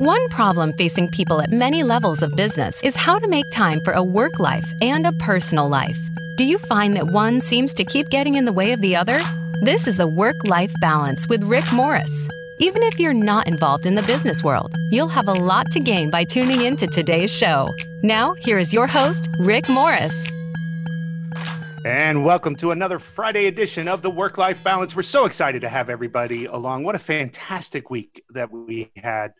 One 0.00 0.30
problem 0.30 0.72
facing 0.72 1.10
people 1.10 1.42
at 1.42 1.50
many 1.50 1.82
levels 1.82 2.22
of 2.22 2.34
business 2.34 2.82
is 2.82 2.96
how 2.96 3.18
to 3.18 3.28
make 3.28 3.44
time 3.50 3.82
for 3.82 3.92
a 3.92 4.02
work 4.02 4.38
life 4.38 4.64
and 4.80 5.06
a 5.06 5.12
personal 5.12 5.68
life. 5.68 5.98
Do 6.38 6.44
you 6.44 6.56
find 6.56 6.96
that 6.96 7.08
one 7.08 7.38
seems 7.38 7.74
to 7.74 7.84
keep 7.84 8.08
getting 8.08 8.36
in 8.36 8.46
the 8.46 8.52
way 8.54 8.72
of 8.72 8.80
the 8.80 8.96
other? 8.96 9.20
This 9.60 9.86
is 9.86 9.98
the 9.98 10.06
Work 10.06 10.36
Life 10.46 10.72
Balance 10.80 11.28
with 11.28 11.44
Rick 11.44 11.70
Morris. 11.74 12.28
Even 12.60 12.82
if 12.82 12.98
you're 12.98 13.12
not 13.12 13.46
involved 13.46 13.84
in 13.84 13.94
the 13.94 14.02
business 14.04 14.42
world, 14.42 14.74
you'll 14.90 15.06
have 15.08 15.28
a 15.28 15.34
lot 15.34 15.70
to 15.72 15.80
gain 15.80 16.10
by 16.10 16.24
tuning 16.24 16.62
in 16.62 16.78
to 16.78 16.86
today's 16.86 17.30
show. 17.30 17.68
Now, 18.02 18.34
here 18.38 18.56
is 18.56 18.72
your 18.72 18.86
host, 18.86 19.28
Rick 19.38 19.68
Morris. 19.68 20.16
And 21.84 22.24
welcome 22.24 22.56
to 22.56 22.70
another 22.70 22.98
Friday 22.98 23.48
edition 23.48 23.86
of 23.86 24.00
the 24.00 24.10
Work 24.10 24.38
Life 24.38 24.64
Balance. 24.64 24.96
We're 24.96 25.02
so 25.02 25.26
excited 25.26 25.60
to 25.60 25.68
have 25.68 25.90
everybody 25.90 26.46
along. 26.46 26.84
What 26.84 26.94
a 26.94 26.98
fantastic 26.98 27.90
week 27.90 28.24
that 28.30 28.50
we 28.50 28.90
had 28.96 29.34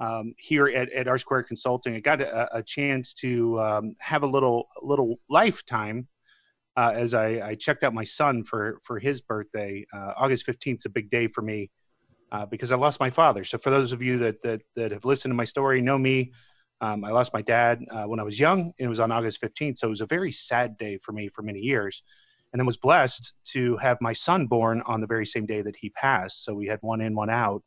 um, 0.00 0.34
here 0.38 0.66
at, 0.66 0.90
at 0.92 1.06
R 1.06 1.18
Square 1.18 1.44
Consulting. 1.44 1.94
I 1.94 2.00
got 2.00 2.20
a, 2.20 2.56
a 2.56 2.62
chance 2.62 3.14
to 3.14 3.60
um, 3.60 3.94
have 4.00 4.22
a 4.22 4.26
little 4.26 4.66
little 4.82 5.20
lifetime 5.28 6.08
uh, 6.76 6.92
as 6.94 7.12
I, 7.14 7.48
I, 7.48 7.54
checked 7.54 7.84
out 7.84 7.92
my 7.92 8.04
son 8.04 8.42
for 8.42 8.80
for 8.82 8.98
his 8.98 9.20
birthday. 9.20 9.86
Uh, 9.94 10.14
August 10.16 10.46
fifteenth 10.46 10.80
is 10.80 10.86
a 10.86 10.90
big 10.90 11.10
day 11.10 11.28
for 11.28 11.42
me 11.42 11.70
uh, 12.32 12.46
because 12.46 12.72
I 12.72 12.76
lost 12.76 12.98
my 12.98 13.10
father. 13.10 13.44
So 13.44 13.58
for 13.58 13.70
those 13.70 13.92
of 13.92 14.02
you 14.02 14.18
that 14.18 14.42
that, 14.42 14.62
that 14.74 14.90
have 14.90 15.04
listened 15.04 15.32
to 15.32 15.36
my 15.36 15.44
story, 15.44 15.80
know 15.80 15.98
me. 15.98 16.32
Um, 16.82 17.04
I 17.04 17.10
lost 17.10 17.34
my 17.34 17.42
dad 17.42 17.84
uh, 17.90 18.04
when 18.04 18.20
I 18.20 18.22
was 18.22 18.40
young, 18.40 18.60
and 18.60 18.86
it 18.86 18.88
was 18.88 19.00
on 19.00 19.12
August 19.12 19.38
fifteenth. 19.38 19.76
So 19.76 19.88
it 19.88 19.90
was 19.90 20.00
a 20.00 20.06
very 20.06 20.32
sad 20.32 20.78
day 20.78 20.96
for 20.96 21.12
me 21.12 21.28
for 21.28 21.42
many 21.42 21.60
years. 21.60 22.02
And 22.52 22.58
then 22.58 22.66
was 22.66 22.78
blessed 22.78 23.34
to 23.52 23.76
have 23.76 23.98
my 24.00 24.12
son 24.12 24.46
born 24.48 24.82
on 24.84 25.00
the 25.00 25.06
very 25.06 25.24
same 25.24 25.46
day 25.46 25.62
that 25.62 25.76
he 25.76 25.90
passed. 25.90 26.42
So 26.44 26.52
we 26.52 26.66
had 26.66 26.80
one 26.82 27.00
in, 27.00 27.14
one 27.14 27.30
out 27.30 27.62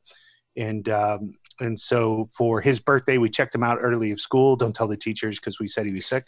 and 0.55 0.87
um, 0.89 1.33
and 1.59 1.79
so 1.79 2.25
for 2.25 2.61
his 2.61 2.79
birthday, 2.79 3.17
we 3.17 3.29
checked 3.29 3.55
him 3.55 3.63
out 3.63 3.77
early 3.81 4.11
of 4.11 4.19
school. 4.19 4.55
Don't 4.55 4.75
tell 4.75 4.87
the 4.87 4.97
teachers 4.97 5.39
because 5.39 5.59
we 5.59 5.67
said 5.67 5.85
he 5.85 5.91
was 5.91 6.05
sick, 6.05 6.27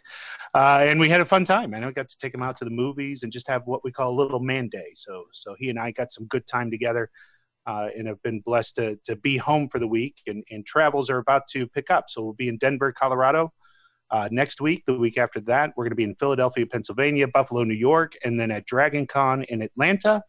uh, 0.54 0.80
and 0.82 1.00
we 1.00 1.10
had 1.10 1.22
a 1.22 1.26
fun 1.26 1.46
time. 1.46 1.74
And 1.74 1.86
I 1.86 1.92
got 1.92 2.10
to 2.10 2.18
take 2.18 2.34
him 2.34 2.42
out 2.42 2.58
to 2.58 2.66
the 2.66 2.72
movies 2.72 3.24
and 3.24 3.32
just 3.32 3.48
have 3.48 3.64
what 3.66 3.84
we 3.84 3.92
call 3.92 4.12
a 4.12 4.18
little 4.22 4.40
man 4.40 4.70
day. 4.70 4.92
So 4.96 5.26
so 5.32 5.56
he 5.58 5.70
and 5.70 5.80
I 5.80 5.92
got 5.92 6.12
some 6.12 6.26
good 6.26 6.48
time 6.48 6.72
together, 6.72 7.10
uh, 7.66 7.90
and 7.98 8.08
have 8.08 8.22
been 8.22 8.42
blessed 8.42 8.76
to 8.76 8.98
to 9.06 9.16
be 9.16 9.38
home 9.38 9.70
for 9.70 9.80
the 9.80 9.88
week. 9.88 10.22
And, 10.28 10.44
and 10.52 10.66
travels 10.66 11.10
are 11.10 11.18
about 11.18 11.48
to 11.52 11.68
pick 11.68 11.90
up. 11.90 12.06
So 12.10 12.24
we'll 12.24 12.34
be 12.34 12.50
in 12.50 12.58
Denver, 12.58 12.92
Colorado. 12.92 13.54
Uh, 14.12 14.30
next 14.32 14.62
week, 14.62 14.86
the 14.86 14.94
week 14.94 15.18
after 15.18 15.40
that, 15.42 15.74
we're 15.76 15.84
going 15.84 15.90
to 15.92 15.96
be 15.96 16.04
in 16.04 16.16
Philadelphia, 16.16 16.66
Pennsylvania, 16.66 17.28
Buffalo, 17.28 17.64
New 17.64 17.74
York, 17.74 18.16
and 18.24 18.40
then 18.40 18.52
at 18.52 18.66
Dragon 18.66 19.08
Con 19.08 19.44
in 19.44 19.64
Atlanta 19.64 20.24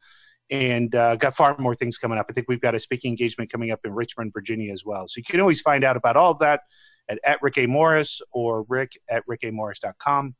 and 0.51 0.95
uh, 0.95 1.17
got 1.17 1.35
far 1.35 1.57
more 1.59 1.75
things 1.75 1.99
coming 1.99 2.19
up. 2.19 2.27
I 2.31 2.33
think 2.33 2.47
we've 2.49 2.61
got 2.61 2.75
a 2.75 2.81
speaking 2.81 3.11
engagement 3.11 3.51
coming 3.51 3.71
up 3.71 3.81
in 3.85 3.93
Richmond, 3.93 4.33
Virginia 4.33 4.73
as 4.73 4.85
well. 4.85 5.09
So 5.09 5.19
you 5.19 5.25
can 5.25 5.41
always 5.41 5.61
find 5.61 5.85
out 5.85 5.97
about 5.97 6.17
all 6.17 6.33
of 6.33 6.39
that 6.39 6.61
at, 7.09 7.19
at 7.25 7.43
Rick 7.43 7.59
A. 7.59 7.67
Morris 7.67 8.21
or 8.33 8.65
rick 8.69 8.93
at 9.09 9.25
rickamorris.com. 9.27 10.35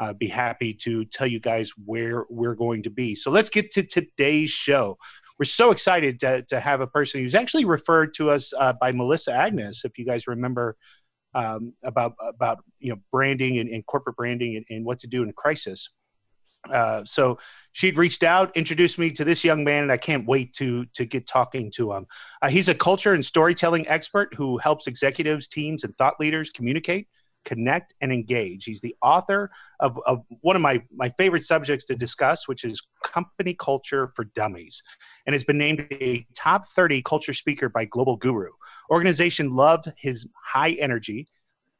Uh, 0.00 0.12
be 0.12 0.26
happy 0.26 0.74
to 0.74 1.04
tell 1.04 1.26
you 1.26 1.38
guys 1.38 1.70
where 1.84 2.24
we're 2.28 2.56
going 2.56 2.82
to 2.82 2.90
be. 2.90 3.14
So 3.14 3.30
let's 3.30 3.50
get 3.50 3.70
to 3.72 3.84
today's 3.84 4.50
show. 4.50 4.98
We're 5.38 5.44
so 5.44 5.70
excited 5.70 6.18
to, 6.20 6.42
to 6.48 6.60
have 6.60 6.80
a 6.80 6.86
person 6.86 7.20
who's 7.20 7.34
actually 7.34 7.64
referred 7.64 8.14
to 8.14 8.30
us 8.30 8.52
uh, 8.58 8.72
by 8.72 8.92
Melissa 8.92 9.32
Agnes, 9.32 9.84
if 9.84 9.98
you 9.98 10.04
guys 10.04 10.26
remember 10.26 10.76
um, 11.34 11.72
about 11.82 12.14
about 12.20 12.58
you 12.78 12.90
know 12.90 13.00
branding 13.10 13.58
and, 13.58 13.68
and 13.70 13.84
corporate 13.86 14.16
branding 14.16 14.56
and, 14.56 14.66
and 14.68 14.84
what 14.84 14.98
to 15.00 15.06
do 15.06 15.22
in 15.22 15.32
crisis. 15.32 15.88
Uh, 16.70 17.02
so 17.04 17.38
she'd 17.72 17.96
reached 17.96 18.22
out, 18.22 18.56
introduced 18.56 18.98
me 18.98 19.10
to 19.10 19.24
this 19.24 19.44
young 19.44 19.64
man, 19.64 19.82
and 19.84 19.92
I 19.92 19.96
can't 19.96 20.26
wait 20.26 20.52
to 20.54 20.86
to 20.94 21.04
get 21.04 21.26
talking 21.26 21.70
to 21.72 21.92
him. 21.92 22.06
Uh, 22.40 22.48
he's 22.48 22.68
a 22.68 22.74
culture 22.74 23.14
and 23.14 23.24
storytelling 23.24 23.88
expert 23.88 24.34
who 24.34 24.58
helps 24.58 24.86
executives, 24.86 25.48
teams, 25.48 25.84
and 25.84 25.96
thought 25.96 26.20
leaders 26.20 26.50
communicate, 26.50 27.08
connect, 27.44 27.94
and 28.00 28.12
engage. 28.12 28.64
He's 28.64 28.80
the 28.80 28.94
author 29.02 29.50
of, 29.80 29.98
of 30.06 30.22
one 30.40 30.54
of 30.54 30.62
my 30.62 30.82
my 30.94 31.10
favorite 31.18 31.44
subjects 31.44 31.86
to 31.86 31.96
discuss, 31.96 32.46
which 32.46 32.64
is 32.64 32.80
company 33.02 33.54
culture 33.54 34.08
for 34.14 34.24
dummies, 34.24 34.82
and 35.26 35.34
has 35.34 35.42
been 35.42 35.58
named 35.58 35.86
a 35.90 36.26
top 36.36 36.66
30 36.66 37.02
culture 37.02 37.34
speaker 37.34 37.68
by 37.68 37.86
Global 37.86 38.16
Guru. 38.16 38.50
Organization 38.90 39.52
loved 39.52 39.92
his 39.96 40.28
high 40.52 40.72
energy 40.72 41.26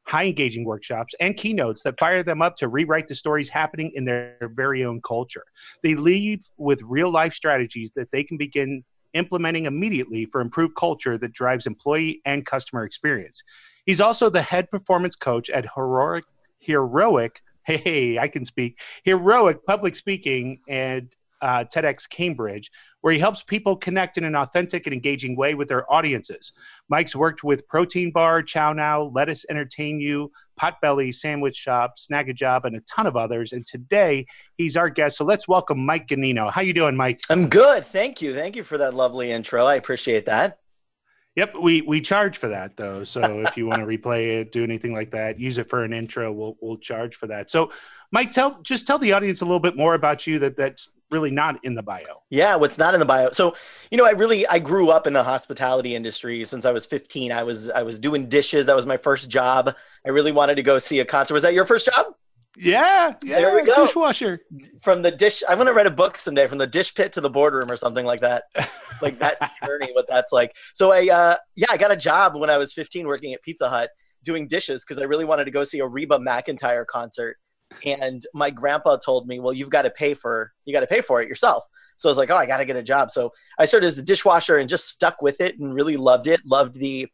high 0.05 0.25
engaging 0.25 0.65
workshops, 0.65 1.13
and 1.19 1.37
keynotes 1.37 1.83
that 1.83 1.99
fire 1.99 2.23
them 2.23 2.41
up 2.41 2.55
to 2.57 2.67
rewrite 2.67 3.07
the 3.07 3.15
stories 3.15 3.49
happening 3.49 3.91
in 3.93 4.05
their 4.05 4.37
very 4.53 4.83
own 4.83 5.01
culture. 5.01 5.45
They 5.81 5.95
leave 5.95 6.41
with 6.57 6.81
real 6.83 7.11
life 7.11 7.33
strategies 7.33 7.91
that 7.95 8.11
they 8.11 8.23
can 8.23 8.37
begin 8.37 8.83
implementing 9.13 9.65
immediately 9.65 10.25
for 10.25 10.41
improved 10.41 10.75
culture 10.75 11.17
that 11.17 11.33
drives 11.33 11.67
employee 11.67 12.21
and 12.25 12.45
customer 12.45 12.83
experience. 12.83 13.43
He's 13.85 14.01
also 14.01 14.29
the 14.29 14.41
head 14.41 14.71
performance 14.71 15.15
coach 15.15 15.49
at 15.49 15.65
Heroic, 15.75 16.23
Heroic 16.59 17.41
hey, 17.65 18.17
I 18.17 18.27
can 18.27 18.45
speak, 18.45 18.79
Heroic 19.03 19.65
Public 19.65 19.95
Speaking 19.95 20.59
and 20.67 21.13
uh, 21.43 21.65
TEDx 21.65 22.09
Cambridge, 22.09 22.71
where 23.01 23.13
he 23.13 23.19
helps 23.19 23.43
people 23.43 23.75
connect 23.75 24.17
in 24.17 24.23
an 24.23 24.33
authentic 24.33 24.87
and 24.87 24.93
engaging 24.93 25.35
way 25.35 25.55
with 25.55 25.67
their 25.67 25.91
audiences. 25.91 26.53
Mike's 26.87 27.15
worked 27.15 27.43
with 27.43 27.67
Protein 27.67 28.11
Bar, 28.11 28.41
ChowNow, 28.43 29.13
Lettuce 29.13 29.45
Entertain 29.49 29.99
You, 29.99 30.31
Potbelly, 30.59 31.13
Sandwich 31.13 31.57
Shop, 31.57 31.95
Snagajob, 31.97 32.63
and 32.63 32.77
a 32.77 32.81
ton 32.81 33.05
of 33.05 33.17
others. 33.17 33.51
And 33.51 33.65
today 33.65 34.25
he's 34.57 34.77
our 34.77 34.89
guest. 34.89 35.17
So 35.17 35.25
let's 35.25 35.47
welcome 35.47 35.85
Mike 35.85 36.07
Ganino. 36.07 36.49
How 36.49 36.61
you 36.61 36.73
doing, 36.73 36.95
Mike? 36.95 37.19
I'm 37.29 37.49
good. 37.49 37.83
Thank 37.83 38.21
you. 38.21 38.33
Thank 38.33 38.55
you 38.55 38.63
for 38.63 38.77
that 38.77 38.93
lovely 38.93 39.31
intro. 39.31 39.65
I 39.65 39.75
appreciate 39.75 40.25
that. 40.27 40.59
Yep, 41.35 41.55
we 41.61 41.81
we 41.81 41.99
charge 41.99 42.37
for 42.37 42.49
that 42.49 42.77
though. 42.77 43.03
So 43.03 43.41
if 43.41 43.57
you 43.57 43.65
want 43.65 43.81
to 43.81 43.87
replay 43.87 44.39
it, 44.39 44.51
do 44.51 44.63
anything 44.63 44.93
like 44.93 45.09
that, 45.11 45.39
use 45.39 45.57
it 45.57 45.67
for 45.67 45.83
an 45.83 45.91
intro, 45.91 46.31
we'll 46.31 46.55
we'll 46.61 46.77
charge 46.77 47.15
for 47.15 47.25
that. 47.25 47.49
So, 47.49 47.71
Mike, 48.11 48.31
tell 48.31 48.61
just 48.61 48.85
tell 48.85 48.99
the 48.99 49.13
audience 49.13 49.41
a 49.41 49.45
little 49.45 49.59
bit 49.59 49.75
more 49.75 49.95
about 49.95 50.27
you 50.27 50.37
that 50.39 50.55
that's 50.55 50.87
really 51.13 51.31
not 51.31 51.63
in 51.63 51.75
the 51.75 51.83
bio. 51.83 52.23
Yeah, 52.29 52.55
what's 52.55 52.77
not 52.77 52.93
in 52.93 52.99
the 52.99 53.05
bio. 53.05 53.31
So, 53.31 53.55
you 53.91 53.97
know, 53.97 54.05
I 54.05 54.11
really 54.11 54.45
I 54.47 54.59
grew 54.59 54.89
up 54.89 55.07
in 55.07 55.13
the 55.13 55.23
hospitality 55.23 55.95
industry 55.95 56.43
since 56.43 56.65
I 56.65 56.71
was 56.71 56.85
15. 56.85 57.31
I 57.31 57.43
was 57.43 57.69
I 57.69 57.83
was 57.83 57.99
doing 57.99 58.27
dishes. 58.27 58.65
That 58.65 58.75
was 58.75 58.85
my 58.85 58.97
first 58.97 59.29
job. 59.29 59.73
I 60.05 60.09
really 60.09 60.31
wanted 60.31 60.55
to 60.55 60.63
go 60.63 60.77
see 60.79 60.99
a 60.99 61.05
concert. 61.05 61.33
Was 61.33 61.43
that 61.43 61.53
your 61.53 61.65
first 61.65 61.85
job? 61.85 62.07
Yeah, 62.55 63.13
yeah. 63.23 63.39
There 63.39 63.55
we 63.55 63.63
go. 63.63 63.85
Dishwasher. 63.85 64.41
From 64.81 65.01
the 65.01 65.09
dish, 65.09 65.41
I'm 65.47 65.57
gonna 65.57 65.73
write 65.73 65.87
a 65.87 65.91
book 65.91 66.17
someday. 66.17 66.47
From 66.47 66.59
the 66.59 66.67
dish 66.67 66.93
pit 66.93 67.13
to 67.13 67.21
the 67.21 67.29
boardroom, 67.29 67.71
or 67.71 67.77
something 67.77 68.05
like 68.05 68.21
that. 68.21 68.43
like 69.01 69.17
that 69.19 69.53
journey, 69.65 69.89
what 69.93 70.07
that's 70.07 70.31
like. 70.31 70.55
So 70.73 70.91
I, 70.91 71.07
uh, 71.07 71.35
yeah, 71.55 71.67
I 71.69 71.77
got 71.77 71.91
a 71.91 71.95
job 71.95 72.35
when 72.35 72.49
I 72.49 72.57
was 72.57 72.73
15, 72.73 73.07
working 73.07 73.33
at 73.33 73.41
Pizza 73.41 73.69
Hut, 73.69 73.89
doing 74.23 74.47
dishes 74.47 74.83
because 74.83 75.01
I 75.01 75.05
really 75.05 75.25
wanted 75.25 75.45
to 75.45 75.51
go 75.51 75.63
see 75.63 75.79
a 75.79 75.87
Reba 75.87 76.19
McEntire 76.19 76.85
concert 76.85 77.37
and 77.85 78.25
my 78.33 78.49
grandpa 78.49 78.97
told 78.97 79.27
me 79.27 79.39
well 79.39 79.53
you've 79.53 79.69
got 79.69 79.83
to 79.83 79.89
pay 79.89 80.13
for 80.13 80.53
you 80.65 80.73
got 80.73 80.81
to 80.81 80.87
pay 80.87 81.01
for 81.01 81.21
it 81.21 81.27
yourself. 81.27 81.67
So 81.97 82.09
i 82.09 82.11
was 82.11 82.17
like 82.17 82.29
oh 82.29 82.35
i 82.35 82.45
got 82.45 82.57
to 82.57 82.65
get 82.65 82.75
a 82.75 82.83
job. 82.83 83.11
So 83.11 83.31
i 83.59 83.65
started 83.65 83.87
as 83.87 83.97
a 83.97 84.03
dishwasher 84.03 84.57
and 84.57 84.69
just 84.69 84.87
stuck 84.87 85.21
with 85.21 85.41
it 85.41 85.59
and 85.59 85.73
really 85.73 85.97
loved 85.97 86.27
it 86.27 86.41
loved 86.45 86.75
the 86.75 87.07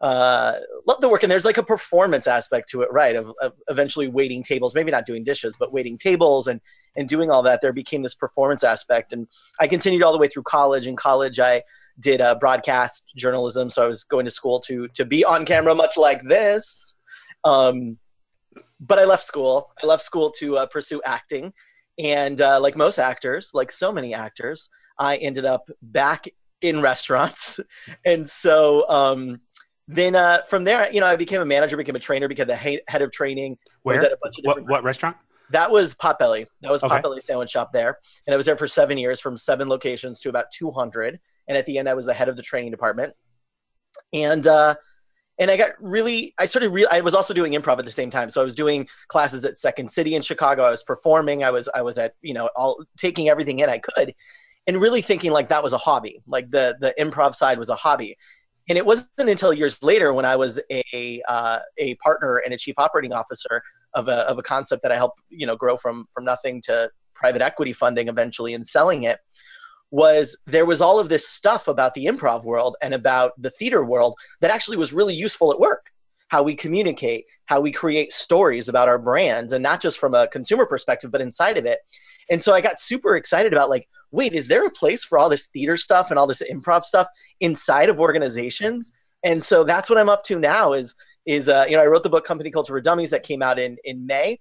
uh 0.00 0.54
loved 0.86 1.00
the 1.02 1.08
work. 1.08 1.22
And 1.22 1.30
there's 1.30 1.44
like 1.44 1.58
a 1.58 1.62
performance 1.62 2.26
aspect 2.26 2.68
to 2.70 2.82
it 2.82 2.88
right 2.92 3.16
of, 3.16 3.32
of 3.40 3.52
eventually 3.68 4.08
waiting 4.08 4.42
tables 4.42 4.74
maybe 4.74 4.90
not 4.90 5.06
doing 5.06 5.24
dishes 5.24 5.56
but 5.58 5.72
waiting 5.72 5.96
tables 5.96 6.46
and 6.46 6.60
and 6.96 7.08
doing 7.08 7.30
all 7.30 7.42
that. 7.42 7.60
There 7.60 7.72
became 7.72 8.02
this 8.02 8.14
performance 8.14 8.64
aspect 8.64 9.12
and 9.12 9.26
i 9.60 9.66
continued 9.66 10.02
all 10.02 10.12
the 10.12 10.18
way 10.18 10.28
through 10.28 10.44
college. 10.44 10.86
In 10.86 10.96
college 10.96 11.38
i 11.40 11.62
did 12.00 12.20
uh, 12.20 12.36
broadcast 12.36 13.12
journalism. 13.16 13.68
So 13.70 13.82
i 13.82 13.86
was 13.86 14.04
going 14.04 14.24
to 14.24 14.30
school 14.30 14.60
to 14.60 14.88
to 14.88 15.04
be 15.04 15.24
on 15.24 15.44
camera 15.44 15.74
much 15.74 15.96
like 15.96 16.22
this. 16.22 16.94
Um 17.44 17.98
but 18.80 18.98
I 18.98 19.04
left 19.04 19.24
school. 19.24 19.70
I 19.82 19.86
left 19.86 20.02
school 20.02 20.30
to 20.32 20.58
uh, 20.58 20.66
pursue 20.66 21.00
acting, 21.04 21.52
and 21.98 22.40
uh, 22.40 22.60
like 22.60 22.76
most 22.76 22.98
actors, 22.98 23.52
like 23.54 23.70
so 23.70 23.92
many 23.92 24.14
actors, 24.14 24.70
I 24.98 25.16
ended 25.16 25.44
up 25.44 25.68
back 25.82 26.28
in 26.62 26.80
restaurants, 26.80 27.60
and 28.04 28.28
so 28.28 28.88
um, 28.88 29.40
then 29.86 30.14
uh, 30.14 30.42
from 30.42 30.64
there, 30.64 30.90
you 30.92 31.00
know, 31.00 31.06
I 31.06 31.16
became 31.16 31.40
a 31.40 31.46
manager, 31.46 31.76
became 31.76 31.96
a 31.96 32.00
trainer, 32.00 32.28
became 32.28 32.46
the 32.46 32.56
head 32.56 33.02
of 33.02 33.10
training. 33.10 33.58
Where? 33.82 33.96
Was 33.96 34.04
at 34.04 34.12
a 34.12 34.18
bunch 34.22 34.38
of 34.38 34.44
what, 34.44 34.66
what 34.66 34.84
restaurant? 34.84 35.16
That 35.50 35.70
was 35.70 35.94
Potbelly. 35.94 36.46
That 36.60 36.70
was 36.70 36.82
okay. 36.82 36.96
Potbelly 36.96 37.22
Sandwich 37.22 37.50
Shop 37.50 37.72
there, 37.72 37.98
and 38.26 38.34
I 38.34 38.36
was 38.36 38.46
there 38.46 38.56
for 38.56 38.68
seven 38.68 38.98
years, 38.98 39.18
from 39.18 39.36
seven 39.36 39.68
locations 39.68 40.20
to 40.20 40.28
about 40.28 40.46
two 40.52 40.70
hundred. 40.70 41.18
And 41.48 41.56
at 41.56 41.64
the 41.64 41.78
end, 41.78 41.88
I 41.88 41.94
was 41.94 42.04
the 42.06 42.12
head 42.12 42.28
of 42.28 42.36
the 42.36 42.42
training 42.42 42.70
department. 42.70 43.14
And 44.12 44.46
uh, 44.46 44.74
and 45.38 45.50
I 45.50 45.56
got 45.56 45.70
really 45.80 46.34
I 46.38 46.46
started 46.46 46.70
real 46.70 46.88
I 46.90 47.00
was 47.00 47.14
also 47.14 47.32
doing 47.32 47.52
improv 47.52 47.78
at 47.78 47.84
the 47.84 47.90
same 47.90 48.10
time. 48.10 48.30
So 48.30 48.40
I 48.40 48.44
was 48.44 48.54
doing 48.54 48.88
classes 49.08 49.44
at 49.44 49.56
Second 49.56 49.90
City 49.90 50.14
in 50.14 50.22
Chicago. 50.22 50.64
I 50.64 50.70
was 50.70 50.82
performing. 50.82 51.44
I 51.44 51.50
was 51.50 51.68
I 51.74 51.82
was 51.82 51.98
at, 51.98 52.14
you 52.22 52.34
know, 52.34 52.48
all 52.56 52.84
taking 52.96 53.28
everything 53.28 53.60
in 53.60 53.68
I 53.68 53.78
could 53.78 54.14
and 54.66 54.80
really 54.80 55.02
thinking 55.02 55.30
like 55.30 55.48
that 55.48 55.62
was 55.62 55.72
a 55.72 55.78
hobby. 55.78 56.20
Like 56.26 56.50
the 56.50 56.76
the 56.80 56.94
improv 56.98 57.34
side 57.34 57.58
was 57.58 57.68
a 57.68 57.76
hobby. 57.76 58.16
And 58.68 58.76
it 58.76 58.84
wasn't 58.84 59.08
until 59.18 59.54
years 59.54 59.82
later 59.82 60.12
when 60.12 60.26
I 60.26 60.36
was 60.36 60.60
a 60.70 61.22
uh, 61.28 61.60
a 61.78 61.94
partner 61.96 62.36
and 62.36 62.52
a 62.52 62.58
chief 62.58 62.74
operating 62.76 63.12
officer 63.12 63.62
of 63.94 64.08
a 64.08 64.28
of 64.28 64.38
a 64.38 64.42
concept 64.42 64.82
that 64.82 64.92
I 64.92 64.96
helped, 64.96 65.22
you 65.30 65.46
know, 65.46 65.56
grow 65.56 65.76
from 65.76 66.06
from 66.10 66.24
nothing 66.24 66.60
to 66.62 66.90
private 67.14 67.42
equity 67.42 67.72
funding 67.72 68.08
eventually 68.08 68.54
and 68.54 68.66
selling 68.66 69.04
it 69.04 69.18
was 69.90 70.36
there 70.46 70.66
was 70.66 70.80
all 70.80 70.98
of 70.98 71.08
this 71.08 71.26
stuff 71.26 71.66
about 71.66 71.94
the 71.94 72.06
improv 72.06 72.44
world 72.44 72.76
and 72.82 72.92
about 72.92 73.32
the 73.40 73.50
theater 73.50 73.84
world 73.84 74.14
that 74.40 74.50
actually 74.50 74.76
was 74.76 74.92
really 74.92 75.14
useful 75.14 75.50
at 75.50 75.58
work. 75.58 75.90
How 76.28 76.42
we 76.42 76.54
communicate 76.54 77.24
how 77.46 77.60
we 77.60 77.72
create 77.72 78.12
stories 78.12 78.68
about 78.68 78.88
our 78.88 78.98
brands 78.98 79.54
and 79.54 79.62
not 79.62 79.80
just 79.80 79.98
from 79.98 80.14
a 80.14 80.28
consumer 80.28 80.66
perspective 80.66 81.10
but 81.10 81.22
inside 81.22 81.56
of 81.56 81.64
it. 81.64 81.78
And 82.30 82.42
so 82.42 82.52
i 82.52 82.60
got 82.60 82.80
super 82.80 83.16
excited 83.16 83.52
about 83.52 83.70
like 83.70 83.88
wait 84.10 84.34
is 84.34 84.48
there 84.48 84.64
a 84.66 84.70
place 84.70 85.04
for 85.04 85.18
all 85.18 85.28
this 85.28 85.46
theater 85.46 85.76
stuff 85.76 86.10
and 86.10 86.18
all 86.18 86.26
this 86.26 86.42
improv 86.42 86.84
stuff 86.84 87.08
inside 87.40 87.88
of 87.88 87.98
organizations? 87.98 88.92
And 89.24 89.42
so 89.42 89.64
that's 89.64 89.88
what 89.88 89.98
i'm 89.98 90.10
up 90.10 90.22
to 90.24 90.38
now 90.38 90.74
is 90.74 90.94
is 91.24 91.48
uh, 91.48 91.64
you 91.66 91.76
know 91.76 91.82
i 91.82 91.86
wrote 91.86 92.02
the 92.02 92.10
book 92.10 92.26
company 92.26 92.50
culture 92.50 92.74
for 92.74 92.80
dummies 92.80 93.10
that 93.10 93.22
came 93.22 93.40
out 93.40 93.58
in 93.58 93.78
in 93.84 94.04
may. 94.06 94.38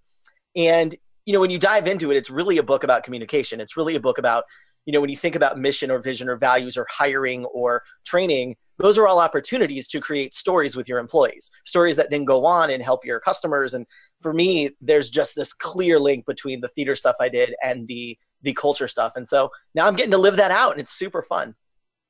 And 0.58 0.94
you 1.26 1.32
know 1.32 1.40
when 1.40 1.50
you 1.50 1.60
dive 1.60 1.88
into 1.88 2.12
it 2.12 2.18
it's 2.18 2.30
really 2.30 2.58
a 2.58 2.64
book 2.64 2.84
about 2.84 3.04
communication. 3.04 3.62
It's 3.62 3.78
really 3.78 3.96
a 3.96 4.02
book 4.02 4.18
about 4.18 4.44
you 4.88 4.94
know 4.94 5.02
when 5.02 5.12
you 5.12 5.18
think 5.18 5.36
about 5.36 5.60
mission 5.60 5.92
or 5.92 6.00
vision 6.00 6.28
or 6.28 6.38
values 6.38 6.78
or 6.78 6.88
hiring 6.90 7.46
or 7.46 7.84
training 8.06 8.56
those 8.80 8.98
are 8.98 9.08
all 9.08 9.20
opportunities 9.20 9.88
to 9.88 10.00
create 10.00 10.34
stories 10.34 10.76
with 10.76 10.90
your 10.90 10.98
employees 10.98 11.52
stories 11.66 11.96
that 11.98 12.10
then 12.10 12.26
go 12.26 12.46
on 12.46 12.72
and 12.72 12.82
help 12.82 13.06
your 13.06 13.20
customers 13.20 13.76
and 13.76 13.86
for 14.22 14.34
me 14.34 14.72
there's 14.82 15.12
just 15.12 15.36
this 15.36 15.54
clear 15.54 16.00
link 16.00 16.26
between 16.26 16.60
the 16.62 16.70
theater 16.70 16.96
stuff 16.96 17.18
i 17.20 17.30
did 17.30 17.54
and 17.62 17.88
the 17.88 18.18
the 18.42 18.54
culture 18.54 18.88
stuff 18.88 19.14
and 19.16 19.28
so 19.28 19.52
now 19.76 19.86
i'm 19.86 19.96
getting 19.96 20.12
to 20.12 20.18
live 20.18 20.38
that 20.38 20.52
out 20.52 20.72
and 20.72 20.80
it's 20.80 20.94
super 20.94 21.22
fun 21.22 21.54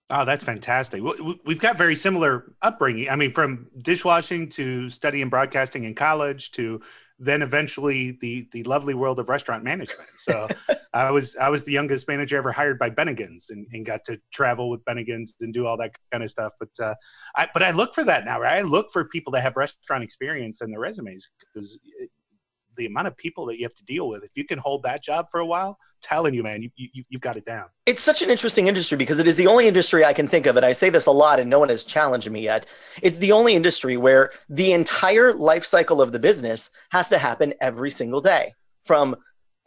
Oh, 0.09 0.23
that's 0.23 0.41
fantastic. 0.41 1.03
We've 1.43 1.59
got 1.59 1.77
very 1.77 1.97
similar 1.97 2.53
upbringing. 2.61 3.09
I 3.09 3.17
mean, 3.17 3.33
from 3.33 3.67
dishwashing 3.81 4.47
to 4.51 4.89
studying 4.89 5.27
broadcasting 5.27 5.83
in 5.83 5.95
college 5.95 6.51
to 6.51 6.79
then 7.19 7.41
eventually 7.41 8.17
the 8.21 8.47
the 8.51 8.63
lovely 8.63 8.93
world 8.93 9.19
of 9.19 9.29
restaurant 9.29 9.63
management. 9.63 10.09
So 10.17 10.47
I 10.93 11.11
was 11.11 11.35
I 11.35 11.49
was 11.49 11.63
the 11.63 11.71
youngest 11.71 12.07
manager 12.07 12.37
ever 12.37 12.51
hired 12.51 12.77
by 12.77 12.89
Bennigan's 12.89 13.49
and, 13.49 13.65
and 13.71 13.85
got 13.85 14.03
to 14.05 14.19
travel 14.31 14.69
with 14.69 14.83
Bennigan's 14.85 15.35
and 15.41 15.53
do 15.53 15.65
all 15.65 15.77
that 15.77 15.91
kind 16.11 16.23
of 16.23 16.29
stuff. 16.29 16.53
But 16.59 16.69
uh, 16.81 16.95
I 17.35 17.47
but 17.53 17.63
I 17.63 17.71
look 17.71 17.95
for 17.95 18.03
that 18.03 18.25
now. 18.25 18.39
Right? 18.39 18.59
I 18.59 18.61
look 18.61 18.91
for 18.91 19.05
people 19.05 19.31
that 19.33 19.41
have 19.41 19.57
restaurant 19.57 20.03
experience 20.03 20.61
in 20.61 20.69
their 20.69 20.79
resumes 20.79 21.27
because 21.39 21.79
the 22.77 22.85
amount 22.85 23.07
of 23.07 23.17
people 23.17 23.45
that 23.47 23.57
you 23.57 23.63
have 23.63 23.73
to 23.75 23.83
deal 23.83 24.07
with. 24.07 24.23
If 24.23 24.31
you 24.35 24.45
can 24.45 24.57
hold 24.57 24.83
that 24.83 25.03
job 25.03 25.27
for 25.29 25.39
a 25.39 25.45
while, 25.45 25.77
telling 26.01 26.33
you, 26.33 26.43
man, 26.43 26.61
you, 26.61 26.69
you, 26.75 27.03
you've 27.09 27.21
got 27.21 27.37
it 27.37 27.45
down. 27.45 27.65
It's 27.85 28.03
such 28.03 28.21
an 28.21 28.29
interesting 28.29 28.67
industry 28.67 28.97
because 28.97 29.19
it 29.19 29.27
is 29.27 29.35
the 29.35 29.47
only 29.47 29.67
industry 29.67 30.05
I 30.05 30.13
can 30.13 30.27
think 30.27 30.45
of, 30.45 30.55
and 30.55 30.65
I 30.65 30.71
say 30.71 30.89
this 30.89 31.07
a 31.07 31.11
lot, 31.11 31.39
and 31.39 31.49
no 31.49 31.59
one 31.59 31.69
has 31.69 31.83
challenged 31.83 32.29
me 32.29 32.41
yet. 32.41 32.65
It's 33.01 33.17
the 33.17 33.31
only 33.31 33.55
industry 33.55 33.97
where 33.97 34.31
the 34.49 34.71
entire 34.71 35.33
life 35.33 35.65
cycle 35.65 36.01
of 36.01 36.11
the 36.11 36.19
business 36.19 36.69
has 36.91 37.09
to 37.09 37.17
happen 37.17 37.53
every 37.61 37.91
single 37.91 38.21
day 38.21 38.53
from 38.85 39.15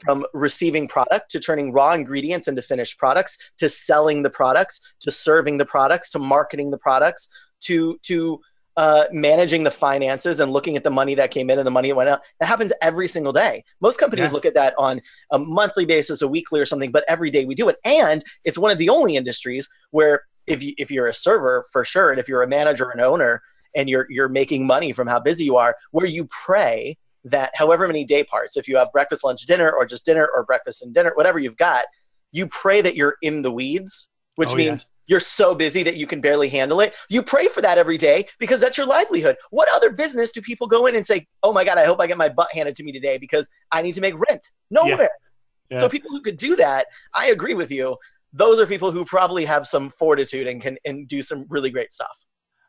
from 0.04 0.24
receiving 0.32 0.88
product 0.88 1.30
to 1.30 1.38
turning 1.38 1.72
raw 1.72 1.92
ingredients 1.92 2.48
into 2.48 2.62
finished 2.62 2.98
products 2.98 3.36
to 3.58 3.68
selling 3.68 4.22
the 4.22 4.30
products 4.30 4.80
to 5.00 5.10
serving 5.10 5.58
the 5.58 5.64
products 5.66 6.08
to 6.10 6.18
marketing 6.18 6.70
the 6.70 6.78
products 6.78 7.28
to 7.60 7.98
to 8.02 8.40
uh, 8.76 9.04
managing 9.12 9.62
the 9.64 9.70
finances 9.70 10.40
and 10.40 10.52
looking 10.52 10.76
at 10.76 10.84
the 10.84 10.90
money 10.90 11.14
that 11.14 11.30
came 11.30 11.50
in 11.50 11.58
and 11.58 11.66
the 11.66 11.70
money 11.70 11.88
that 11.88 11.96
went 11.96 12.08
out. 12.08 12.22
That 12.38 12.46
happens 12.46 12.72
every 12.80 13.08
single 13.08 13.32
day. 13.32 13.64
Most 13.80 13.98
companies 13.98 14.30
yeah. 14.30 14.34
look 14.34 14.46
at 14.46 14.54
that 14.54 14.74
on 14.78 15.00
a 15.32 15.38
monthly 15.38 15.84
basis, 15.84 16.22
a 16.22 16.28
weekly 16.28 16.60
or 16.60 16.66
something, 16.66 16.90
but 16.90 17.04
every 17.08 17.30
day 17.30 17.44
we 17.44 17.54
do 17.54 17.68
it. 17.68 17.76
And 17.84 18.24
it's 18.44 18.58
one 18.58 18.70
of 18.70 18.78
the 18.78 18.88
only 18.88 19.16
industries 19.16 19.68
where 19.90 20.22
if 20.46 20.62
you, 20.62 20.74
if 20.78 20.90
you're 20.90 21.08
a 21.08 21.14
server 21.14 21.64
for 21.72 21.84
sure, 21.84 22.10
and 22.10 22.18
if 22.18 22.28
you're 22.28 22.42
a 22.42 22.48
manager 22.48 22.90
and 22.90 23.00
owner 23.00 23.42
and 23.74 23.88
you're 23.88 24.06
you're 24.08 24.28
making 24.28 24.66
money 24.66 24.92
from 24.92 25.06
how 25.06 25.20
busy 25.20 25.44
you 25.44 25.56
are, 25.56 25.76
where 25.90 26.06
you 26.06 26.26
pray 26.26 26.96
that 27.24 27.50
however 27.54 27.86
many 27.86 28.04
day 28.04 28.24
parts, 28.24 28.56
if 28.56 28.66
you 28.66 28.76
have 28.76 28.90
breakfast, 28.92 29.24
lunch, 29.24 29.42
dinner, 29.42 29.70
or 29.70 29.84
just 29.84 30.06
dinner 30.06 30.28
or 30.34 30.44
breakfast 30.44 30.82
and 30.82 30.94
dinner, 30.94 31.12
whatever 31.14 31.38
you've 31.38 31.56
got, 31.56 31.84
you 32.32 32.46
pray 32.46 32.80
that 32.80 32.96
you're 32.96 33.16
in 33.20 33.42
the 33.42 33.52
weeds, 33.52 34.08
which 34.36 34.50
oh, 34.50 34.54
means 34.54 34.82
yeah 34.82 34.86
you're 35.10 35.20
so 35.20 35.56
busy 35.56 35.82
that 35.82 35.96
you 35.96 36.06
can 36.06 36.20
barely 36.20 36.48
handle 36.48 36.80
it. 36.80 36.94
You 37.08 37.20
pray 37.24 37.48
for 37.48 37.60
that 37.62 37.78
every 37.78 37.98
day 37.98 38.26
because 38.38 38.60
that's 38.60 38.78
your 38.78 38.86
livelihood. 38.86 39.36
What 39.50 39.68
other 39.74 39.90
business 39.90 40.30
do 40.30 40.40
people 40.40 40.68
go 40.68 40.86
in 40.86 40.94
and 40.94 41.04
say, 41.04 41.26
"Oh 41.42 41.52
my 41.52 41.64
god, 41.64 41.78
I 41.78 41.84
hope 41.84 42.00
I 42.00 42.06
get 42.06 42.16
my 42.16 42.28
butt 42.28 42.52
handed 42.52 42.76
to 42.76 42.84
me 42.84 42.92
today 42.92 43.18
because 43.18 43.50
I 43.72 43.82
need 43.82 43.94
to 43.94 44.00
make 44.00 44.14
rent"? 44.28 44.52
Nowhere. 44.70 45.10
Yeah. 45.68 45.76
Yeah. 45.76 45.78
So 45.80 45.88
people 45.88 46.10
who 46.10 46.20
could 46.20 46.36
do 46.36 46.54
that, 46.56 46.86
I 47.12 47.26
agree 47.26 47.54
with 47.54 47.72
you. 47.72 47.96
Those 48.32 48.60
are 48.60 48.66
people 48.66 48.92
who 48.92 49.04
probably 49.04 49.44
have 49.44 49.66
some 49.66 49.90
fortitude 49.90 50.46
and 50.46 50.62
can 50.62 50.78
and 50.84 51.08
do 51.08 51.22
some 51.22 51.44
really 51.50 51.70
great 51.70 51.90
stuff. 51.90 52.16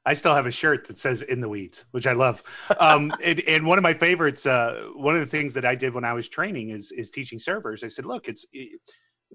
I 0.04 0.16
still 0.16 0.34
have 0.34 0.48
a 0.48 0.52
shirt 0.52 0.88
that 0.88 0.98
says 0.98 1.22
"In 1.22 1.42
the 1.42 1.50
Weeds," 1.50 1.86
which 1.92 2.08
I 2.08 2.14
love. 2.14 2.42
Um, 2.80 3.14
and, 3.24 3.40
and, 3.42 3.68
one 3.68 3.78
of 3.78 3.84
my 3.84 3.94
favorites, 3.94 4.48
uh, 4.48 4.90
one 4.96 5.14
of 5.14 5.22
the 5.22 5.28
things 5.28 5.54
that 5.54 5.66
I 5.66 5.76
did 5.76 5.94
when 5.94 6.04
I 6.04 6.14
was 6.14 6.28
training 6.28 6.72
is 6.72 6.92
is 6.92 7.12
teaching 7.12 7.38
servers. 7.38 7.84
I 7.84 7.88
said, 7.88 8.06
"Look, 8.06 8.28
it's 8.28 8.48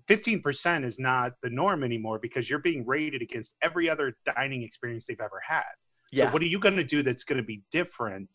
15% 0.08 0.84
is 0.84 0.98
not 0.98 1.32
the 1.42 1.50
norm 1.50 1.82
anymore 1.82 2.18
because 2.18 2.48
you're 2.48 2.58
being 2.58 2.84
rated 2.86 3.22
against 3.22 3.56
every 3.62 3.88
other 3.88 4.16
dining 4.24 4.62
experience 4.62 5.06
they've 5.06 5.20
ever 5.20 5.40
had. 5.46 5.62
Yeah. 6.12 6.26
So 6.26 6.32
what 6.32 6.42
are 6.42 6.46
you 6.46 6.58
going 6.58 6.76
to 6.76 6.84
do 6.84 7.02
that's 7.02 7.24
going 7.24 7.38
to 7.38 7.46
be 7.46 7.62
different 7.70 8.28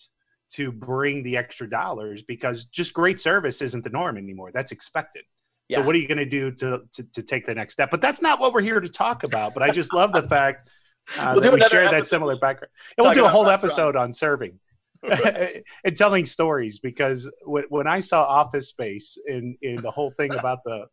to 0.53 0.71
bring 0.71 1.23
the 1.23 1.37
extra 1.37 1.69
dollars 1.69 2.23
because 2.23 2.65
just 2.65 2.93
great 2.93 3.19
service 3.19 3.61
isn't 3.61 3.83
the 3.83 3.89
norm 3.89 4.17
anymore. 4.17 4.51
That's 4.53 4.71
expected. 4.71 5.23
Yeah. 5.69 5.79
So 5.79 5.85
what 5.85 5.95
are 5.95 5.99
you 5.99 6.07
going 6.07 6.17
to 6.17 6.25
do 6.25 6.51
to, 6.51 6.83
to 7.13 7.21
take 7.21 7.45
the 7.45 7.55
next 7.55 7.73
step? 7.73 7.89
But 7.89 8.01
that's 8.01 8.21
not 8.21 8.39
what 8.39 8.53
we're 8.53 8.61
here 8.61 8.81
to 8.81 8.89
talk 8.89 9.23
about. 9.23 9.53
But 9.53 9.63
I 9.63 9.71
just 9.71 9.93
love 9.93 10.11
the 10.11 10.23
fact 10.23 10.69
uh, 11.17 11.31
we'll 11.33 11.41
that 11.41 11.53
we 11.53 11.61
share 11.61 11.89
that 11.89 12.05
similar 12.05 12.37
background. 12.37 12.71
And 12.97 13.05
we'll 13.05 13.13
do 13.13 13.25
a 13.25 13.29
whole 13.29 13.49
episode 13.49 13.95
on 13.95 14.13
serving. 14.13 14.59
and 15.83 15.97
telling 15.97 16.27
stories 16.27 16.77
because 16.77 17.27
when, 17.43 17.63
when 17.69 17.87
I 17.87 18.01
saw 18.01 18.23
Office 18.23 18.69
Space 18.69 19.17
in 19.25 19.57
in 19.63 19.77
the 19.77 19.89
whole 19.89 20.11
thing 20.11 20.31
about 20.31 20.59
the 20.63 20.85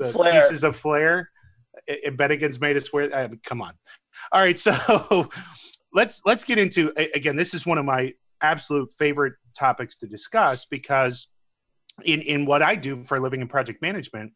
the 0.00 0.12
Flair. 0.12 0.40
pieces 0.40 0.64
of 0.64 0.76
flair. 0.76 1.30
And 2.04 2.18
Bennigan's 2.18 2.60
made 2.60 2.76
us 2.76 2.92
wear. 2.92 3.14
I 3.14 3.28
mean, 3.28 3.40
come 3.44 3.62
on. 3.62 3.74
All 4.32 4.40
right, 4.40 4.58
so 4.66 5.30
let's 5.92 6.20
let's 6.24 6.42
get 6.42 6.58
into 6.58 6.92
again. 7.14 7.36
This 7.36 7.54
is 7.54 7.64
one 7.64 7.78
of 7.78 7.84
my 7.84 8.14
absolute 8.42 8.92
favorite 8.92 9.34
topics 9.56 9.98
to 9.98 10.06
discuss 10.06 10.64
because 10.64 11.28
in 12.04 12.22
in 12.22 12.46
what 12.46 12.62
I 12.62 12.74
do 12.74 13.04
for 13.04 13.16
a 13.16 13.20
living 13.20 13.40
in 13.40 13.48
project 13.48 13.82
management, 13.82 14.32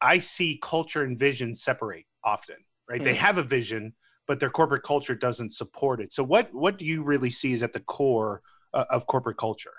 I 0.00 0.18
see 0.18 0.58
culture 0.62 1.02
and 1.02 1.18
vision 1.18 1.54
separate 1.54 2.06
often. 2.24 2.56
Right? 2.88 3.00
Mm. 3.00 3.04
They 3.04 3.14
have 3.14 3.38
a 3.38 3.42
vision, 3.42 3.94
but 4.28 4.40
their 4.40 4.50
corporate 4.50 4.82
culture 4.82 5.14
doesn't 5.14 5.52
support 5.52 6.00
it. 6.00 6.12
So 6.12 6.22
what 6.22 6.52
what 6.52 6.78
do 6.78 6.84
you 6.84 7.02
really 7.02 7.30
see 7.30 7.54
is 7.54 7.62
at 7.62 7.72
the 7.72 7.80
core 7.80 8.42
uh, 8.74 8.84
of 8.90 9.06
corporate 9.06 9.38
culture? 9.38 9.72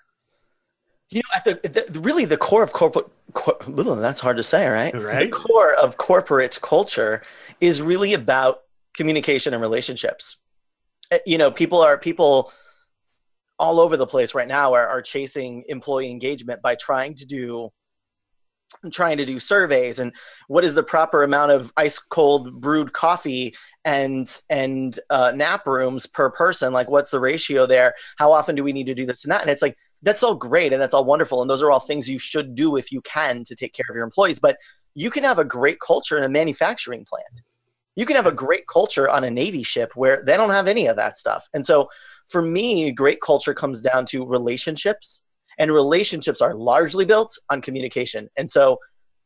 You 1.09 1.19
know, 1.19 1.35
at 1.35 1.45
the, 1.45 1.85
the, 1.89 1.99
really 1.99 2.25
the 2.25 2.37
core 2.37 2.63
of 2.63 2.73
corporate, 2.73 3.07
cor- 3.33 3.57
that's 3.65 4.19
hard 4.19 4.37
to 4.37 4.43
say, 4.43 4.67
right? 4.67 4.93
Right. 4.93 5.31
The 5.31 5.37
core 5.37 5.73
of 5.75 5.97
corporate 5.97 6.59
culture 6.61 7.21
is 7.61 7.81
really 7.81 8.13
about 8.13 8.63
communication 8.93 9.53
and 9.53 9.61
relationships. 9.61 10.43
Eh, 11.11 11.19
you 11.25 11.37
know, 11.37 11.49
people 11.49 11.79
are 11.79 11.97
people 11.97 12.51
all 13.59 13.79
over 13.79 13.97
the 13.97 14.07
place 14.07 14.35
right 14.35 14.47
now 14.47 14.73
are, 14.73 14.87
are 14.87 15.01
chasing 15.01 15.63
employee 15.67 16.11
engagement 16.11 16.61
by 16.61 16.75
trying 16.75 17.15
to 17.15 17.25
do 17.25 17.71
trying 18.91 19.17
to 19.17 19.25
do 19.25 19.39
surveys 19.39 19.99
and 19.99 20.13
what 20.49 20.65
is 20.65 20.75
the 20.75 20.83
proper 20.83 21.23
amount 21.23 21.51
of 21.51 21.71
ice 21.77 21.99
cold 21.99 22.59
brewed 22.59 22.91
coffee 22.91 23.55
and 23.85 24.41
and 24.49 24.99
uh, 25.09 25.31
nap 25.33 25.65
rooms 25.65 26.05
per 26.05 26.29
person 26.29 26.73
like 26.73 26.89
what's 26.89 27.09
the 27.09 27.19
ratio 27.19 27.65
there 27.65 27.93
how 28.17 28.31
often 28.31 28.55
do 28.55 28.63
we 28.65 28.73
need 28.73 28.85
to 28.85 28.93
do 28.93 29.05
this 29.05 29.23
and 29.23 29.31
that 29.31 29.41
and 29.41 29.49
it's 29.49 29.61
like 29.61 29.77
that's 30.03 30.23
all 30.23 30.35
great 30.35 30.73
and 30.73 30.81
that's 30.81 30.93
all 30.93 31.05
wonderful 31.05 31.41
and 31.41 31.49
those 31.49 31.61
are 31.61 31.71
all 31.71 31.79
things 31.79 32.09
you 32.09 32.19
should 32.19 32.55
do 32.55 32.75
if 32.75 32.91
you 32.91 33.01
can 33.01 33.43
to 33.43 33.55
take 33.55 33.73
care 33.73 33.85
of 33.89 33.95
your 33.95 34.03
employees 34.03 34.39
but 34.39 34.57
you 34.97 35.11
can 35.11 35.23
have 35.23 35.37
a 35.37 35.45
great 35.45 35.79
culture 35.79 36.17
in 36.17 36.23
a 36.23 36.29
manufacturing 36.29 37.05
plant. 37.05 37.43
You 37.95 38.07
can 38.07 38.15
have 38.15 38.25
a 38.25 38.31
great 38.31 38.67
culture 38.67 39.07
on 39.07 39.23
a 39.23 39.29
navy 39.29 39.61
ship 39.61 39.91
where 39.93 40.23
they 40.23 40.35
don't 40.35 40.49
have 40.49 40.67
any 40.67 40.87
of 40.87 40.95
that 40.95 41.17
stuff. 41.17 41.47
And 41.53 41.63
so 41.63 41.87
for 42.27 42.41
me 42.41 42.91
great 42.91 43.21
culture 43.21 43.53
comes 43.53 43.79
down 43.79 44.07
to 44.07 44.25
relationships 44.25 45.23
and 45.59 45.71
relationships 45.71 46.41
are 46.41 46.55
largely 46.55 47.05
built 47.05 47.37
on 47.51 47.61
communication. 47.61 48.27
And 48.37 48.49
so 48.49 48.79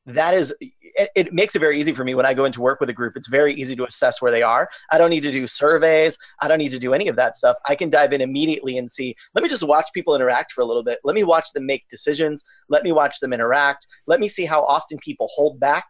that 0.06 0.34
is 0.34 0.54
it, 0.60 1.10
it, 1.16 1.34
makes 1.34 1.56
it 1.56 1.60
very 1.60 1.80
easy 1.80 1.94
for 1.94 2.04
me 2.04 2.16
when 2.16 2.26
I 2.26 2.34
go 2.34 2.46
into 2.46 2.62
work 2.62 2.80
with 2.80 2.90
a 2.90 2.94
group. 2.94 3.16
It's 3.16 3.28
very 3.28 3.54
easy 3.54 3.76
to 3.76 3.86
assess 3.86 4.22
where 4.22 4.32
they 4.32 4.42
are. 4.42 4.68
I 4.92 4.98
don't 4.98 5.10
need 5.10 5.24
to 5.24 5.32
do 5.32 5.48
surveys. 5.48 6.18
I 6.42 6.48
don't 6.48 6.58
need 6.58 6.72
to 6.72 6.80
do 6.80 6.94
any 6.94 7.08
of 7.08 7.16
that 7.16 7.36
stuff. 7.36 7.58
I 7.66 7.76
can 7.76 7.90
dive 7.90 8.14
in 8.14 8.22
immediately 8.22 8.78
and 8.78 8.90
see, 8.90 9.16
let 9.34 9.44
me 9.44 9.50
just 9.50 9.64
watch 9.64 9.90
people 9.94 10.16
interact 10.16 10.52
for 10.52 10.62
a 10.62 10.66
little 10.66 10.84
bit. 10.84 11.00
Let 11.04 11.16
me 11.16 11.24
watch 11.24 11.52
them 11.54 11.66
make 11.66 11.88
decisions. 11.88 12.44
Let 12.70 12.84
me 12.84 12.92
watch 12.92 13.20
them 13.20 13.34
interact. 13.34 13.88
Let 14.08 14.20
me 14.20 14.28
see 14.28 14.46
how 14.46 14.64
often 14.64 14.98
people 15.00 15.30
hold 15.34 15.60
back 15.60 15.86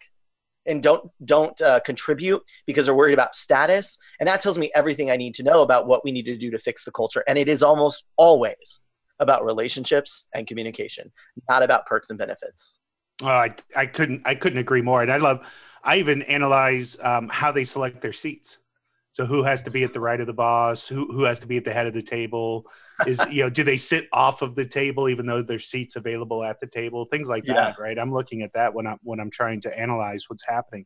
and 0.68 0.84
don't 0.84 1.10
don't 1.26 1.60
uh, 1.62 1.80
contribute 1.80 2.44
because 2.68 2.86
they're 2.86 2.96
worried 2.96 3.14
about 3.14 3.36
status 3.36 3.98
and 4.20 4.28
that 4.28 4.40
tells 4.40 4.60
me 4.60 4.70
everything 4.76 5.10
i 5.10 5.18
need 5.18 5.34
to 5.34 5.42
know 5.42 5.64
about 5.64 5.88
what 5.88 6.04
we 6.04 6.12
need 6.12 6.22
to 6.22 6.38
do 6.38 6.52
to 6.52 6.60
fix 6.60 6.86
the 6.86 6.92
culture 6.92 7.24
and 7.28 7.40
it 7.40 7.50
is 7.50 7.64
almost 7.64 8.04
always 8.16 8.80
about 9.20 9.44
relationships 9.44 10.28
and 10.36 10.46
communication 10.46 11.12
not 11.50 11.64
about 11.64 11.88
perks 11.88 12.12
and 12.12 12.20
benefits 12.20 12.80
Oh, 13.22 13.28
I 13.28 13.56
I 13.76 13.86
couldn't 13.86 14.22
I 14.26 14.36
couldn't 14.36 14.60
agree 14.60 14.82
more. 14.82 15.02
And 15.02 15.12
I 15.12 15.18
love 15.18 15.46
I 15.84 15.98
even 15.98 16.22
analyze 16.24 16.98
um, 17.02 17.28
how 17.30 17.52
they 17.52 17.64
select 17.64 18.02
their 18.02 18.14
seats. 18.14 18.60
So 19.14 19.26
who 19.26 19.44
has 19.44 19.64
to 19.64 19.72
be 19.72 19.84
at 19.84 19.94
the 19.94 20.00
right 20.00 20.20
of 20.20 20.28
the 20.28 20.34
boss? 20.34 20.88
Who 20.88 21.12
who 21.12 21.24
has 21.26 21.40
to 21.42 21.48
be 21.48 21.58
at 21.58 21.66
the 21.66 21.74
head 21.74 21.88
of 21.88 21.94
the 21.94 22.02
table? 22.02 22.66
Is 23.06 23.22
you 23.30 23.44
know 23.44 23.50
do 23.50 23.64
they 23.64 23.78
sit 23.78 24.08
off 24.14 24.42
of 24.42 24.56
the 24.56 24.66
table 24.66 25.10
even 25.10 25.26
though 25.26 25.42
there's 25.42 25.66
seats 25.66 25.96
available 25.96 26.44
at 26.44 26.60
the 26.60 26.68
table? 26.68 27.06
Things 27.06 27.28
like 27.28 27.46
yeah. 27.46 27.54
that, 27.54 27.80
right? 27.80 27.98
I'm 27.98 28.14
looking 28.14 28.42
at 28.42 28.54
that 28.54 28.74
when 28.74 28.88
I'm 28.88 28.98
when 29.04 29.20
I'm 29.20 29.32
trying 29.32 29.62
to 29.62 29.80
analyze 29.80 30.26
what's 30.30 30.46
happening. 30.46 30.86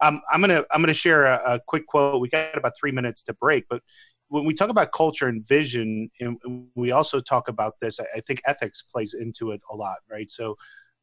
Um, 0.00 0.22
I'm 0.30 0.40
gonna 0.40 0.64
I'm 0.70 0.80
gonna 0.82 0.94
share 0.94 1.26
a, 1.26 1.54
a, 1.54 1.60
quick 1.60 1.86
quote. 1.86 2.20
We 2.20 2.28
got 2.28 2.56
about 2.56 2.72
three 2.78 2.90
minutes 2.90 3.22
to 3.24 3.34
break, 3.34 3.66
but 3.68 3.82
when 4.28 4.44
we 4.44 4.54
talk 4.54 4.70
about 4.70 4.92
culture 4.92 5.26
and 5.26 5.46
vision, 5.46 6.10
and 6.20 6.38
we 6.74 6.92
also 6.92 7.20
talk 7.20 7.48
about 7.48 7.74
this, 7.80 8.00
I 8.00 8.20
think 8.20 8.40
ethics 8.46 8.80
plays 8.80 9.12
into 9.12 9.50
it 9.50 9.60
a 9.70 9.76
lot, 9.76 9.98
right? 10.10 10.30
So 10.30 10.56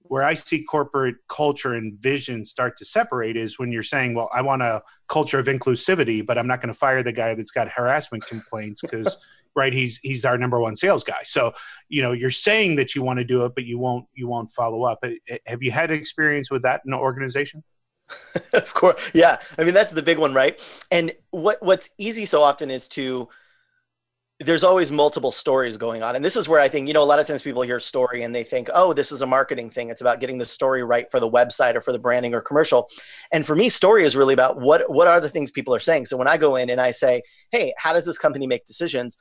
where 0.10 0.24
I 0.24 0.34
see 0.34 0.64
corporate 0.64 1.16
culture 1.28 1.74
and 1.74 2.00
vision 2.00 2.46
start 2.46 2.78
to 2.78 2.86
separate 2.86 3.38
is 3.38 3.60
when 3.60 3.72
you're 3.72 3.84
saying, 3.84 4.14
well, 4.14 4.30
I 4.34 4.42
want 4.42 4.62
a 4.62 4.84
culture 5.08 5.40
of 5.40 5.48
inclusivity, 5.48 6.26
but 6.26 6.38
I'm 6.38 6.48
not 6.48 6.62
going 6.62 6.74
to 6.74 6.78
fire 6.78 7.04
the 7.04 7.12
guy 7.12 7.34
that's 7.34 7.52
got 7.52 7.70
harassment 7.70 8.26
complaints 8.26 8.82
because 8.82 9.18
right 9.58 9.74
he's 9.74 9.98
he's 9.98 10.24
our 10.24 10.38
number 10.38 10.62
one 10.62 10.76
sales 10.76 11.04
guy. 11.04 11.22
So 11.26 11.54
you 11.90 12.02
know 12.02 12.14
you're 12.14 12.30
saying 12.30 12.76
that 12.78 12.96
you 12.96 13.02
want 13.02 13.18
to 13.18 13.26
do 13.26 13.44
it 13.46 13.54
but 13.56 13.66
you 13.66 13.80
won't 13.80 14.06
you 14.14 14.28
won't 14.28 14.52
follow 14.52 14.84
up. 14.84 15.00
Eh, 15.04 15.38
have 15.46 15.64
you 15.64 15.72
had 15.72 15.92
experience 15.92 16.50
with 16.50 16.62
that 16.62 16.82
in 16.86 16.94
an 16.94 17.00
organization? 17.00 17.64
Of 18.54 18.74
course 18.74 19.02
yeah. 19.14 19.40
I 19.58 19.64
mean 19.66 19.74
that's 19.74 19.94
the 19.94 20.02
big 20.02 20.18
one 20.18 20.34
right? 20.34 20.60
And 20.92 21.14
what 21.32 21.62
what's 21.62 21.90
easy 21.98 22.24
so 22.24 22.42
often 22.42 22.72
is 22.72 22.88
to 22.90 23.28
there's 24.39 24.63
always 24.63 24.91
multiple 24.91 25.32
stories 25.32 25.77
going 25.77 26.03
on. 26.03 26.15
And 26.15 26.24
this 26.24 26.36
is 26.36 26.48
where 26.48 26.60
i 26.60 26.67
think 26.67 26.88
you 26.88 26.94
know 26.94 27.03
a 27.03 27.06
lot 27.06 27.20
of 27.20 27.25
times 27.25 27.41
people 27.41 27.63
hear 27.63 27.79
story 27.79 28.24
and 28.24 28.34
they 28.34 28.44
think 28.44 28.70
oh 28.74 28.94
this 28.94 29.12
is 29.12 29.22
a 29.22 29.25
marketing 29.25 29.70
thing. 29.70 29.89
It's 29.89 30.01
about 30.01 30.20
getting 30.20 30.38
the 30.38 30.46
story 30.46 30.84
right 30.84 31.10
for 31.10 31.20
the 31.20 31.29
website 31.29 31.75
or 31.75 31.82
for 31.82 31.91
the 31.91 32.00
branding 32.00 32.34
or 32.34 32.41
commercial. 32.41 32.89
And 33.32 33.46
for 33.46 33.56
me 33.56 33.70
story 33.70 34.03
is 34.03 34.15
really 34.15 34.34
about 34.34 34.60
what 34.60 34.89
what 34.91 35.08
are 35.08 35.20
the 35.20 35.29
things 35.29 35.51
people 35.51 35.74
are 35.74 35.79
saying. 35.79 36.06
So 36.06 36.17
when 36.17 36.27
i 36.27 36.38
go 36.38 36.56
in 36.56 36.70
and 36.70 36.79
i 36.79 36.91
say 36.91 37.24
hey 37.51 37.74
how 37.77 37.94
does 37.94 38.06
this 38.06 38.17
company 38.17 38.46
make 38.46 38.65
decisions 38.65 39.17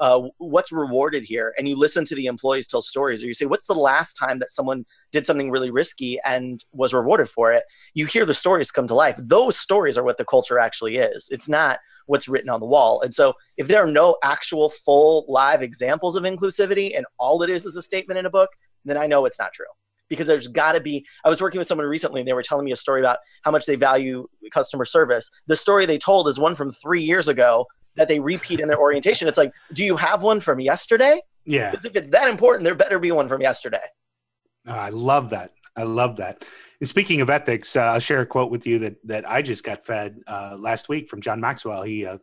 uh, 0.00 0.22
what's 0.38 0.72
rewarded 0.72 1.24
here? 1.24 1.54
And 1.58 1.68
you 1.68 1.76
listen 1.76 2.04
to 2.04 2.14
the 2.14 2.26
employees 2.26 2.66
tell 2.66 2.82
stories 2.82 3.22
or 3.22 3.26
you 3.26 3.34
say 3.34 3.46
what's 3.46 3.66
the 3.66 3.74
last 3.74 4.14
time 4.14 4.38
that 4.38 4.50
someone 4.50 4.84
did 5.12 5.26
something 5.26 5.50
really 5.50 5.70
risky 5.70 6.18
and 6.24 6.64
was 6.72 6.94
rewarded 6.94 7.28
for 7.28 7.52
it? 7.52 7.64
You 7.94 8.06
hear 8.06 8.24
the 8.24 8.34
stories 8.34 8.70
come 8.70 8.88
to 8.88 8.94
life. 8.94 9.18
Those 9.18 9.58
stories 9.58 9.98
are 9.98 10.04
what 10.04 10.18
the 10.18 10.24
culture 10.24 10.58
actually 10.58 10.96
is. 10.96 11.28
It's 11.30 11.48
not 11.48 11.80
what's 12.06 12.28
written 12.28 12.50
on 12.50 12.60
the 12.60 12.66
wall. 12.66 13.00
And 13.00 13.14
so 13.14 13.34
if 13.56 13.66
there 13.68 13.82
are 13.82 13.90
no 13.90 14.16
actual 14.22 14.70
full 14.70 15.24
live 15.28 15.62
examples 15.62 16.16
of 16.16 16.22
inclusivity 16.22 16.96
and 16.96 17.04
all 17.18 17.42
it 17.42 17.50
is 17.50 17.66
is 17.66 17.76
a 17.76 17.82
statement 17.82 18.18
in 18.18 18.26
a 18.26 18.30
book 18.30 18.50
then 18.86 18.96
i 18.96 19.06
know 19.06 19.26
it's 19.26 19.38
not 19.38 19.52
true. 19.52 19.66
Because 20.08 20.28
there's 20.28 20.46
got 20.46 20.72
to 20.72 20.80
be 20.80 21.04
i 21.24 21.28
was 21.28 21.42
working 21.42 21.58
with 21.58 21.66
someone 21.66 21.86
recently 21.86 22.20
and 22.20 22.28
they 22.28 22.32
were 22.32 22.42
telling 22.42 22.64
me 22.64 22.72
a 22.72 22.76
story 22.76 23.00
about 23.00 23.18
how 23.42 23.50
much 23.50 23.66
they 23.66 23.76
value 23.76 24.26
customer 24.52 24.84
service. 24.84 25.28
The 25.46 25.56
story 25.56 25.84
they 25.84 25.98
told 25.98 26.28
is 26.28 26.38
one 26.38 26.54
from 26.54 26.70
three 26.70 27.02
years 27.02 27.28
ago 27.28 27.66
that 27.96 28.08
they 28.08 28.18
repeat 28.18 28.60
in 28.60 28.68
their 28.68 28.78
orientation. 28.78 29.28
It's 29.28 29.38
like, 29.38 29.52
do 29.72 29.84
you 29.84 29.96
have 29.96 30.22
one 30.22 30.40
from 30.40 30.60
yesterday? 30.60 31.20
Yeah. 31.44 31.70
Because 31.70 31.84
if 31.84 31.96
it's 31.96 32.10
that 32.10 32.28
important, 32.28 32.64
there 32.64 32.74
better 32.74 32.98
be 32.98 33.12
one 33.12 33.28
from 33.28 33.40
yesterday. 33.40 33.82
Oh, 34.66 34.72
I 34.72 34.88
love 34.90 35.30
that. 35.30 35.52
I 35.76 35.82
love 35.82 36.16
that. 36.16 36.44
And 36.80 36.88
speaking 36.88 37.20
of 37.20 37.30
ethics, 37.30 37.76
uh, 37.76 37.80
I'll 37.80 38.00
share 38.00 38.20
a 38.20 38.26
quote 38.26 38.50
with 38.50 38.66
you 38.66 38.78
that 38.80 38.96
that 39.04 39.28
I 39.28 39.42
just 39.42 39.64
got 39.64 39.84
fed 39.84 40.20
uh, 40.26 40.56
last 40.58 40.88
week 40.88 41.08
from 41.08 41.20
John 41.20 41.40
Maxwell. 41.40 41.82
He, 41.82 42.04
uh, 42.06 42.18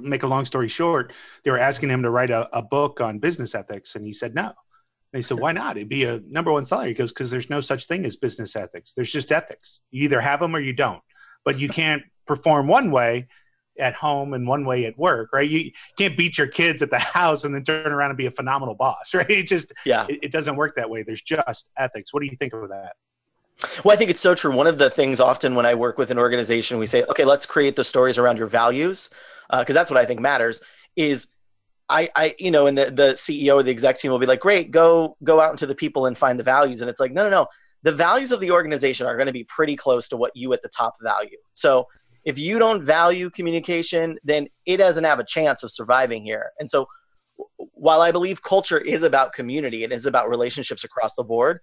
make 0.00 0.22
a 0.22 0.26
long 0.26 0.44
story 0.44 0.68
short, 0.68 1.12
they 1.44 1.50
were 1.50 1.58
asking 1.58 1.90
him 1.90 2.02
to 2.02 2.10
write 2.10 2.30
a, 2.30 2.48
a 2.56 2.62
book 2.62 3.00
on 3.00 3.18
business 3.18 3.54
ethics, 3.54 3.94
and 3.94 4.06
he 4.06 4.12
said 4.12 4.34
no. 4.34 4.52
They 5.12 5.22
said, 5.22 5.40
why 5.40 5.52
not? 5.52 5.76
It'd 5.76 5.88
be 5.88 6.04
a 6.04 6.20
number 6.26 6.52
one 6.52 6.64
seller. 6.64 6.86
He 6.86 6.94
goes, 6.94 7.10
because 7.10 7.30
there's 7.30 7.50
no 7.50 7.60
such 7.60 7.86
thing 7.86 8.06
as 8.06 8.16
business 8.16 8.54
ethics. 8.54 8.92
There's 8.94 9.12
just 9.12 9.32
ethics. 9.32 9.80
You 9.90 10.04
either 10.04 10.20
have 10.20 10.38
them 10.40 10.54
or 10.54 10.60
you 10.60 10.72
don't. 10.72 11.02
But 11.44 11.58
you 11.58 11.68
can't 11.68 12.02
perform 12.26 12.68
one 12.68 12.90
way 12.92 13.26
at 13.80 13.94
home 13.94 14.34
and 14.34 14.46
one 14.46 14.64
way 14.64 14.84
at 14.84 14.98
work, 14.98 15.32
right? 15.32 15.48
You 15.48 15.72
can't 15.96 16.16
beat 16.16 16.38
your 16.38 16.46
kids 16.46 16.82
at 16.82 16.90
the 16.90 16.98
house 16.98 17.44
and 17.44 17.54
then 17.54 17.62
turn 17.62 17.92
around 17.92 18.10
and 18.10 18.18
be 18.18 18.26
a 18.26 18.30
phenomenal 18.30 18.74
boss, 18.74 19.12
right? 19.14 19.28
It 19.30 19.46
just 19.46 19.72
yeah, 19.84 20.06
it, 20.08 20.24
it 20.24 20.32
doesn't 20.32 20.56
work 20.56 20.76
that 20.76 20.90
way. 20.90 21.02
There's 21.02 21.22
just 21.22 21.70
ethics. 21.76 22.12
What 22.12 22.20
do 22.20 22.26
you 22.26 22.36
think 22.36 22.52
of 22.52 22.68
that? 22.68 22.92
Well, 23.84 23.92
I 23.92 23.96
think 23.96 24.10
it's 24.10 24.20
so 24.20 24.34
true. 24.34 24.54
One 24.54 24.66
of 24.66 24.78
the 24.78 24.88
things 24.88 25.20
often 25.20 25.54
when 25.54 25.66
I 25.66 25.74
work 25.74 25.98
with 25.98 26.10
an 26.10 26.18
organization, 26.18 26.78
we 26.78 26.86
say, 26.86 27.04
okay, 27.04 27.24
let's 27.24 27.44
create 27.44 27.76
the 27.76 27.84
stories 27.84 28.16
around 28.16 28.38
your 28.38 28.46
values, 28.46 29.10
because 29.50 29.76
uh, 29.76 29.78
that's 29.78 29.90
what 29.90 29.98
I 29.98 30.06
think 30.06 30.20
matters. 30.20 30.60
Is 30.96 31.26
I, 31.90 32.08
I, 32.14 32.34
you 32.38 32.50
know, 32.50 32.68
and 32.68 32.78
the, 32.78 32.86
the 32.86 33.12
CEO 33.14 33.56
or 33.56 33.62
the 33.62 33.70
exec 33.70 33.98
team 33.98 34.12
will 34.12 34.18
be 34.18 34.26
like, 34.26 34.40
great, 34.40 34.70
go 34.70 35.16
go 35.24 35.40
out 35.40 35.50
into 35.50 35.66
the 35.66 35.74
people 35.74 36.06
and 36.06 36.16
find 36.16 36.38
the 36.38 36.44
values. 36.44 36.80
And 36.80 36.88
it's 36.88 37.00
like, 37.00 37.12
no, 37.12 37.24
no, 37.24 37.30
no. 37.30 37.46
The 37.82 37.92
values 37.92 38.30
of 38.30 38.40
the 38.40 38.50
organization 38.50 39.06
are 39.06 39.16
going 39.16 39.26
to 39.26 39.32
be 39.32 39.44
pretty 39.44 39.74
close 39.74 40.08
to 40.10 40.16
what 40.16 40.32
you 40.34 40.52
at 40.52 40.62
the 40.62 40.68
top 40.68 40.94
value. 41.02 41.38
So 41.54 41.86
if 42.24 42.38
you 42.38 42.58
don't 42.58 42.82
value 42.82 43.30
communication, 43.30 44.18
then 44.24 44.46
it 44.66 44.76
doesn't 44.78 45.04
have 45.04 45.18
a 45.18 45.24
chance 45.24 45.62
of 45.62 45.70
surviving 45.70 46.24
here. 46.24 46.50
And 46.58 46.68
so, 46.68 46.86
while 47.72 48.02
I 48.02 48.12
believe 48.12 48.42
culture 48.42 48.78
is 48.78 49.02
about 49.02 49.32
community 49.32 49.84
and 49.84 49.92
is 49.92 50.04
about 50.04 50.28
relationships 50.28 50.84
across 50.84 51.14
the 51.14 51.24
board, 51.24 51.60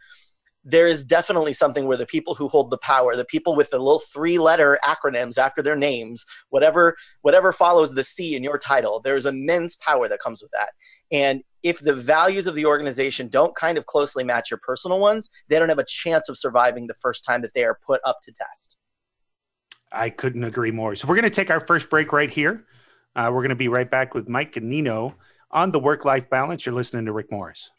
there 0.63 0.87
is 0.87 1.05
definitely 1.05 1.53
something 1.53 1.85
where 1.85 1.97
the 1.97 2.05
people 2.05 2.35
who 2.35 2.47
hold 2.47 2.71
the 2.71 2.77
power, 2.79 3.15
the 3.15 3.23
people 3.25 3.55
with 3.55 3.69
the 3.69 3.77
little 3.77 3.99
three-letter 3.99 4.79
acronyms 4.83 5.37
after 5.37 5.61
their 5.61 5.75
names, 5.75 6.25
whatever 6.49 6.97
whatever 7.21 7.53
follows 7.53 7.93
the 7.93 8.03
C 8.03 8.35
in 8.35 8.43
your 8.43 8.57
title, 8.57 8.99
there's 8.99 9.25
immense 9.25 9.75
power 9.75 10.09
that 10.09 10.19
comes 10.19 10.41
with 10.41 10.51
that. 10.51 10.69
And 11.11 11.43
if 11.63 11.79
the 11.79 11.93
values 11.93 12.47
of 12.47 12.55
the 12.55 12.65
organization 12.65 13.29
don't 13.29 13.55
kind 13.55 13.77
of 13.77 13.85
closely 13.85 14.23
match 14.23 14.51
your 14.51 14.59
personal 14.61 14.99
ones, 14.99 15.29
they 15.47 15.57
don't 15.57 15.69
have 15.69 15.79
a 15.79 15.85
chance 15.85 16.27
of 16.27 16.37
surviving 16.37 16.87
the 16.87 16.93
first 16.95 17.23
time 17.23 17.41
that 17.43 17.53
they 17.53 17.63
are 17.63 17.79
put 17.85 18.01
up 18.03 18.17
to 18.23 18.31
test. 18.33 18.77
I 19.91 20.09
couldn't 20.09 20.43
agree 20.43 20.71
more. 20.71 20.95
So 20.95 21.07
we're 21.07 21.15
going 21.15 21.23
to 21.23 21.29
take 21.29 21.49
our 21.49 21.61
first 21.61 21.89
break 21.89 22.11
right 22.11 22.29
here. 22.29 22.65
Uh, 23.15 23.29
we're 23.33 23.41
going 23.41 23.49
to 23.49 23.55
be 23.55 23.67
right 23.67 23.89
back 23.89 24.13
with 24.13 24.27
Mike 24.29 24.53
Ganino 24.53 25.15
on 25.49 25.71
the 25.71 25.79
work 25.79 26.05
life 26.05 26.29
balance. 26.29 26.65
You're 26.65 26.75
listening 26.75 27.05
to 27.05 27.11
Rick 27.11 27.31
Morris. 27.31 27.71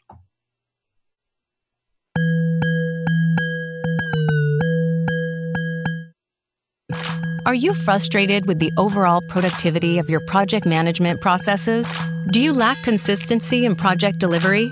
Are 7.45 7.55
you 7.55 7.73
frustrated 7.73 8.45
with 8.45 8.59
the 8.59 8.71
overall 8.77 9.21
productivity 9.27 9.97
of 9.97 10.09
your 10.09 10.19
project 10.27 10.67
management 10.67 11.19
processes? 11.19 11.91
Do 12.31 12.39
you 12.39 12.53
lack 12.53 12.77
consistency 12.83 13.65
in 13.65 13.75
project 13.75 14.19
delivery? 14.19 14.71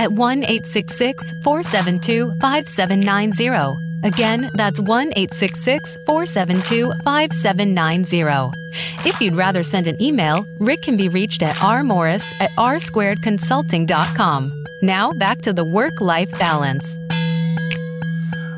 at 0.00 0.10
1 0.12 0.42
866 0.42 1.32
472 1.44 2.32
5790. 2.40 3.76
Again, 4.02 4.50
that's 4.54 4.80
1 4.80 5.12
866 5.14 5.98
472 6.06 6.90
5790. 7.04 8.58
If 9.06 9.20
you'd 9.20 9.36
rather 9.36 9.62
send 9.62 9.86
an 9.86 10.00
email, 10.00 10.46
Rick 10.58 10.80
can 10.82 10.96
be 10.96 11.10
reached 11.10 11.42
at 11.42 11.54
rmorris 11.56 12.24
at 12.40 12.48
rsquaredconsulting.com. 12.52 14.64
Now 14.82 15.12
back 15.12 15.42
to 15.42 15.52
the 15.52 15.64
work 15.64 16.00
life 16.00 16.30
balance. 16.38 16.96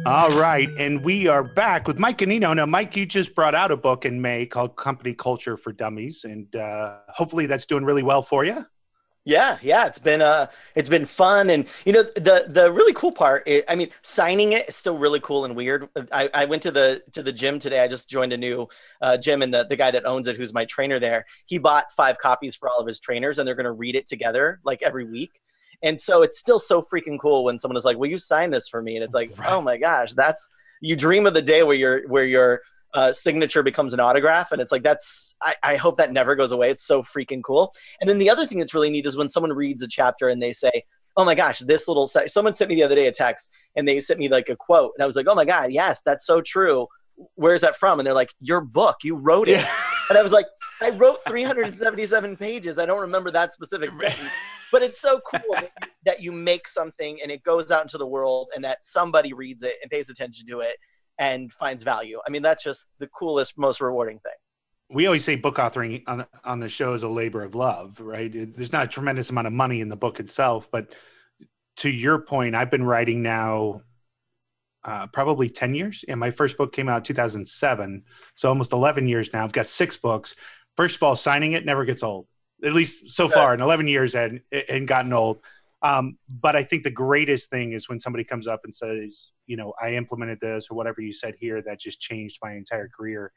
All 0.05 0.31
right, 0.31 0.69
and 0.79 1.01
we 1.05 1.29
are 1.29 1.45
back 1.45 1.87
with 1.87 1.97
Mike 1.97 2.19
Ganino. 2.19 2.57
Now, 2.57 2.67
Mike, 2.67 2.97
you 2.97 3.07
just 3.07 3.37
brought 3.37 3.55
out 3.55 3.71
a 3.71 3.77
book 3.77 4.05
in 4.05 4.21
May 4.21 4.47
called 4.47 4.75
Company 4.75 5.15
Culture 5.15 5.57
for 5.57 5.73
Dummies, 5.73 6.25
and 6.25 6.57
uh, 6.57 6.97
hopefully 7.09 7.47
that's 7.47 7.67
doing 7.67 7.85
really 7.85 8.03
well 8.03 8.23
for 8.23 8.45
you. 8.45 8.67
Yeah, 9.25 9.59
yeah, 9.63 9.87
it's 9.87 10.01
been 10.01 10.21
uh 10.21 10.49
it's 10.75 10.89
been 10.89 11.07
fun 11.07 11.49
and 11.51 11.67
you 11.85 11.93
know 11.93 12.03
the 12.03 12.47
the 12.49 12.73
really 12.73 12.93
cool 12.93 13.13
part 13.13 13.47
is, 13.47 13.63
I 13.69 13.77
mean 13.77 13.91
signing 14.03 14.53
it 14.53 14.69
is 14.69 14.75
still 14.75 14.99
really 14.99 15.21
cool 15.21 15.45
and 15.45 15.55
weird. 15.55 15.89
I, 16.11 16.29
I 16.35 16.45
went 16.47 16.63
to 16.65 16.73
the 16.73 17.03
to 17.13 17.23
the 17.23 17.33
gym 17.33 17.61
today. 17.61 17.79
I 17.85 17.87
just 17.87 18.11
joined 18.11 18.33
a 18.33 18.37
new 18.37 18.67
uh, 19.01 19.17
gym 19.17 19.43
and 19.43 19.55
the 19.55 19.65
the 19.65 19.77
guy 19.77 19.93
that 19.93 20.05
owns 20.07 20.27
it 20.27 20.37
who's 20.37 20.53
my 20.53 20.65
trainer 20.65 20.99
there, 20.99 21.25
he 21.47 21.59
bought 21.59 21.93
5 21.93 22.19
copies 22.19 22.57
for 22.57 22.69
all 22.69 22.81
of 22.81 22.87
his 22.89 22.99
trainers 22.99 23.39
and 23.39 23.47
they're 23.47 23.55
going 23.55 23.65
to 23.65 23.71
read 23.73 23.95
it 23.95 24.09
together 24.09 24.59
like 24.65 24.83
every 24.83 25.05
week. 25.05 25.41
And 25.85 25.99
so 26.01 26.23
it's 26.23 26.39
still 26.39 26.59
so 26.59 26.83
freaking 26.83 27.19
cool 27.21 27.45
when 27.45 27.59
someone 27.59 27.77
is 27.77 27.85
like, 27.85 27.99
"Will 27.99 28.11
you 28.11 28.19
sign 28.19 28.51
this 28.51 28.69
for 28.69 28.83
me?" 28.83 28.97
And 28.97 29.05
it's 29.05 29.15
like, 29.15 29.33
right. 29.39 29.53
"Oh 29.53 29.61
my 29.61 29.77
gosh, 29.77 30.15
that's 30.15 30.51
you 30.81 30.97
dream 30.97 31.27
of 31.27 31.35
the 31.35 31.43
day 31.43 31.63
where 31.63 31.77
you're 31.77 32.09
where 32.09 32.25
you're 32.25 32.63
uh, 32.95 33.13
signature 33.13 33.63
becomes 33.63 33.93
an 33.93 34.01
autograph. 34.01 34.53
And 34.53 34.61
it's 34.61 34.73
like, 34.73 34.83
that's, 34.83 35.35
I, 35.43 35.55
I 35.63 35.77
hope 35.77 35.97
that 35.97 36.13
never 36.13 36.35
goes 36.35 36.53
away. 36.53 36.71
It's 36.71 36.83
so 36.83 37.03
freaking 37.03 37.43
cool. 37.43 37.73
And 38.01 38.09
then 38.09 38.19
the 38.19 38.31
other 38.31 38.47
thing 38.47 38.59
that's 38.59 38.75
really 38.75 38.91
neat 38.91 39.07
is 39.07 39.17
when 39.17 39.29
someone 39.29 39.53
reads 39.53 39.83
a 39.83 39.89
chapter 39.89 40.29
and 40.29 40.43
they 40.43 40.53
say, 40.53 40.85
oh 41.17 41.25
my 41.25 41.35
gosh, 41.35 41.61
this 41.61 41.89
little, 41.89 42.07
se-. 42.07 42.29
someone 42.29 42.55
sent 42.55 42.69
me 42.69 42.75
the 42.75 42.83
other 42.83 42.95
day 42.95 43.07
a 43.07 43.13
text 43.13 43.51
and 43.77 43.87
they 43.87 44.01
sent 44.01 44.21
me 44.21 44.29
like 44.29 44.49
a 44.49 44.57
quote. 44.57 44.93
And 44.97 45.03
I 45.03 45.07
was 45.07 45.17
like, 45.17 45.27
oh 45.29 45.35
my 45.35 45.45
God, 45.45 45.73
yes, 45.73 46.03
that's 46.03 46.27
so 46.27 46.41
true. 46.41 46.87
Where's 47.35 47.61
that 47.63 47.77
from? 47.77 48.01
And 48.01 48.07
they're 48.07 48.15
like, 48.15 48.35
your 48.41 48.61
book, 48.61 48.99
you 49.03 49.17
wrote 49.17 49.49
it. 49.49 49.61
Yeah. 49.61 49.71
And 50.09 50.19
I 50.19 50.23
was 50.23 50.33
like, 50.33 50.47
I 50.83 50.91
wrote 50.91 51.21
377 51.27 52.37
pages. 52.37 52.79
I 52.79 52.85
don't 52.85 53.01
remember 53.01 53.31
that 53.31 53.53
specific 53.53 53.95
sentence, 53.95 54.29
but 54.71 54.83
it's 54.83 55.01
so 55.01 55.21
cool 55.21 55.55
that 55.55 55.63
you, 55.63 55.89
that 56.05 56.21
you 56.21 56.33
make 56.33 56.69
something 56.69 57.19
and 57.23 57.31
it 57.31 57.43
goes 57.45 57.71
out 57.71 57.83
into 57.83 57.97
the 57.97 58.07
world 58.07 58.49
and 58.55 58.63
that 58.65 58.85
somebody 58.85 59.33
reads 59.33 59.63
it 59.63 59.77
and 59.81 59.91
pays 59.91 60.11
attention 60.11 60.47
to 60.49 60.59
it 60.59 60.77
and 61.23 61.53
finds 61.53 61.85
value. 61.85 62.19
I 62.27 62.31
mean, 62.31 62.43
that's 62.43 62.65
just 62.65 62.87
the 62.99 63.07
coolest, 63.07 63.57
most 63.57 63.81
rewarding 63.81 64.19
thing. 64.19 64.33
We 64.91 65.07
always 65.07 65.25
say 65.25 65.37
book 65.37 65.57
authoring 65.57 66.03
on, 66.09 66.27
on 66.45 66.59
the 66.59 66.69
show 66.69 66.95
is 66.95 67.05
a 67.05 67.09
labor 67.09 67.45
of 67.45 67.55
love, 67.55 68.01
right? 68.01 68.31
There's 68.33 68.73
not 68.73 68.85
a 68.85 68.89
tremendous 68.89 69.31
amount 69.31 69.47
of 69.47 69.53
money 69.53 69.81
in 69.81 69.89
the 69.89 69.97
book 69.97 70.19
itself, 70.19 70.69
but 70.73 70.97
to 71.77 71.89
your 71.89 72.19
point, 72.19 72.57
I've 72.57 72.73
been 72.73 72.83
writing 72.83 73.23
now 73.23 73.83
uh, 74.85 75.07
probably 75.07 75.49
10 75.49 75.77
years. 75.77 76.05
And 76.09 76.19
my 76.19 76.33
first 76.33 76.59
book 76.59 76.73
came 76.73 76.89
out 76.89 77.05
2007. 77.05 78.03
So 78.35 78.49
almost 78.49 78.73
11 78.73 79.07
years 79.07 79.33
now. 79.33 79.45
I've 79.45 79.53
got 79.53 79.69
six 79.69 79.97
books. 79.97 80.35
First 80.77 80.97
of 80.97 81.05
all, 81.05 81.15
signing 81.15 81.53
it 81.53 81.65
never 81.65 81.85
gets 81.85 82.03
old, 82.03 82.27
at 82.65 82.75
least 82.75 83.13
so 83.13 83.29
far 83.29 83.55
in 83.55 83.61
11 83.61 83.87
years 83.87 84.17
and, 84.17 84.41
and 84.69 84.89
gotten 84.89 85.13
old. 85.13 85.39
Um, 85.83 86.19
but 86.29 86.57
I 86.57 86.65
think 86.65 86.83
the 86.83 86.91
greatest 86.91 87.49
thing 87.49 87.73
is 87.73 87.89
when 87.89 88.01
somebody 88.01 88.25
comes 88.25 88.49
up 88.49 88.63
and 88.65 88.75
says, 88.75 89.29
you 89.53 89.59
know, 89.59 89.75
I 89.79 89.97
implemented 89.97 90.41
this 90.41 90.69
or 90.71 90.77
whatever 90.77 91.03
you 91.03 91.13
said 91.13 91.35
here 91.39 91.61
that 91.61 91.79
just 91.79 92.01
changed 92.01 92.39
my 92.43 92.55
entire 92.55 92.89
career. 92.89 93.33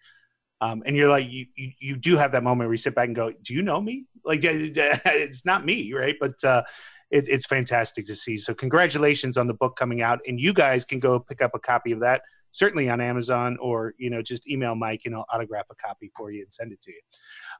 Um, 0.61 0.81
and 0.85 0.95
you're 0.95 1.09
like, 1.09 1.29
you, 1.29 1.45
you, 1.57 1.71
you 1.77 1.97
do 1.97 2.15
have 2.15 2.31
that 2.31 2.41
moment 2.41 2.69
where 2.69 2.73
you 2.73 2.77
sit 2.77 2.95
back 2.95 3.07
and 3.07 3.15
go, 3.17 3.33
do 3.43 3.53
you 3.53 3.61
know 3.61 3.81
me? 3.81 4.05
Like, 4.23 4.39
it's 4.43 5.45
not 5.45 5.65
me, 5.65 5.91
right? 5.91 6.15
But 6.17 6.41
uh, 6.41 6.63
it, 7.11 7.27
it's 7.27 7.45
fantastic 7.45 8.05
to 8.05 8.15
see. 8.15 8.37
So 8.37 8.53
congratulations 8.53 9.35
on 9.35 9.47
the 9.47 9.53
book 9.53 9.75
coming 9.75 10.01
out, 10.01 10.21
and 10.25 10.39
you 10.39 10.53
guys 10.53 10.85
can 10.85 11.01
go 11.01 11.19
pick 11.19 11.41
up 11.41 11.51
a 11.53 11.59
copy 11.59 11.91
of 11.91 11.99
that 11.99 12.21
certainly 12.51 12.89
on 12.89 13.01
Amazon 13.01 13.57
or 13.59 13.93
you 13.97 14.09
know 14.09 14.21
just 14.21 14.47
email 14.47 14.75
Mike 14.75 15.01
and 15.03 15.13
I'll 15.13 15.25
autograph 15.29 15.65
a 15.69 15.75
copy 15.75 16.09
for 16.15 16.31
you 16.31 16.43
and 16.43 16.53
send 16.53 16.71
it 16.71 16.81
to 16.83 16.91
you. 16.93 17.01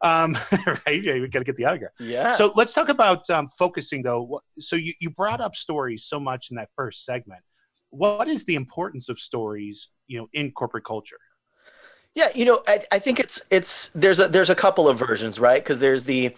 Um, 0.10 0.38
right? 0.88 1.04
Yeah, 1.04 1.16
we 1.16 1.28
got 1.28 1.40
to 1.40 1.44
get 1.44 1.58
the 1.58 1.66
autograph. 1.66 1.92
Yeah. 2.00 2.32
So 2.32 2.54
let's 2.56 2.74
talk 2.74 2.88
about 2.88 3.30
um, 3.30 3.50
focusing 3.50 4.04
though. 4.04 4.40
So 4.58 4.78
you 4.78 4.94
you 5.02 5.10
brought 5.10 5.42
up 5.42 5.54
stories 5.54 6.06
so 6.06 6.18
much 6.18 6.50
in 6.50 6.56
that 6.56 6.70
first 6.78 7.04
segment 7.04 7.42
what 7.98 8.28
is 8.28 8.46
the 8.46 8.56
importance 8.56 9.10
of 9.10 9.20
stories 9.20 9.90
you 10.08 10.18
know 10.18 10.28
in 10.34 10.52
corporate 10.52 10.86
culture? 10.86 11.18
Yeah 12.14 12.30
you 12.34 12.46
know 12.46 12.64
i, 12.68 12.80
I 12.92 13.00
think 13.00 13.20
it's 13.20 13.42
it's 13.52 13.90
there's 13.90 14.20
a 14.20 14.28
there's 14.28 14.50
a 14.50 14.56
couple 14.56 14.88
of 14.88 14.98
versions 14.98 15.40
right? 15.40 15.62
Because 15.64 15.80
there's 15.80 16.06
the 16.06 16.36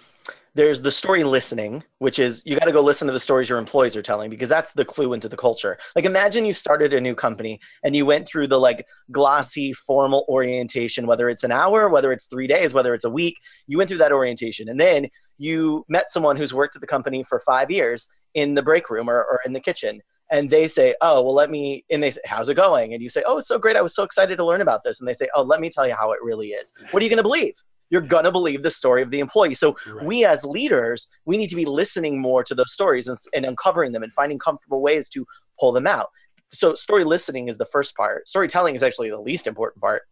there's 0.55 0.81
the 0.81 0.91
story 0.91 1.23
listening 1.23 1.83
which 1.99 2.17
is 2.17 2.41
you 2.43 2.57
got 2.57 2.65
to 2.65 2.71
go 2.71 2.81
listen 2.81 3.05
to 3.05 3.13
the 3.13 3.19
stories 3.19 3.47
your 3.47 3.59
employees 3.59 3.95
are 3.95 4.01
telling 4.01 4.29
because 4.29 4.49
that's 4.49 4.73
the 4.73 4.83
clue 4.83 5.13
into 5.13 5.29
the 5.29 5.37
culture. 5.37 5.77
Like 5.95 6.05
imagine 6.05 6.45
you 6.45 6.53
started 6.53 6.93
a 6.93 7.01
new 7.01 7.13
company 7.13 7.59
and 7.83 7.95
you 7.95 8.07
went 8.07 8.27
through 8.27 8.47
the 8.47 8.59
like 8.59 8.87
glossy 9.11 9.71
formal 9.73 10.25
orientation 10.27 11.05
whether 11.05 11.29
it's 11.29 11.43
an 11.43 11.51
hour 11.51 11.89
whether 11.89 12.11
it's 12.11 12.25
three 12.25 12.47
days 12.47 12.73
whether 12.73 12.95
it's 12.95 13.05
a 13.05 13.09
week 13.09 13.37
you 13.67 13.77
went 13.77 13.87
through 13.87 13.99
that 13.99 14.11
orientation. 14.11 14.67
And 14.69 14.79
then 14.79 15.07
you 15.37 15.85
met 15.87 16.09
someone 16.09 16.37
who's 16.37 16.53
worked 16.53 16.75
at 16.75 16.81
the 16.81 16.87
company 16.87 17.23
for 17.23 17.39
five 17.45 17.69
years 17.69 18.07
in 18.33 18.55
the 18.55 18.63
break 18.63 18.89
room 18.89 19.09
or, 19.09 19.17
or 19.17 19.39
in 19.45 19.53
the 19.53 19.59
kitchen 19.59 20.01
and 20.29 20.49
they 20.49 20.67
say, 20.67 20.95
"Oh, 21.01 21.21
well, 21.21 21.33
let 21.33 21.49
me." 21.49 21.85
And 21.89 22.01
they 22.01 22.11
say, 22.11 22.21
"How's 22.25 22.49
it 22.49 22.55
going?" 22.55 22.93
And 22.93 23.01
you 23.01 23.09
say, 23.09 23.23
"Oh, 23.25 23.37
it's 23.37 23.47
so 23.47 23.59
great! 23.59 23.75
I 23.75 23.81
was 23.81 23.95
so 23.95 24.03
excited 24.03 24.37
to 24.37 24.45
learn 24.45 24.61
about 24.61 24.83
this." 24.83 24.99
And 24.99 25.07
they 25.07 25.13
say, 25.13 25.27
"Oh, 25.35 25.43
let 25.43 25.59
me 25.59 25.69
tell 25.69 25.87
you 25.87 25.93
how 25.93 26.11
it 26.11 26.19
really 26.21 26.49
is." 26.49 26.73
What 26.91 27.01
are 27.01 27.03
you 27.03 27.09
going 27.09 27.17
to 27.17 27.23
believe? 27.23 27.53
You're 27.89 28.01
going 28.01 28.25
to 28.25 28.31
believe 28.31 28.63
the 28.63 28.71
story 28.71 29.01
of 29.01 29.11
the 29.11 29.21
employee. 29.21 29.53
So 29.53 29.77
right. 29.87 30.05
we, 30.05 30.25
as 30.25 30.43
leaders, 30.43 31.07
we 31.25 31.37
need 31.37 31.47
to 31.47 31.55
be 31.55 31.65
listening 31.65 32.19
more 32.19 32.43
to 32.43 32.53
those 32.53 32.73
stories 32.73 33.07
and, 33.07 33.17
and 33.33 33.45
uncovering 33.45 33.93
them 33.93 34.03
and 34.03 34.13
finding 34.13 34.39
comfortable 34.39 34.81
ways 34.81 35.09
to 35.11 35.25
pull 35.57 35.71
them 35.71 35.87
out. 35.87 36.09
So 36.51 36.73
story 36.73 37.05
listening 37.05 37.47
is 37.47 37.57
the 37.57 37.65
first 37.65 37.95
part. 37.95 38.27
Storytelling 38.27 38.75
is 38.75 38.83
actually 38.83 39.09
the 39.09 39.21
least 39.21 39.47
important 39.47 39.81
part. 39.81 40.03